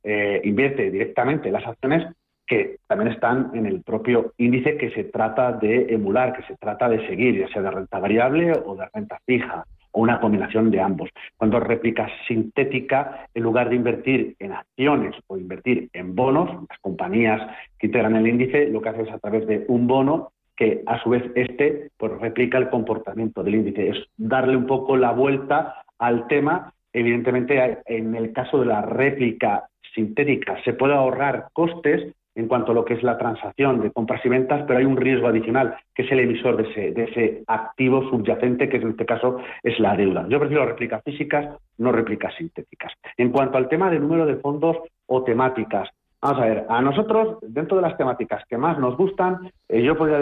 eh, 0.08 0.40
invierte 0.44 0.88
directamente 0.88 1.50
las 1.50 1.66
acciones 1.66 2.06
que 2.46 2.76
también 2.86 3.10
están 3.10 3.50
en 3.54 3.66
el 3.66 3.82
propio 3.82 4.32
índice 4.38 4.76
que 4.76 4.90
se 4.92 5.04
trata 5.04 5.50
de 5.52 5.92
emular, 5.92 6.32
que 6.32 6.44
se 6.44 6.56
trata 6.56 6.88
de 6.88 7.04
seguir, 7.08 7.40
ya 7.40 7.48
sea 7.48 7.62
de 7.62 7.72
renta 7.72 7.98
variable 7.98 8.52
o 8.64 8.76
de 8.76 8.86
renta 8.94 9.18
fija 9.26 9.64
o 9.90 10.00
una 10.00 10.20
combinación 10.20 10.70
de 10.70 10.80
ambos. 10.80 11.10
Cuando 11.36 11.58
réplica 11.58 12.08
sintética, 12.28 13.28
en 13.34 13.42
lugar 13.42 13.68
de 13.68 13.74
invertir 13.74 14.36
en 14.38 14.52
acciones 14.52 15.16
o 15.26 15.36
invertir 15.36 15.90
en 15.92 16.14
bonos, 16.14 16.66
las 16.68 16.78
compañías 16.80 17.42
que 17.78 17.88
integran 17.88 18.14
el 18.14 18.28
índice 18.28 18.68
lo 18.68 18.80
que 18.80 18.90
hace 18.90 19.02
es 19.02 19.10
a 19.10 19.18
través 19.18 19.44
de 19.48 19.64
un 19.66 19.88
bono 19.88 20.30
que 20.54 20.82
a 20.86 21.02
su 21.02 21.10
vez 21.10 21.24
este 21.34 21.90
pues 21.98 22.12
replica 22.18 22.58
el 22.58 22.70
comportamiento 22.70 23.42
del 23.42 23.56
índice, 23.56 23.88
es 23.90 23.98
darle 24.16 24.56
un 24.56 24.66
poco 24.66 24.96
la 24.96 25.10
vuelta 25.10 25.82
al 25.98 26.28
tema. 26.28 26.72
Evidentemente, 26.92 27.82
en 27.86 28.14
el 28.14 28.32
caso 28.32 28.60
de 28.60 28.66
la 28.66 28.80
réplica 28.80 29.68
sintética 29.96 30.62
se 30.62 30.74
puede 30.74 30.94
ahorrar 30.94 31.48
costes 31.52 32.14
en 32.36 32.48
cuanto 32.48 32.70
a 32.70 32.74
lo 32.74 32.84
que 32.84 32.94
es 32.94 33.02
la 33.02 33.16
transacción 33.16 33.80
de 33.80 33.90
compras 33.90 34.24
y 34.24 34.28
ventas, 34.28 34.62
pero 34.66 34.78
hay 34.78 34.84
un 34.84 34.98
riesgo 34.98 35.26
adicional, 35.26 35.74
que 35.94 36.02
es 36.02 36.12
el 36.12 36.20
emisor 36.20 36.58
de 36.58 36.70
ese, 36.70 36.90
de 36.92 37.04
ese 37.04 37.42
activo 37.46 38.08
subyacente, 38.10 38.68
que 38.68 38.76
en 38.76 38.90
este 38.90 39.06
caso 39.06 39.38
es 39.62 39.80
la 39.80 39.96
deuda. 39.96 40.26
Yo 40.28 40.38
prefiero 40.38 40.66
réplicas 40.66 41.02
físicas, 41.02 41.56
no 41.78 41.92
réplicas 41.92 42.34
sintéticas. 42.36 42.92
En 43.16 43.30
cuanto 43.30 43.56
al 43.56 43.68
tema 43.68 43.90
del 43.90 44.02
número 44.02 44.26
de 44.26 44.36
fondos 44.36 44.76
o 45.06 45.24
temáticas, 45.24 45.88
Vamos 46.18 46.42
a 46.42 46.46
ver, 46.46 46.66
a 46.68 46.80
nosotros, 46.80 47.38
dentro 47.42 47.76
de 47.76 47.82
las 47.82 47.96
temáticas 47.96 48.42
que 48.48 48.56
más 48.56 48.78
nos 48.78 48.96
gustan, 48.96 49.50
eh, 49.68 49.82
yo 49.82 49.96
podría 49.96 50.18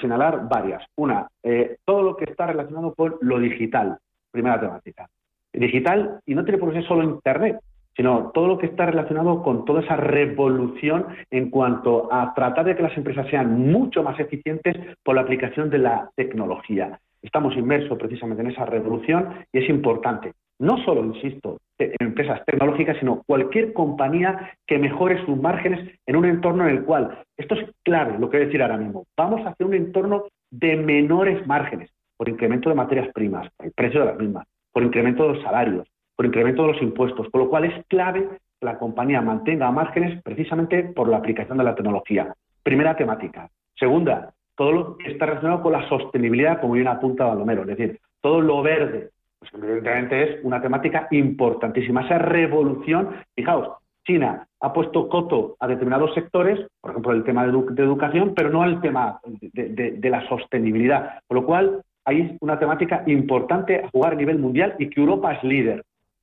señalar 0.00 0.48
varias. 0.48 0.82
Una, 0.96 1.28
eh, 1.42 1.76
todo 1.84 2.02
lo 2.02 2.16
que 2.16 2.24
está 2.24 2.46
relacionado 2.46 2.94
con 2.94 3.16
lo 3.20 3.38
digital, 3.38 3.98
primera 4.32 4.58
temática. 4.58 5.08
Digital, 5.52 6.20
y 6.26 6.34
no 6.34 6.42
tiene 6.42 6.58
por 6.58 6.70
qué 6.70 6.80
ser 6.80 6.88
solo 6.88 7.04
Internet, 7.04 7.60
sino 7.96 8.30
todo 8.32 8.46
lo 8.46 8.58
que 8.58 8.66
está 8.66 8.86
relacionado 8.86 9.42
con 9.42 9.64
toda 9.64 9.82
esa 9.82 9.96
revolución 9.96 11.06
en 11.30 11.50
cuanto 11.50 12.12
a 12.12 12.32
tratar 12.34 12.64
de 12.64 12.76
que 12.76 12.82
las 12.82 12.96
empresas 12.96 13.28
sean 13.28 13.70
mucho 13.70 14.02
más 14.02 14.18
eficientes 14.18 14.76
por 15.02 15.16
la 15.16 15.22
aplicación 15.22 15.70
de 15.70 15.78
la 15.78 16.10
tecnología. 16.16 16.98
Estamos 17.22 17.56
inmersos 17.56 17.98
precisamente 17.98 18.42
en 18.42 18.50
esa 18.50 18.64
revolución 18.64 19.28
y 19.52 19.58
es 19.58 19.68
importante. 19.68 20.32
No 20.58 20.76
solo, 20.84 21.04
insisto, 21.04 21.58
en 21.78 21.94
empresas 22.00 22.44
tecnológicas, 22.44 22.98
sino 22.98 23.22
cualquier 23.26 23.72
compañía 23.72 24.52
que 24.66 24.78
mejore 24.78 25.24
sus 25.24 25.36
márgenes 25.36 25.98
en 26.06 26.16
un 26.16 26.26
entorno 26.26 26.68
en 26.68 26.76
el 26.76 26.84
cual, 26.84 27.18
esto 27.36 27.54
es 27.54 27.70
clave, 27.82 28.18
lo 28.18 28.28
que 28.28 28.38
decir 28.38 28.62
ahora 28.62 28.76
mismo, 28.76 29.04
vamos 29.16 29.40
hacia 29.46 29.66
un 29.66 29.74
entorno 29.74 30.24
de 30.50 30.76
menores 30.76 31.46
márgenes 31.46 31.90
por 32.16 32.28
incremento 32.28 32.68
de 32.68 32.74
materias 32.74 33.08
primas, 33.14 33.50
el 33.60 33.72
precio 33.72 34.00
de 34.00 34.06
las 34.06 34.18
mismas, 34.18 34.46
por 34.72 34.82
incremento 34.82 35.22
de 35.22 35.34
los 35.34 35.42
salarios, 35.42 35.88
por 36.20 36.26
incremento 36.26 36.66
de 36.66 36.72
los 36.74 36.82
impuestos, 36.82 37.30
con 37.30 37.40
lo 37.40 37.48
cual 37.48 37.64
es 37.64 37.86
clave 37.86 38.28
que 38.28 38.66
la 38.66 38.78
compañía 38.78 39.22
mantenga 39.22 39.70
márgenes 39.70 40.22
precisamente 40.22 40.82
por 40.82 41.08
la 41.08 41.16
aplicación 41.16 41.56
de 41.56 41.64
la 41.64 41.74
tecnología. 41.74 42.34
Primera 42.62 42.94
temática. 42.94 43.48
Segunda, 43.74 44.34
todo 44.54 44.70
lo 44.70 44.96
que 44.98 45.12
está 45.12 45.24
relacionado 45.24 45.62
con 45.62 45.72
la 45.72 45.88
sostenibilidad, 45.88 46.60
como 46.60 46.74
bien 46.74 46.88
apunta 46.88 47.24
Baldomero, 47.24 47.62
es 47.62 47.68
decir, 47.68 48.00
todo 48.20 48.42
lo 48.42 48.60
verde, 48.60 49.08
pues 49.38 49.50
evidentemente 49.54 50.22
es 50.22 50.44
una 50.44 50.60
temática 50.60 51.08
importantísima. 51.10 52.02
Esa 52.02 52.18
revolución, 52.18 53.16
fijaos, 53.34 53.78
China 54.06 54.46
ha 54.60 54.72
puesto 54.74 55.08
coto 55.08 55.56
a 55.58 55.68
determinados 55.68 56.12
sectores, 56.12 56.60
por 56.82 56.90
ejemplo, 56.90 57.12
el 57.12 57.24
tema 57.24 57.46
de, 57.46 57.82
educación, 57.82 58.34
pero 58.36 58.50
no 58.50 58.60
al 58.60 58.82
tema 58.82 59.20
de, 59.24 60.10
la 60.10 60.28
sostenibilidad. 60.28 61.20
Con 61.26 61.36
lo 61.36 61.46
cual, 61.46 61.80
hay 62.04 62.36
una 62.42 62.58
temática 62.58 63.04
importante 63.06 63.84
a 63.84 63.88
jugar 63.88 64.12
a 64.12 64.16
nivel 64.16 64.38
mundial 64.38 64.74
y 64.78 64.90
que 64.90 65.00
Europa 65.00 65.32
es 65.32 65.42
líder. 65.44 65.82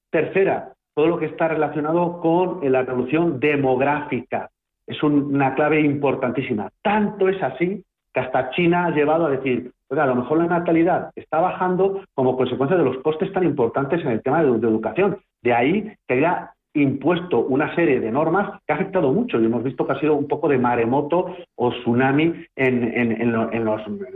Tercera, 0.10 0.74
todo 0.96 1.08
lo 1.08 1.20
que 1.20 1.28
está 1.28 1.48
relacionado 1.48 2.20
con 2.22 2.60
la 2.72 2.82
revolución 2.84 3.40
demográfica. 3.40 4.50
Es 4.86 5.04
una 5.04 5.54
clave 5.54 5.82
importantísima. 5.82 6.70
Tanto 6.82 7.28
es 7.30 7.42
así 7.44 7.84
que 8.14 8.20
hasta 8.20 8.50
China 8.52 8.86
ha 8.86 8.92
llevado 8.92 9.28
a 9.28 9.30
decir, 9.30 9.72
a 9.90 10.06
lo 10.06 10.16
mejor 10.16 10.40
la 10.40 10.48
natalidad 10.48 11.12
está 11.16 11.40
bajando 11.40 12.02
como 12.14 12.36
consecuencia 12.36 12.78
de 12.78 12.84
los 12.84 12.98
costes 13.04 13.32
tan 13.32 13.44
importantes 13.44 14.02
en 14.02 14.12
el 14.12 14.24
tema 14.24 14.44
de, 14.44 14.50
educación. 14.50 15.20
De 15.42 15.54
ahí 15.54 15.94
que 16.08 16.16
haya 16.16 16.52
impuesto 16.82 17.40
una 17.40 17.74
serie 17.76 18.00
de 18.00 18.12
normas 18.12 18.62
que 18.66 18.74
ha 18.74 18.76
afectado 18.76 19.12
mucho 19.12 19.40
y 19.40 19.46
hemos 19.46 19.64
visto 19.64 19.86
que 19.86 19.94
ha 19.94 20.00
sido 20.00 20.16
un 20.16 20.28
poco 20.28 20.48
de 20.48 20.58
maremoto 20.58 21.36
o 21.56 21.72
tsunami 21.72 22.34
en, 22.56 23.32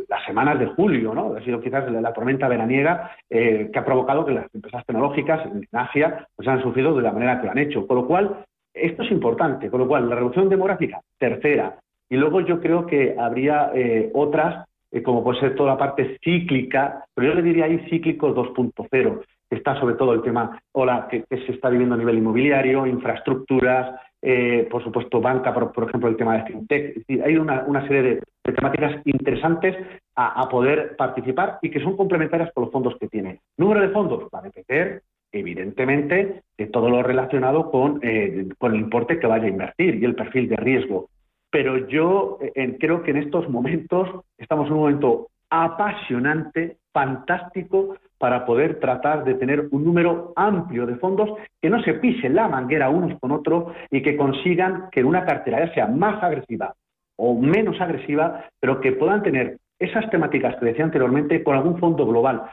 las 0.09 0.25
semanas 0.25 0.59
de 0.59 0.67
julio, 0.67 1.13
¿no? 1.13 1.35
Ha 1.35 1.43
sido 1.43 1.61
quizás 1.61 1.91
la, 1.91 2.13
tormenta 2.13 2.47
veraniega 2.47 3.11
eh, 3.29 3.69
que 3.71 3.79
ha 3.79 3.85
provocado 3.85 4.25
que 4.25 4.33
las 4.33 4.53
empresas 4.53 4.85
tecnológicas 4.85 5.45
en 5.45 5.67
Asia 5.71 6.27
pues 6.35 6.47
han 6.47 6.61
sufrido 6.61 6.95
de 6.95 7.01
la 7.01 7.11
manera 7.11 7.39
que 7.39 7.45
lo 7.45 7.51
han 7.51 7.57
hecho. 7.57 7.87
Con 7.87 7.97
lo 7.97 8.07
cual, 8.07 8.45
esto 8.73 9.03
es 9.03 9.11
importante. 9.11 9.69
Con 9.69 9.79
lo 9.79 9.87
cual, 9.87 10.09
la 10.09 10.15
revolución 10.15 10.49
demográfica, 10.49 11.01
tercera. 11.17 11.77
Y 12.09 12.17
luego 12.17 12.41
yo 12.41 12.59
creo 12.59 12.85
que 12.85 13.15
habría 13.17 13.71
eh, 13.73 14.11
otras, 14.13 14.67
eh, 14.91 15.01
como 15.01 15.23
puede 15.23 15.39
ser 15.39 15.55
toda 15.55 15.71
la 15.71 15.77
parte 15.77 16.17
cíclica, 16.23 17.05
pero 17.13 17.29
yo 17.29 17.33
le 17.35 17.41
diría 17.41 17.65
ahí 17.65 17.79
cíclico 17.89 18.35
2.0 18.35 19.21
está 19.51 19.79
sobre 19.79 19.95
todo 19.95 20.13
el 20.13 20.21
tema 20.21 20.59
hola, 20.71 21.07
que, 21.09 21.25
se 21.29 21.51
está 21.51 21.69
viviendo 21.69 21.95
a 21.95 21.97
nivel 21.97 22.17
inmobiliario, 22.17 22.87
infraestructuras, 22.87 23.99
eh, 24.21 24.67
por 24.69 24.83
supuesto 24.83 25.19
banca, 25.19 25.53
por, 25.53 25.87
ejemplo 25.87 26.09
el 26.09 26.15
tema 26.15 26.37
de 26.37 26.43
fintech. 26.45 27.05
hay 27.23 27.35
una, 27.35 27.87
serie 27.87 28.01
de, 28.01 28.21
temáticas 28.53 29.01
interesantes 29.05 29.75
a, 30.15 30.47
poder 30.49 30.95
participar 30.95 31.59
y 31.61 31.69
que 31.69 31.81
son 31.81 31.97
complementarias 31.97 32.51
con 32.53 32.63
los 32.63 32.71
fondos 32.71 32.95
que 32.99 33.07
tiene. 33.07 33.39
Número 33.57 33.81
de 33.81 33.89
fondos, 33.89 34.27
va 34.33 34.39
a 34.39 34.43
depender 34.43 35.01
evidentemente 35.33 36.43
de 36.57 36.67
todo 36.67 36.89
lo 36.89 37.03
relacionado 37.03 37.71
con, 37.71 37.99
eh, 38.03 38.49
con 38.57 38.73
el 38.73 38.81
importe 38.81 39.17
que 39.17 39.27
vaya 39.27 39.45
a 39.45 39.49
invertir 39.49 39.95
y 39.95 40.05
el 40.05 40.15
perfil 40.15 40.49
de 40.49 40.57
riesgo. 40.57 41.09
Pero 41.49 41.87
yo 41.87 42.37
eh, 42.41 42.77
creo 42.79 43.03
que 43.03 43.11
en 43.11 43.17
estos 43.17 43.49
momentos 43.49 44.07
estamos 44.37 44.67
en 44.67 44.73
un 44.73 44.79
momento 44.79 45.27
apasionante, 45.49 46.77
fantástico, 46.93 47.97
para 48.21 48.45
poder 48.45 48.79
tratar 48.79 49.23
de 49.23 49.33
tener 49.33 49.67
un 49.71 49.83
número 49.83 50.31
amplio 50.35 50.85
de 50.85 50.95
fondos 50.97 51.31
que 51.59 51.71
no 51.71 51.81
se 51.81 51.95
pisen 51.95 52.35
la 52.35 52.47
manguera 52.47 52.91
unos 52.91 53.19
con 53.19 53.31
otros 53.31 53.73
y 53.89 54.03
que 54.03 54.15
consigan 54.15 54.89
que 54.91 55.03
una 55.03 55.25
cartera 55.25 55.65
ya 55.65 55.73
sea 55.73 55.87
más 55.87 56.21
agresiva 56.21 56.75
o 57.15 57.33
menos 57.33 57.81
agresiva, 57.81 58.45
pero 58.59 58.79
que 58.79 58.91
puedan 58.91 59.23
tener 59.23 59.57
esas 59.79 60.07
temáticas 60.11 60.55
que 60.57 60.67
decía 60.67 60.85
anteriormente 60.85 61.43
con 61.43 61.55
algún 61.55 61.79
fondo 61.79 62.05
global. 62.05 62.43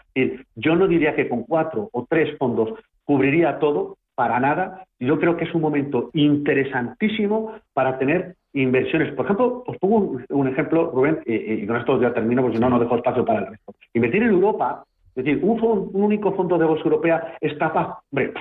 yo 0.57 0.75
no 0.75 0.89
diría 0.89 1.15
que 1.15 1.29
con 1.29 1.43
cuatro 1.45 1.91
o 1.93 2.07
tres 2.09 2.37
fondos 2.39 2.73
cubriría 3.05 3.59
todo, 3.59 3.99
para 4.19 4.41
nada. 4.41 4.85
Yo 4.99 5.21
creo 5.21 5.37
que 5.37 5.45
es 5.45 5.55
un 5.55 5.61
momento 5.61 6.11
interesantísimo 6.13 7.53
para 7.73 8.01
tener 8.01 8.35
inversiones. 8.53 9.15
Por 9.15 9.27
ejemplo, 9.27 9.63
os 9.65 9.77
pongo 9.77 10.17
un, 10.31 10.49
ejemplo, 10.49 10.91
Rubén, 10.91 11.21
y, 11.25 11.65
con 11.69 11.77
esto 11.77 12.01
ya 12.01 12.13
termino 12.13 12.43
porque 12.43 12.57
si 12.57 12.61
no, 12.61 12.69
no 12.69 12.81
dejo 12.81 12.97
espacio 12.97 13.25
para 13.25 13.41
el 13.41 13.47
resto. 13.47 13.75
Invertir 13.95 14.25
en 14.25 14.31
Europa 14.31 14.83
es 15.19 15.25
decir, 15.25 15.41
un, 15.43 15.91
único 15.95 16.33
fondo 16.35 16.57
de 16.57 16.65
bolsa 16.65 16.85
europea 16.85 17.37
es 17.41 17.53
capaz, 17.59 17.99
hombre, 18.13 18.33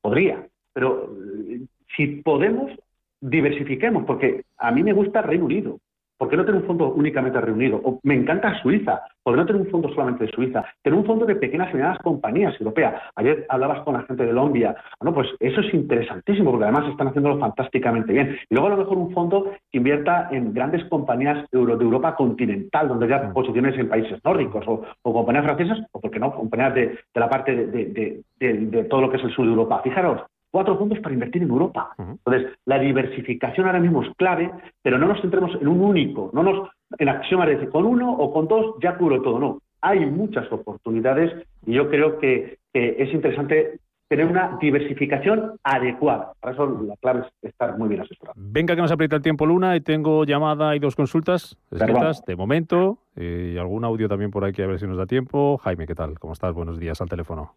podría, 0.00 0.46
pero 0.72 1.10
eh, 1.46 1.60
si 1.94 2.06
podemos, 2.22 2.72
diversifiquemos, 3.20 4.04
porque 4.06 4.44
a 4.56 4.70
mí 4.70 4.82
me 4.82 4.94
gusta 4.94 5.20
Reino 5.20 5.44
Unido, 5.44 5.78
¿Por 6.18 6.30
qué 6.30 6.36
no 6.36 6.44
tener 6.46 6.62
un 6.62 6.66
fondo 6.66 6.92
únicamente 6.92 7.40
reunido? 7.40 7.80
O 7.84 8.00
me 8.02 8.14
encanta 8.14 8.58
Suiza. 8.62 9.02
¿Por 9.22 9.34
qué 9.34 9.40
no 9.40 9.46
tener 9.46 9.62
un 9.62 9.70
fondo 9.70 9.88
solamente 9.90 10.24
de 10.24 10.30
Suiza? 10.30 10.64
Tener 10.82 10.98
un 10.98 11.04
fondo 11.04 11.26
de 11.26 11.36
pequeñas 11.36 11.68
y 11.70 11.74
medianas 11.74 11.98
compañías 11.98 12.58
europeas. 12.58 13.02
Ayer 13.16 13.44
hablabas 13.50 13.82
con 13.82 13.94
la 13.94 14.02
gente 14.02 14.24
de 14.24 14.32
Lombia. 14.32 14.74
Bueno, 14.98 15.14
pues 15.14 15.28
eso 15.40 15.60
es 15.60 15.74
interesantísimo 15.74 16.50
porque 16.50 16.64
además 16.64 16.88
están 16.90 17.08
haciéndolo 17.08 17.38
fantásticamente 17.38 18.14
bien. 18.14 18.38
Y 18.48 18.54
luego 18.54 18.68
a 18.68 18.70
lo 18.70 18.76
mejor 18.78 18.96
un 18.96 19.12
fondo 19.12 19.52
que 19.70 19.78
invierta 19.78 20.28
en 20.30 20.54
grandes 20.54 20.84
compañías 20.86 21.44
de 21.50 21.58
Europa 21.58 22.16
continental, 22.16 22.88
donde 22.88 23.06
haya 23.06 23.32
posiciones 23.32 23.78
en 23.78 23.88
países 23.88 24.18
nórdicos 24.24 24.64
o, 24.66 24.84
compañías 25.02 25.44
francesas, 25.44 25.80
o 25.92 26.00
por 26.00 26.10
qué 26.10 26.18
no, 26.18 26.34
compañías 26.34 26.74
de, 26.74 26.98
la 27.14 27.28
parte 27.28 27.54
de 27.54 28.86
todo 28.88 29.02
lo 29.02 29.10
que 29.10 29.18
es 29.18 29.24
el 29.24 29.32
sur 29.32 29.44
de 29.44 29.50
Europa. 29.50 29.82
Fijaros, 29.82 30.22
cuatro 30.56 30.78
fondos 30.78 30.98
para 31.00 31.12
invertir 31.12 31.42
en 31.42 31.50
Europa. 31.50 31.94
Entonces, 31.98 32.50
la 32.64 32.78
diversificación 32.78 33.66
ahora 33.66 33.78
mismo 33.78 34.02
es 34.02 34.08
clave, 34.16 34.50
pero 34.80 34.96
no 34.96 35.06
nos 35.06 35.20
centremos 35.20 35.54
en 35.60 35.68
un 35.68 35.82
único, 35.82 36.30
no 36.32 36.42
nos 36.42 36.70
en 36.98 37.10
acción 37.10 37.44
decir, 37.44 37.68
con 37.68 37.84
uno 37.84 38.10
o 38.10 38.32
con 38.32 38.48
dos 38.48 38.76
ya 38.80 38.96
cubro 38.96 39.20
todo, 39.20 39.38
no. 39.38 39.58
Hay 39.82 40.06
muchas 40.06 40.50
oportunidades 40.50 41.46
y 41.66 41.74
yo 41.74 41.90
creo 41.90 42.18
que, 42.18 42.56
es 42.72 43.12
interesante 43.12 43.80
tener 44.08 44.24
una 44.24 44.56
diversificación 44.58 45.58
adecuada. 45.62 46.32
Para 46.40 46.54
eso 46.54 46.66
la 46.86 46.96
clave 46.96 47.20
es 47.42 47.50
estar 47.50 47.76
muy 47.76 47.90
bien 47.90 48.00
asesorado. 48.00 48.32
Venga, 48.36 48.74
que 48.74 48.80
nos 48.80 48.92
aprieta 48.92 49.16
el 49.16 49.22
tiempo, 49.22 49.44
Luna, 49.44 49.76
y 49.76 49.82
tengo 49.82 50.24
llamada 50.24 50.74
y 50.74 50.78
dos 50.78 50.96
consultas 50.96 51.58
escritas 51.70 52.24
de 52.24 52.34
momento, 52.34 52.96
eh, 53.14 53.52
y 53.54 53.58
algún 53.58 53.84
audio 53.84 54.08
también 54.08 54.30
por 54.30 54.46
aquí, 54.46 54.62
a 54.62 54.66
ver 54.66 54.80
si 54.80 54.86
nos 54.86 54.96
da 54.96 55.04
tiempo. 55.04 55.58
Jaime, 55.58 55.86
¿qué 55.86 55.94
tal? 55.94 56.18
¿Cómo 56.18 56.32
estás? 56.32 56.54
Buenos 56.54 56.78
días 56.78 56.98
al 57.02 57.10
teléfono. 57.10 57.56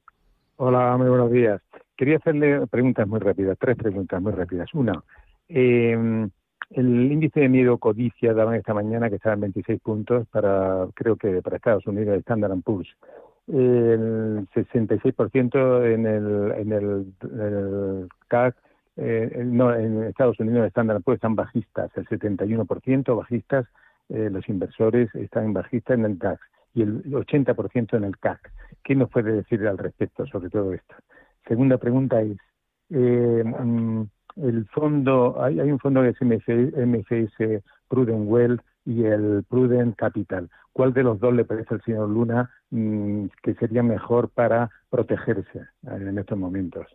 Hola, 0.57 0.97
muy 0.97 1.07
buenos 1.07 1.31
días. 1.31 1.61
Quería 1.99 2.15
hacerle 2.15 2.65
preguntas 2.67 3.05
muy 3.09 3.19
rápidas, 3.19 3.57
tres 3.59 3.75
preguntas 3.75 4.21
muy 4.21 4.31
rápidas. 4.31 4.73
Una, 4.73 5.03
em, 5.49 6.29
el 6.69 7.11
índice 7.11 7.41
de 7.41 7.49
miedo 7.49 7.77
codicia 7.77 8.33
daban 8.33 8.55
esta 8.55 8.73
mañana 8.73 9.09
que 9.09 9.17
estaba 9.17 9.35
en 9.35 9.41
26 9.41 9.81
puntos 9.81 10.25
para, 10.29 10.87
creo 10.93 11.17
que 11.17 11.41
para 11.41 11.57
Estados 11.57 11.85
Unidos, 11.87 12.13
el 12.13 12.21
Standard 12.21 12.57
Poor's. 12.61 12.87
El 13.49 14.47
66% 14.53 15.83
en 15.93 16.05
el, 16.05 16.53
en 16.53 16.71
el, 16.71 18.07
CAC, 18.29 18.55
eh, 18.95 19.43
no, 19.45 19.75
en 19.75 20.03
Estados 20.03 20.39
Unidos 20.39 20.61
el 20.61 20.67
Standard 20.67 21.01
Poor's 21.01 21.17
están 21.17 21.35
bajistas, 21.35 21.91
el 21.97 22.07
71% 22.07 23.13
bajistas, 23.17 23.67
eh, 24.07 24.29
los 24.31 24.47
inversores 24.47 25.13
están 25.15 25.51
bajistas 25.51 25.97
en 25.97 26.05
el 26.05 26.17
DAX 26.17 26.39
y 26.73 26.81
el 26.83 27.03
80% 27.11 27.97
en 27.97 28.05
el 28.05 28.17
CAC. 28.17 28.39
¿Qué 28.85 28.95
nos 28.95 29.09
puede 29.09 29.33
decir 29.33 29.67
al 29.67 29.77
respecto 29.77 30.25
sobre 30.27 30.49
todo 30.49 30.73
esto? 30.73 30.95
Segunda 31.49 31.79
pregunta 31.79 32.21
es, 32.21 32.37
eh, 32.91 33.43
mm, 33.43 34.03
el 34.43 34.67
fondo, 34.67 35.43
hay, 35.43 35.59
un 35.59 35.79
fondo 35.79 36.03
que 36.03 36.09
es 36.09 36.21
MFS 36.21 37.63
Prudent 37.87 38.29
Wealth 38.29 38.61
y 38.85 39.03
el 39.05 39.43
Prudent 39.49 39.95
Capital. 39.95 40.47
¿Cuál 40.71 40.93
de 40.93 41.01
los 41.01 41.19
dos 41.19 41.33
le 41.33 41.45
parece 41.45 41.73
al 41.73 41.81
señor 41.81 42.07
Luna 42.07 42.51
mm, 42.69 43.25
que 43.41 43.55
sería 43.55 43.81
mejor 43.81 44.29
para 44.29 44.69
protegerse 44.91 45.61
en 45.87 46.19
estos 46.19 46.37
momentos? 46.37 46.85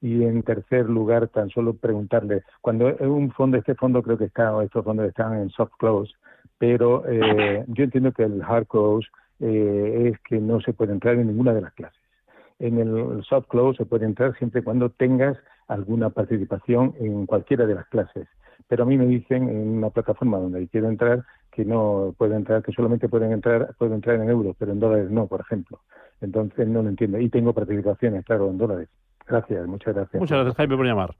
Y 0.00 0.22
en 0.22 0.44
tercer 0.44 0.88
lugar, 0.88 1.26
tan 1.28 1.50
solo 1.50 1.74
preguntarle, 1.74 2.44
cuando 2.60 2.94
un 3.00 3.32
fondo, 3.32 3.56
este 3.56 3.74
fondo 3.74 4.00
creo 4.00 4.16
que 4.16 4.26
está, 4.26 4.62
estos 4.62 4.84
fondos 4.84 5.08
están 5.08 5.40
en 5.40 5.50
soft 5.50 5.72
close, 5.76 6.14
pero 6.56 7.04
eh, 7.08 7.64
yo 7.66 7.82
entiendo 7.82 8.12
que 8.12 8.22
el 8.22 8.42
hard 8.42 8.68
close 8.68 9.08
eh, 9.40 10.12
es 10.12 10.20
que 10.20 10.38
no 10.38 10.60
se 10.60 10.72
puede 10.72 10.92
entrar 10.92 11.16
en 11.16 11.26
ninguna 11.26 11.52
de 11.52 11.62
las 11.62 11.74
clases 11.74 12.03
en 12.58 12.78
el 12.78 13.24
soft 13.24 13.48
close 13.48 13.78
se 13.78 13.86
puede 13.86 14.06
entrar 14.06 14.36
siempre 14.38 14.60
y 14.60 14.64
cuando 14.64 14.90
tengas 14.90 15.36
alguna 15.68 16.10
participación 16.10 16.94
en 17.00 17.26
cualquiera 17.26 17.66
de 17.66 17.74
las 17.74 17.86
clases. 17.88 18.28
Pero 18.68 18.84
a 18.84 18.86
mí 18.86 18.96
me 18.96 19.06
dicen 19.06 19.48
en 19.48 19.68
una 19.78 19.90
plataforma 19.90 20.38
donde 20.38 20.66
quiero 20.68 20.88
entrar 20.88 21.24
que 21.50 21.64
no 21.64 22.14
puede 22.16 22.34
entrar, 22.36 22.62
que 22.62 22.72
solamente 22.72 23.08
pueden 23.08 23.32
entrar, 23.32 23.74
puedo 23.78 23.94
entrar 23.94 24.16
en 24.16 24.28
euros, 24.28 24.56
pero 24.58 24.72
en 24.72 24.80
dólares 24.80 25.10
no, 25.10 25.26
por 25.26 25.40
ejemplo. 25.40 25.80
Entonces 26.20 26.66
no 26.66 26.82
lo 26.82 26.88
entiendo. 26.88 27.18
Y 27.18 27.28
tengo 27.28 27.52
participaciones, 27.52 28.24
claro, 28.24 28.50
en 28.50 28.58
dólares. 28.58 28.88
Gracias, 29.26 29.66
muchas 29.66 29.94
gracias. 29.94 30.20
Muchas 30.20 30.38
gracias, 30.38 30.56
Jaime, 30.56 30.76
por 30.76 30.86
llamar. 30.86 31.14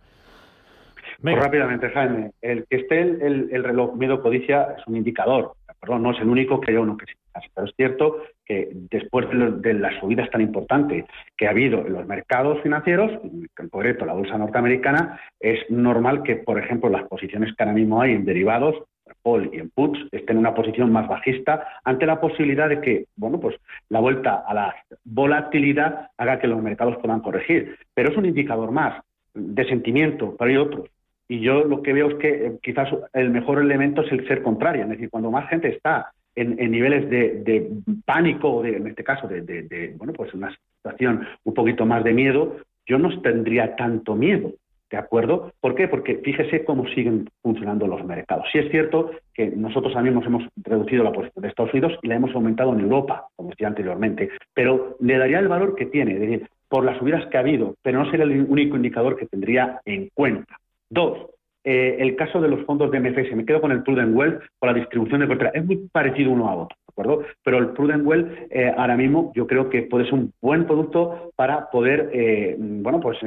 Pues 1.23 1.37
rápidamente, 1.37 1.89
Jaime. 1.91 2.33
El 2.43 2.67
que 2.67 2.77
esté 2.77 3.01
el, 3.01 3.49
el, 3.51 3.65
reloj 3.65 3.95
miedo 3.95 4.21
codicia 4.21 4.75
es 4.77 4.87
un 4.87 4.97
indicador. 4.97 5.53
Perdón, 5.81 6.03
no 6.03 6.11
es 6.11 6.21
el 6.21 6.29
único 6.29 6.61
que 6.61 6.73
hay 6.73 6.77
uno 6.79 6.97
que 6.97 7.07
sí. 7.07 7.13
Pero 7.55 7.67
es 7.67 7.75
cierto 7.77 8.23
que 8.45 8.71
después 8.73 9.27
de, 9.63 9.75
las 9.75 9.99
subidas 10.01 10.31
tan 10.31 10.41
importantes 10.41 11.05
que 11.37 11.47
ha 11.47 11.51
habido 11.51 11.87
en 11.87 11.93
los 11.93 12.07
mercados 12.07 12.63
financieros, 12.63 13.11
en 13.25 13.49
concreto 13.71 14.05
la 14.05 14.13
bolsa 14.13 14.39
norteamericana, 14.39 15.21
es 15.41 15.59
normal 15.71 16.23
que, 16.23 16.37
por 16.37 16.59
ejemplo, 16.59 16.91
las 16.91 17.09
posiciones 17.09 17.55
que 17.55 17.63
ahora 17.63 17.75
mismo 17.75 18.01
hay 18.01 18.13
en 18.13 18.25
derivados, 18.25 18.77
Paul 19.23 19.51
y 19.53 19.59
en 19.59 19.71
puts, 19.71 19.99
estén 20.13 20.37
en 20.37 20.39
una 20.39 20.55
posición 20.55 20.93
más 20.93 21.09
bajista 21.09 21.67
ante 21.85 22.07
la 22.07 22.21
posibilidad 22.21 22.69
de 22.69 22.81
que, 22.81 23.07
bueno, 23.17 23.39
pues 23.41 23.57
la 23.89 24.01
vuelta 24.01 24.45
a 24.47 24.55
la 24.55 24.75
volatilidad 25.05 26.11
haga 26.17 26.39
que 26.39 26.47
los 26.47 26.63
mercados 26.63 26.97
puedan 26.99 27.21
corregir. 27.21 27.77
Pero 27.95 28.11
es 28.11 28.17
un 28.17 28.27
indicador 28.27 28.71
más 28.71 29.03
de 29.35 29.65
sentimiento, 29.67 30.37
pero 30.39 30.51
hay 30.51 30.57
otros. 30.57 30.89
Y 31.29 31.41
yo 31.41 31.65
lo 31.65 31.83
que 31.83 31.93
veo 31.93 32.11
es 32.11 32.15
que 32.17 32.47
eh, 32.47 32.53
quizás 32.63 32.89
el 33.13 33.31
mejor 33.31 33.61
elemento 33.61 34.03
es 34.03 34.13
el 34.13 34.27
ser 34.29 34.43
contrario, 34.43 34.85
es 34.85 34.91
decir, 34.91 35.11
cuando 35.11 35.31
más 35.31 35.49
gente 35.49 35.69
está 35.69 36.13
en, 36.37 36.71
niveles 36.71 37.09
de, 37.11 37.71
pánico, 38.05 38.63
de, 38.63 38.77
en 38.77 38.87
este 38.87 39.05
caso, 39.05 39.29
de, 39.29 39.95
bueno, 39.97 40.13
pues 40.13 40.33
una 40.35 40.55
situación 40.77 41.27
un 41.45 41.55
poquito 41.55 41.87
más 41.87 42.05
de 42.05 42.13
miedo, 42.13 42.57
yo 42.87 42.99
no 42.99 43.21
tendría 43.23 43.77
tanto 43.77 44.15
miedo, 44.15 44.53
¿de 44.91 44.97
acuerdo? 44.97 45.53
¿Por 45.61 45.75
qué? 45.75 45.89
Porque 45.89 46.17
fíjese 46.17 46.65
cómo 46.65 46.87
siguen 46.89 47.29
funcionando 47.43 47.87
los 47.87 48.05
mercados. 48.05 48.47
Sí 48.53 48.59
es 48.59 48.71
cierto 48.71 49.13
que 49.33 49.49
nosotros 49.49 49.95
también 49.95 50.21
hemos 50.23 50.45
reducido 50.57 51.03
la 51.03 51.13
posición 51.13 51.43
de 51.43 51.49
Estados 51.49 51.73
Unidos 51.73 51.99
y 52.03 52.09
la 52.09 52.17
hemos 52.17 52.35
aumentado 52.35 52.73
en 52.75 52.81
Europa, 52.81 53.27
como 53.37 53.51
decía 53.51 53.69
anteriormente, 53.69 54.31
pero 54.53 54.97
le 55.01 55.19
daría 55.19 55.39
el 55.39 55.49
valor 55.49 55.75
que 55.75 55.87
tiene, 55.87 56.15
es 56.15 56.21
decir, 56.21 56.49
por 56.69 56.85
las 56.85 56.99
subidas 56.99 57.27
que 57.27 57.37
ha 57.37 57.41
habido, 57.41 57.75
pero 57.83 58.03
no 58.03 58.11
sería 58.11 58.25
el 58.25 58.47
único 58.49 58.77
indicador 58.77 59.17
que 59.17 59.27
tendría 59.27 59.81
en 59.85 60.11
cuenta. 60.13 60.59
Dos, 60.91 61.34
eh, 61.65 61.97
el 61.99 62.15
caso 62.15 62.41
de 62.41 62.49
los 62.49 62.65
fondos 62.67 62.91
de 62.91 63.01
MFS, 63.01 63.35
me 63.35 63.47
quedo 63.47 63.61
con 63.61 63.73
el 63.73 63.83
Prudent 63.83 64.15
Wealth, 64.15 64.43
con 64.59 64.69
la 64.69 64.75
distribución 64.75 65.21
de 65.21 65.29
cartera. 65.29 65.51
Es 65.55 65.65
muy 65.65 65.89
parecido 65.91 66.31
uno 66.31 66.49
a 66.49 66.55
otro, 66.55 66.77
¿de 66.87 66.93
acuerdo? 66.93 67.25
Pero 67.43 67.59
el 67.59 67.69
Prudent 67.71 68.07
Wealth 68.07 68.29
eh, 68.51 68.73
ahora 68.77 68.97
mismo 68.97 69.33
yo 69.35 69.47
creo 69.47 69.71
que 69.71 69.83
puede 69.83 70.05
ser 70.05 70.15
un 70.15 70.33
buen 70.43 70.67
producto 70.67 71.33
para 71.37 71.71
poder, 71.71 72.11
eh, 72.13 72.57
bueno, 72.59 73.01
pues 73.01 73.19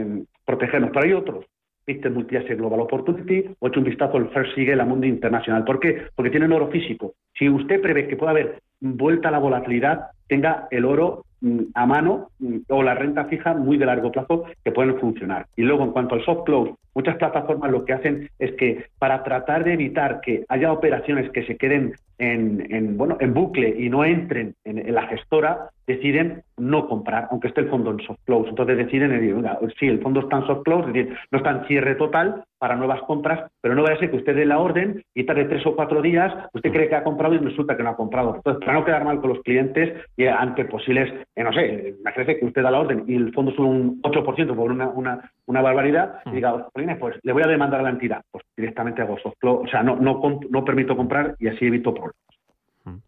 protegernos. 0.46 0.92
Pero 0.94 1.06
hay 1.06 1.14
otros. 1.14 1.46
Viste 1.88 2.10
multi 2.10 2.36
Global 2.36 2.82
Opportunity 2.82 3.46
o 3.60 3.68
hecho 3.68 3.80
un 3.80 3.86
vistazo 3.86 4.18
al 4.18 4.30
First 4.30 4.56
Sigue 4.56 4.76
la 4.76 4.86
Mundo 4.86 5.08
Internacional. 5.08 5.64
¿Por 5.64 5.80
qué? 5.80 6.08
Porque 6.16 6.30
tienen 6.30 6.52
oro 6.52 6.68
físico. 6.68 7.14
Si 7.34 7.48
usted 7.48 7.82
prevé 7.82 8.08
que 8.08 8.18
pueda 8.18 8.32
haber 8.32 8.60
vuelta 8.82 9.30
a 9.30 9.32
la 9.32 9.40
volatilidad, 9.40 10.08
tenga 10.28 10.68
el 10.70 10.84
oro 10.84 11.24
a 11.74 11.86
mano 11.86 12.32
mm, 12.40 12.58
o 12.70 12.84
la 12.84 12.96
renta 12.96 13.26
fija 13.26 13.54
muy 13.54 13.78
de 13.78 13.86
largo 13.86 14.12
plazo 14.12 14.46
que 14.64 14.72
pueden 14.72 15.00
funcionar. 15.00 15.48
Y 15.56 15.64
luego, 15.64 15.84
en 15.84 15.92
cuanto 15.92 16.16
al 16.16 16.26
soft 16.26 16.46
close, 16.46 16.74
muchas 16.96 17.18
plataformas 17.18 17.72
lo 17.72 17.86
que 17.86 17.94
hacen 17.94 18.30
es 18.40 18.54
que 18.54 18.86
para 19.00 19.24
tratar 19.24 19.64
de 19.64 19.74
evitar 19.74 20.22
que 20.22 20.46
haya 20.50 20.72
operaciones 20.72 21.30
que 21.32 21.46
se 21.46 21.58
queden 21.58 21.94
en, 22.20 22.98
bueno, 22.98 23.18
en 23.20 23.34
bucle 23.34 23.76
y 23.78 23.90
no 23.90 24.04
entren 24.04 24.56
en, 24.64 24.94
la 24.94 25.08
gestora, 25.08 25.70
deciden 25.86 26.44
no 26.58 26.88
comprar, 26.88 27.28
aunque 27.32 27.48
esté 27.48 27.62
el 27.62 27.70
fondo 27.70 27.92
en 27.92 28.00
soft 28.00 28.20
close. 28.26 28.50
Entonces 28.50 28.78
deciden, 28.78 29.12
venga, 29.12 29.60
sí, 29.80 29.88
el 29.88 30.02
fondo 30.02 30.22
está 30.22 30.38
en 30.38 30.48
soft 30.48 30.64
close, 30.64 30.88
es 30.88 30.94
decir, 30.94 31.18
no 31.32 31.38
está 31.38 31.52
en 31.52 31.66
cierre 31.66 31.96
total 31.96 32.44
para 32.58 32.76
nuevas 32.76 33.02
compras, 33.04 33.50
pero 33.62 33.76
no 33.76 33.84
vaya 33.84 33.96
a 33.96 34.00
ser 34.00 34.10
que 34.10 34.18
usted 34.18 34.36
dé 34.36 34.46
la 34.46 34.60
orden 34.60 35.04
y 35.14 35.26
tarde 35.26 35.46
tres 35.46 35.66
o 35.66 35.76
cuatro 35.76 36.02
días, 36.02 36.34
usted 36.54 36.72
cree 36.72 36.90
que 36.90 36.96
ha 36.96 37.04
comprado 37.04 37.36
y 37.36 37.38
resulta 37.38 37.78
que 37.78 37.84
no 37.84 37.90
ha 37.90 37.96
comprado. 37.96 38.36
Entonces, 38.36 38.66
para 38.66 38.80
no 38.80 38.86
quedar 38.86 39.06
mal 39.06 39.22
con 39.22 39.30
los 39.30 39.42
clientes 39.44 39.94
y 40.16 40.26
ante 40.26 40.66
posibles, 40.66 41.14
eh, 41.36 41.44
no 41.44 41.54
sé, 41.54 41.96
imagínese 42.00 42.40
que 42.40 42.46
usted 42.46 42.64
da 42.64 42.72
la 42.72 42.80
orden 42.80 43.04
y 43.08 43.16
el 43.16 43.34
fondo 43.34 43.52
sube 43.52 43.68
un 43.68 44.02
8% 44.02 44.56
por 44.56 44.72
una, 44.72 44.90
una, 44.90 45.32
una 45.46 45.62
barbaridad, 45.62 46.22
y 46.26 46.32
diga, 46.32 46.68
pues 47.00 47.20
le 47.22 47.34
voy 47.34 47.44
a 47.44 47.48
demandar 47.48 47.82
a 47.82 47.84
la 47.84 47.90
entidad. 47.92 48.22
Pues 48.32 48.44
directamente 48.56 49.02
hago 49.02 49.18
soft 49.20 49.38
close, 49.40 49.68
o 49.68 49.70
sea, 49.70 49.84
no, 49.84 49.96
no, 49.96 50.20
no 50.50 50.66
permito 50.66 50.98
comprar 50.98 51.36
y 51.40 51.48
así 51.48 51.66
evito 51.66 51.94
problemas. 51.94 52.07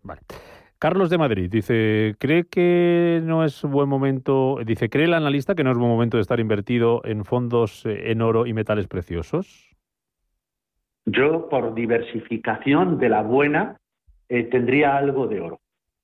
Vale. 0.03 0.21
Carlos 0.79 1.09
de 1.09 1.17
Madrid 1.17 1.49
dice, 1.51 2.15
¿cree 2.19 2.45
que 2.45 3.21
no 3.23 3.43
es 3.43 3.63
buen 3.63 3.89
momento, 3.89 4.59
dice, 4.65 4.89
¿cree 4.89 5.05
el 5.05 5.13
analista 5.13 5.53
que 5.53 5.63
no 5.65 5.71
es 5.71 5.77
buen 5.77 5.89
momento 5.89 6.15
de 6.15 6.21
estar 6.21 6.39
invertido 6.39 7.01
en 7.03 7.25
fondos 7.25 7.85
eh, 7.85 8.11
en 8.11 8.21
oro 8.21 8.45
y 8.45 8.53
metales 8.53 8.87
preciosos? 8.87 9.75
Yo, 11.05 11.49
por 11.49 11.73
diversificación 11.73 12.97
de 12.97 13.09
la 13.09 13.23
buena, 13.23 13.77
eh, 14.29 14.43
tendría 14.43 14.95
algo 14.95 15.27
de 15.27 15.41
oro, 15.41 15.59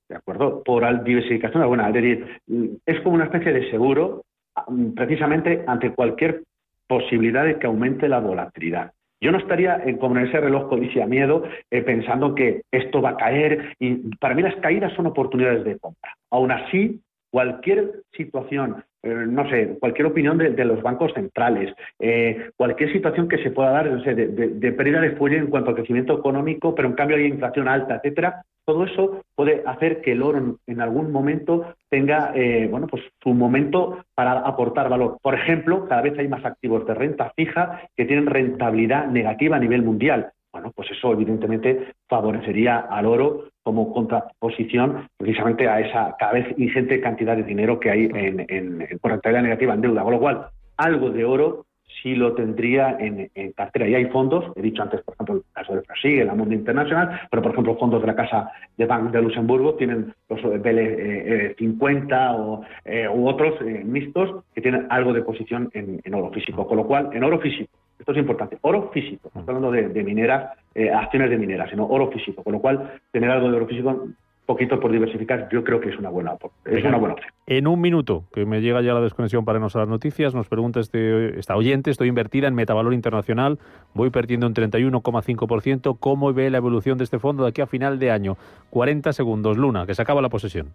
¿de 0.09 0.15
acuerdo? 0.15 0.61
Por 0.61 0.83
diversificación 1.05 1.53
de 1.53 1.59
la 1.59 1.67
buena, 1.67 1.87
es 1.87 1.93
decir, 1.93 2.41
mm, 2.47 2.65
es 2.85 2.99
como 3.01 3.15
una 3.15 3.25
especie 3.25 3.53
de 3.53 3.69
seguro 3.71 4.25
mm, 4.67 4.89
precisamente 4.93 5.63
ante 5.67 5.93
cualquier 5.93 6.43
posibilidad 6.85 7.45
de 7.45 7.59
que 7.59 7.67
aumente 7.67 8.09
la 8.09 8.19
volatilidad. 8.19 8.91
Yo 9.21 9.31
no 9.31 9.37
estaría 9.37 9.81
como 9.99 10.17
en 10.17 10.27
ese 10.27 10.39
reloj 10.39 10.69
codicia 10.69 11.05
miedo 11.07 11.43
eh, 11.71 11.81
pensando 11.81 12.35
que 12.35 12.61
esto 12.71 13.01
va 13.01 13.11
a 13.11 13.17
caer 13.17 13.73
y 13.79 14.15
para 14.17 14.35
mí 14.35 14.41
las 14.41 14.55
caídas 14.57 14.93
son 14.93 15.07
oportunidades 15.07 15.63
de 15.63 15.79
compra. 15.79 16.13
Aún 16.31 16.51
así, 16.51 17.01
cualquier 17.31 18.03
situación 18.11 18.83
no 19.05 19.49
sé, 19.49 19.77
cualquier 19.79 20.07
opinión 20.07 20.37
de, 20.37 20.65
los 20.65 20.81
bancos 20.81 21.13
centrales, 21.13 21.73
eh, 21.99 22.49
cualquier 22.57 22.91
situación 22.91 23.27
que 23.27 23.37
se 23.37 23.51
pueda 23.51 23.71
dar, 23.71 23.89
no 23.89 24.03
sé, 24.03 24.15
de, 24.15 24.71
pérdida 24.71 24.99
de 24.99 25.11
fuelle 25.11 25.37
en 25.37 25.47
cuanto 25.47 25.69
al 25.69 25.75
crecimiento 25.75 26.17
económico, 26.17 26.73
pero 26.73 26.87
en 26.87 26.95
cambio 26.95 27.17
hay 27.17 27.25
inflación 27.25 27.67
alta, 27.67 27.95
etcétera, 27.95 28.43
todo 28.65 28.83
eso 28.85 29.21
puede 29.35 29.61
hacer 29.67 30.01
que 30.01 30.13
el 30.13 30.23
oro 30.23 30.57
en, 30.65 30.81
algún 30.81 31.11
momento 31.11 31.75
tenga, 31.89 32.31
eh, 32.33 32.67
bueno, 32.69 32.87
pues 32.87 33.03
su 33.21 33.29
momento 33.29 34.03
para 34.15 34.39
aportar 34.39 34.89
valor. 34.89 35.19
Por 35.21 35.35
ejemplo, 35.35 35.87
cada 35.87 36.01
vez 36.01 36.17
hay 36.17 36.27
más 36.27 36.43
activos 36.43 36.85
de 36.87 36.95
renta 36.95 37.31
fija 37.35 37.81
que 37.95 38.05
tienen 38.05 38.25
rentabilidad 38.25 39.05
negativa 39.07 39.57
a 39.57 39.59
nivel 39.59 39.83
mundial. 39.83 40.31
Bueno, 40.51 40.71
pues 40.75 40.89
eso 40.89 41.11
evidentemente 41.11 41.93
favorecería 42.07 42.77
al 42.79 43.05
oro 43.05 43.49
como 43.65 43.91
contraposición 43.91 45.09
precisamente 45.17 45.67
a 45.67 45.79
esa 45.79 46.15
cada 46.19 46.33
vez 46.33 46.47
ingente 46.57 47.01
cantidad 47.01 47.35
de 47.35 47.43
dinero 47.43 47.79
que 47.79 47.89
hay 47.89 48.05
en, 48.05 48.45
en, 48.47 48.81
en 48.81 48.99
rentabilidad 49.01 49.41
negativa 49.41 49.73
en 49.73 49.81
deuda. 49.81 50.03
Con 50.03 50.13
lo 50.13 50.19
cual, 50.19 50.45
algo 50.77 51.09
de 51.09 51.25
oro 51.25 51.65
sí 52.03 52.13
lo 52.13 52.33
tendría 52.33 52.95
en, 52.99 53.31
cartera. 53.53 53.87
Y 53.87 53.95
hay 53.95 54.05
fondos, 54.05 54.45
he 54.55 54.61
dicho 54.61 54.83
antes, 54.83 55.01
por 55.01 55.15
ejemplo, 55.15 55.35
el 55.35 55.43
caso 55.53 55.73
de 55.73 55.81
Brasil, 55.81 56.19
el 56.19 56.35
mundo 56.35 56.53
internacional, 56.53 57.21
pero 57.31 57.41
por 57.41 57.51
ejemplo, 57.51 57.77
fondos 57.77 58.01
de 58.01 58.07
la 58.07 58.15
Casa 58.15 58.51
de 58.77 58.85
Bank 58.85 59.11
de 59.11 59.23
Luxemburgo 59.23 59.73
tienen 59.73 60.13
los 60.29 60.39
BL50 60.41 62.11
eh, 62.11 62.35
o, 62.37 62.61
eh, 62.85 63.09
u 63.09 63.27
otros 63.27 63.55
eh, 63.61 63.81
mixtos 63.83 64.43
que 64.53 64.61
tienen 64.61 64.85
algo 64.91 65.13
de 65.13 65.23
posición 65.23 65.71
en, 65.73 65.99
en 66.03 66.13
oro 66.13 66.31
físico. 66.31 66.67
Con 66.67 66.77
lo 66.77 66.85
cual, 66.85 67.09
en 67.13 67.23
oro 67.23 67.39
físico, 67.39 67.71
esto 68.05 68.11
es 68.11 68.19
importante. 68.19 68.59
Oro 68.61 68.91
físico. 68.93 69.31
No 69.33 69.41
estoy 69.41 69.55
hablando 69.55 69.71
de, 69.71 70.03
mineras, 70.03 70.55
eh, 70.75 70.91
acciones 70.91 71.31
de 71.31 71.39
mineras, 71.39 71.71
sino 71.71 71.87
oro 71.87 72.11
físico. 72.11 72.43
Con 72.43 72.53
lo 72.53 72.59
cual, 72.59 72.99
tener 73.11 73.31
algo 73.31 73.49
de 73.49 73.57
oro 73.57 73.65
físico 73.65 74.09
poquito 74.45 74.79
por 74.79 74.91
diversificar, 74.91 75.49
yo 75.51 75.63
creo 75.63 75.79
que 75.79 75.89
es 75.89 75.97
una 75.97 76.09
buena, 76.09 76.35
es 76.65 76.83
una 76.83 76.97
buena 76.99 77.15
opción. 77.15 77.31
En 77.47 77.65
un 77.65 77.81
minuto, 77.81 78.25
que 78.31 78.45
me 78.45 78.61
llega 78.61 78.83
ya 78.83 78.93
la 78.93 79.01
desconexión 79.01 79.43
para 79.43 79.57
irnos 79.57 79.75
a 79.75 79.79
las 79.79 79.87
noticias, 79.87 80.35
nos 80.35 80.47
pregunta 80.47 80.79
este, 80.79 81.39
esta 81.39 81.55
oyente, 81.55 81.89
estoy 81.89 82.09
invertida 82.09 82.47
en 82.47 82.53
Metavalor 82.53 82.93
Internacional, 82.93 83.57
voy 83.95 84.11
perdiendo 84.11 84.45
un 84.45 84.53
31,5%, 84.53 85.97
¿cómo 85.99 86.31
ve 86.31 86.51
la 86.51 86.57
evolución 86.57 86.99
de 86.99 87.05
este 87.05 87.17
fondo 87.17 87.41
de 87.41 87.49
aquí 87.49 87.61
a 87.61 87.65
final 87.65 87.97
de 87.97 88.11
año? 88.11 88.37
40 88.69 89.13
segundos, 89.13 89.57
Luna, 89.57 89.87
que 89.87 89.95
se 89.95 90.03
acaba 90.03 90.21
la 90.21 90.29
posesión. 90.29 90.67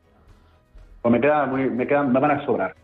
Pues 1.00 1.12
me, 1.12 1.20
queda 1.20 1.46
muy, 1.46 1.70
me, 1.70 1.86
quedan, 1.86 2.12
me 2.12 2.18
van 2.18 2.32
a 2.32 2.44
sobrar. 2.44 2.74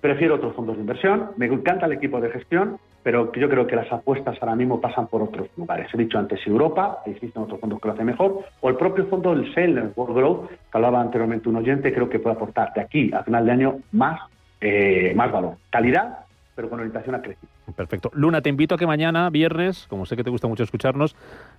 Prefiero 0.00 0.34
otros 0.34 0.54
fondos 0.54 0.76
de 0.76 0.82
inversión, 0.82 1.30
me 1.36 1.46
encanta 1.46 1.86
el 1.86 1.92
equipo 1.92 2.20
de 2.20 2.30
gestión, 2.30 2.78
pero 3.02 3.32
yo 3.32 3.48
creo 3.48 3.66
que 3.66 3.74
las 3.74 3.90
apuestas 3.90 4.36
ahora 4.40 4.54
mismo 4.54 4.80
pasan 4.80 5.06
por 5.06 5.22
otros 5.22 5.48
lugares. 5.56 5.88
He 5.94 5.96
dicho 5.96 6.18
antes 6.18 6.46
Europa, 6.46 7.02
existen 7.06 7.42
otros 7.42 7.58
fondos 7.58 7.80
que 7.80 7.88
lo 7.88 7.94
hacen 7.94 8.06
mejor, 8.06 8.44
o 8.60 8.68
el 8.68 8.76
propio 8.76 9.06
fondo 9.06 9.34
del 9.34 9.52
SEL, 9.54 9.78
el 9.78 9.92
World 9.96 10.16
Growth, 10.16 10.48
que 10.50 10.56
hablaba 10.72 11.00
anteriormente 11.00 11.48
un 11.48 11.56
oyente, 11.56 11.92
creo 11.94 12.08
que 12.10 12.18
puede 12.18 12.36
aportar 12.36 12.72
de 12.74 12.82
aquí 12.82 13.10
a 13.14 13.22
final 13.22 13.46
de 13.46 13.52
año 13.52 13.78
más, 13.92 14.20
eh, 14.60 15.12
más 15.16 15.32
valor. 15.32 15.54
Calidad 15.70 16.28
pero 16.58 16.68
con 16.68 16.80
orientación 16.80 17.14
a 17.14 17.22
crecer. 17.22 17.48
Perfecto. 17.76 18.10
Luna, 18.14 18.40
te 18.40 18.48
invito 18.48 18.74
a 18.74 18.78
que 18.78 18.86
mañana, 18.86 19.30
viernes, 19.30 19.86
como 19.88 20.06
sé 20.06 20.16
que 20.16 20.24
te 20.24 20.30
gusta 20.30 20.48
mucho 20.48 20.62
escucharnos, 20.62 21.14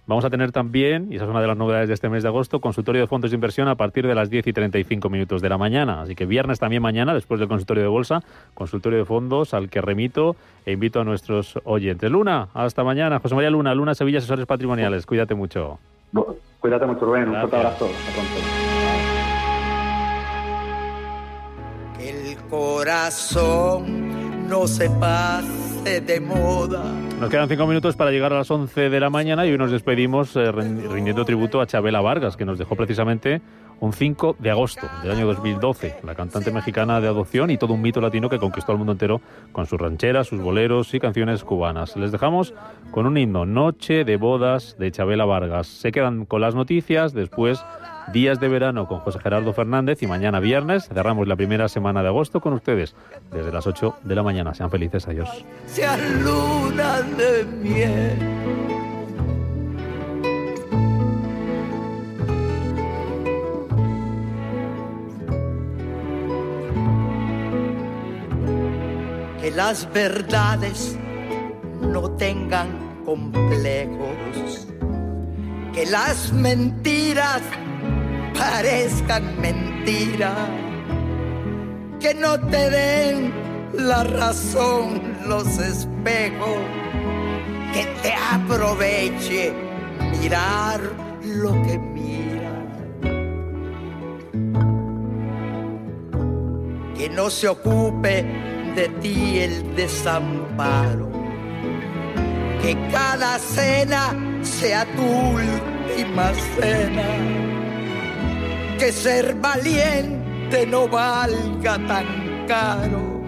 vamos 0.07 0.25
a 0.25 0.29
tener 0.29 0.51
también, 0.51 1.07
y 1.11 1.15
esa 1.15 1.25
es 1.25 1.29
una 1.29 1.41
de 1.41 1.47
las 1.47 1.57
novedades 1.57 1.87
de 1.87 1.93
este 1.93 2.09
mes 2.09 2.23
de 2.23 2.29
agosto, 2.29 2.59
consultorio 2.59 3.01
de 3.01 3.07
fondos 3.07 3.31
de 3.31 3.35
inversión 3.35 3.67
a 3.67 3.75
partir 3.75 4.07
de 4.07 4.15
las 4.15 4.29
10 4.29 4.47
y 4.47 4.53
35 4.53 5.09
minutos 5.09 5.41
de 5.41 5.49
la 5.49 5.57
mañana. 5.57 6.01
Así 6.01 6.15
que 6.15 6.25
viernes 6.25 6.59
también 6.59 6.81
mañana, 6.81 7.13
después 7.13 7.39
del 7.39 7.49
consultorio 7.49 7.83
de 7.83 7.89
bolsa, 7.89 8.21
consultorio 8.53 8.99
de 8.99 9.05
fondos 9.05 9.53
al 9.53 9.69
que 9.69 9.81
remito 9.81 10.35
e 10.65 10.73
invito 10.73 10.99
a 11.01 11.03
nuestros 11.03 11.59
oyentes. 11.63 12.09
Luna, 12.09 12.49
hasta 12.53 12.83
mañana. 12.83 13.19
José 13.19 13.35
María 13.35 13.49
Luna, 13.49 13.73
Luna 13.75 13.95
Sevilla, 13.95 14.19
asesores 14.19 14.45
patrimoniales. 14.45 15.05
Cuídate 15.05 15.35
mucho. 15.35 15.79
cuídate 16.59 16.85
mucho, 16.85 17.05
Rubén. 17.05 17.29
Un 17.29 17.35
fuerte 17.35 17.55
abrazo. 17.55 17.85
Hasta 17.85 18.11
pronto. 18.13 18.33
El 21.99 22.37
corazón 22.49 24.47
no 24.49 24.65
se 24.67 24.89
de 25.83 26.19
moda. 26.19 26.83
Nos 27.19 27.29
quedan 27.29 27.47
cinco 27.47 27.65
minutos 27.65 27.95
para 27.95 28.11
llegar 28.11 28.33
a 28.33 28.37
las 28.37 28.51
11 28.51 28.89
de 28.89 28.99
la 28.99 29.09
mañana 29.09 29.45
y 29.45 29.51
hoy 29.51 29.57
nos 29.57 29.71
despedimos 29.71 30.35
eh, 30.35 30.51
rindiendo 30.51 31.25
tributo 31.25 31.61
a 31.61 31.67
Chabela 31.67 32.01
Vargas, 32.01 32.37
que 32.37 32.45
nos 32.45 32.57
dejó 32.57 32.75
precisamente 32.75 33.41
un 33.79 33.93
5 33.93 34.35
de 34.39 34.51
agosto 34.51 34.87
del 35.03 35.11
año 35.11 35.25
2012, 35.27 35.99
la 36.03 36.15
cantante 36.15 36.51
mexicana 36.51 36.99
de 36.99 37.07
adopción 37.07 37.49
y 37.49 37.57
todo 37.57 37.73
un 37.73 37.81
mito 37.81 38.01
latino 38.01 38.29
que 38.29 38.37
conquistó 38.37 38.73
al 38.73 38.77
mundo 38.77 38.91
entero 38.91 39.21
con 39.51 39.65
sus 39.65 39.79
rancheras, 39.79 40.27
sus 40.27 40.41
boleros 40.41 40.93
y 40.93 40.99
canciones 40.99 41.43
cubanas. 41.43 41.95
Les 41.95 42.11
dejamos 42.11 42.53
con 42.91 43.05
un 43.05 43.17
himno, 43.17 43.45
Noche 43.45 44.03
de 44.03 44.17
Bodas 44.17 44.75
de 44.77 44.91
Chabela 44.91 45.25
Vargas. 45.25 45.67
Se 45.67 45.91
quedan 45.91 46.25
con 46.25 46.41
las 46.41 46.55
noticias, 46.55 47.13
después 47.13 47.63
días 48.11 48.39
de 48.39 48.47
verano 48.47 48.87
con 48.87 48.99
José 48.99 49.19
Gerardo 49.19 49.53
Fernández 49.53 50.01
y 50.01 50.07
mañana 50.07 50.39
viernes 50.39 50.87
cerramos 50.87 51.27
la 51.27 51.35
primera 51.35 51.67
semana 51.67 52.01
de 52.01 52.07
agosto 52.07 52.41
con 52.41 52.53
ustedes 52.53 52.95
desde 53.31 53.51
las 53.51 53.67
8 53.67 53.95
de 54.03 54.15
la 54.15 54.23
mañana. 54.23 54.53
Sean 54.53 54.71
felices, 54.71 55.07
adiós. 55.07 55.45
luna 56.23 57.01
de 57.01 57.45
miel. 57.45 58.17
Que 69.41 69.51
las 69.51 69.91
verdades 69.93 70.97
no 71.81 72.11
tengan 72.11 73.03
complejos, 73.05 74.67
que 75.73 75.85
las 75.85 76.31
mentiras 76.33 77.41
parezcan 78.33 79.39
mentira, 79.39 80.33
que 81.99 82.13
no 82.13 82.39
te 82.39 82.69
den 82.69 83.33
la 83.73 84.03
razón 84.03 85.01
los 85.27 85.47
espejos, 85.59 86.57
que 87.73 87.85
te 88.01 88.13
aproveche 88.13 89.53
mirar 90.19 90.79
lo 91.23 91.51
que 91.63 91.77
mira. 91.77 92.51
Que 96.97 97.09
no 97.09 97.29
se 97.29 97.47
ocupe 97.47 98.25
de 98.75 98.89
ti 99.01 99.39
el 99.39 99.75
desamparo, 99.75 101.09
que 102.61 102.77
cada 102.91 103.39
cena 103.39 104.13
sea 104.41 104.85
tu 104.95 105.03
última 105.03 106.31
cena 106.55 107.58
que 108.79 108.93
ser 108.93 109.35
valiente 109.35 110.65
no 110.65 110.87
valga 110.87 111.77
tan 111.85 112.47
caro, 112.47 113.21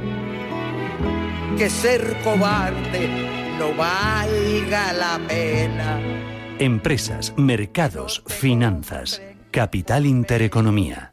que 1.58 1.70
ser 1.70 2.16
cobarde 2.24 3.10
no 3.60 3.74
valga 3.76 4.94
la 4.94 5.20
pena. 5.28 6.00
Empresas, 6.58 7.34
mercados, 7.36 8.24
finanzas, 8.28 9.22
capital 9.52 10.06
intereconomía. 10.06 11.11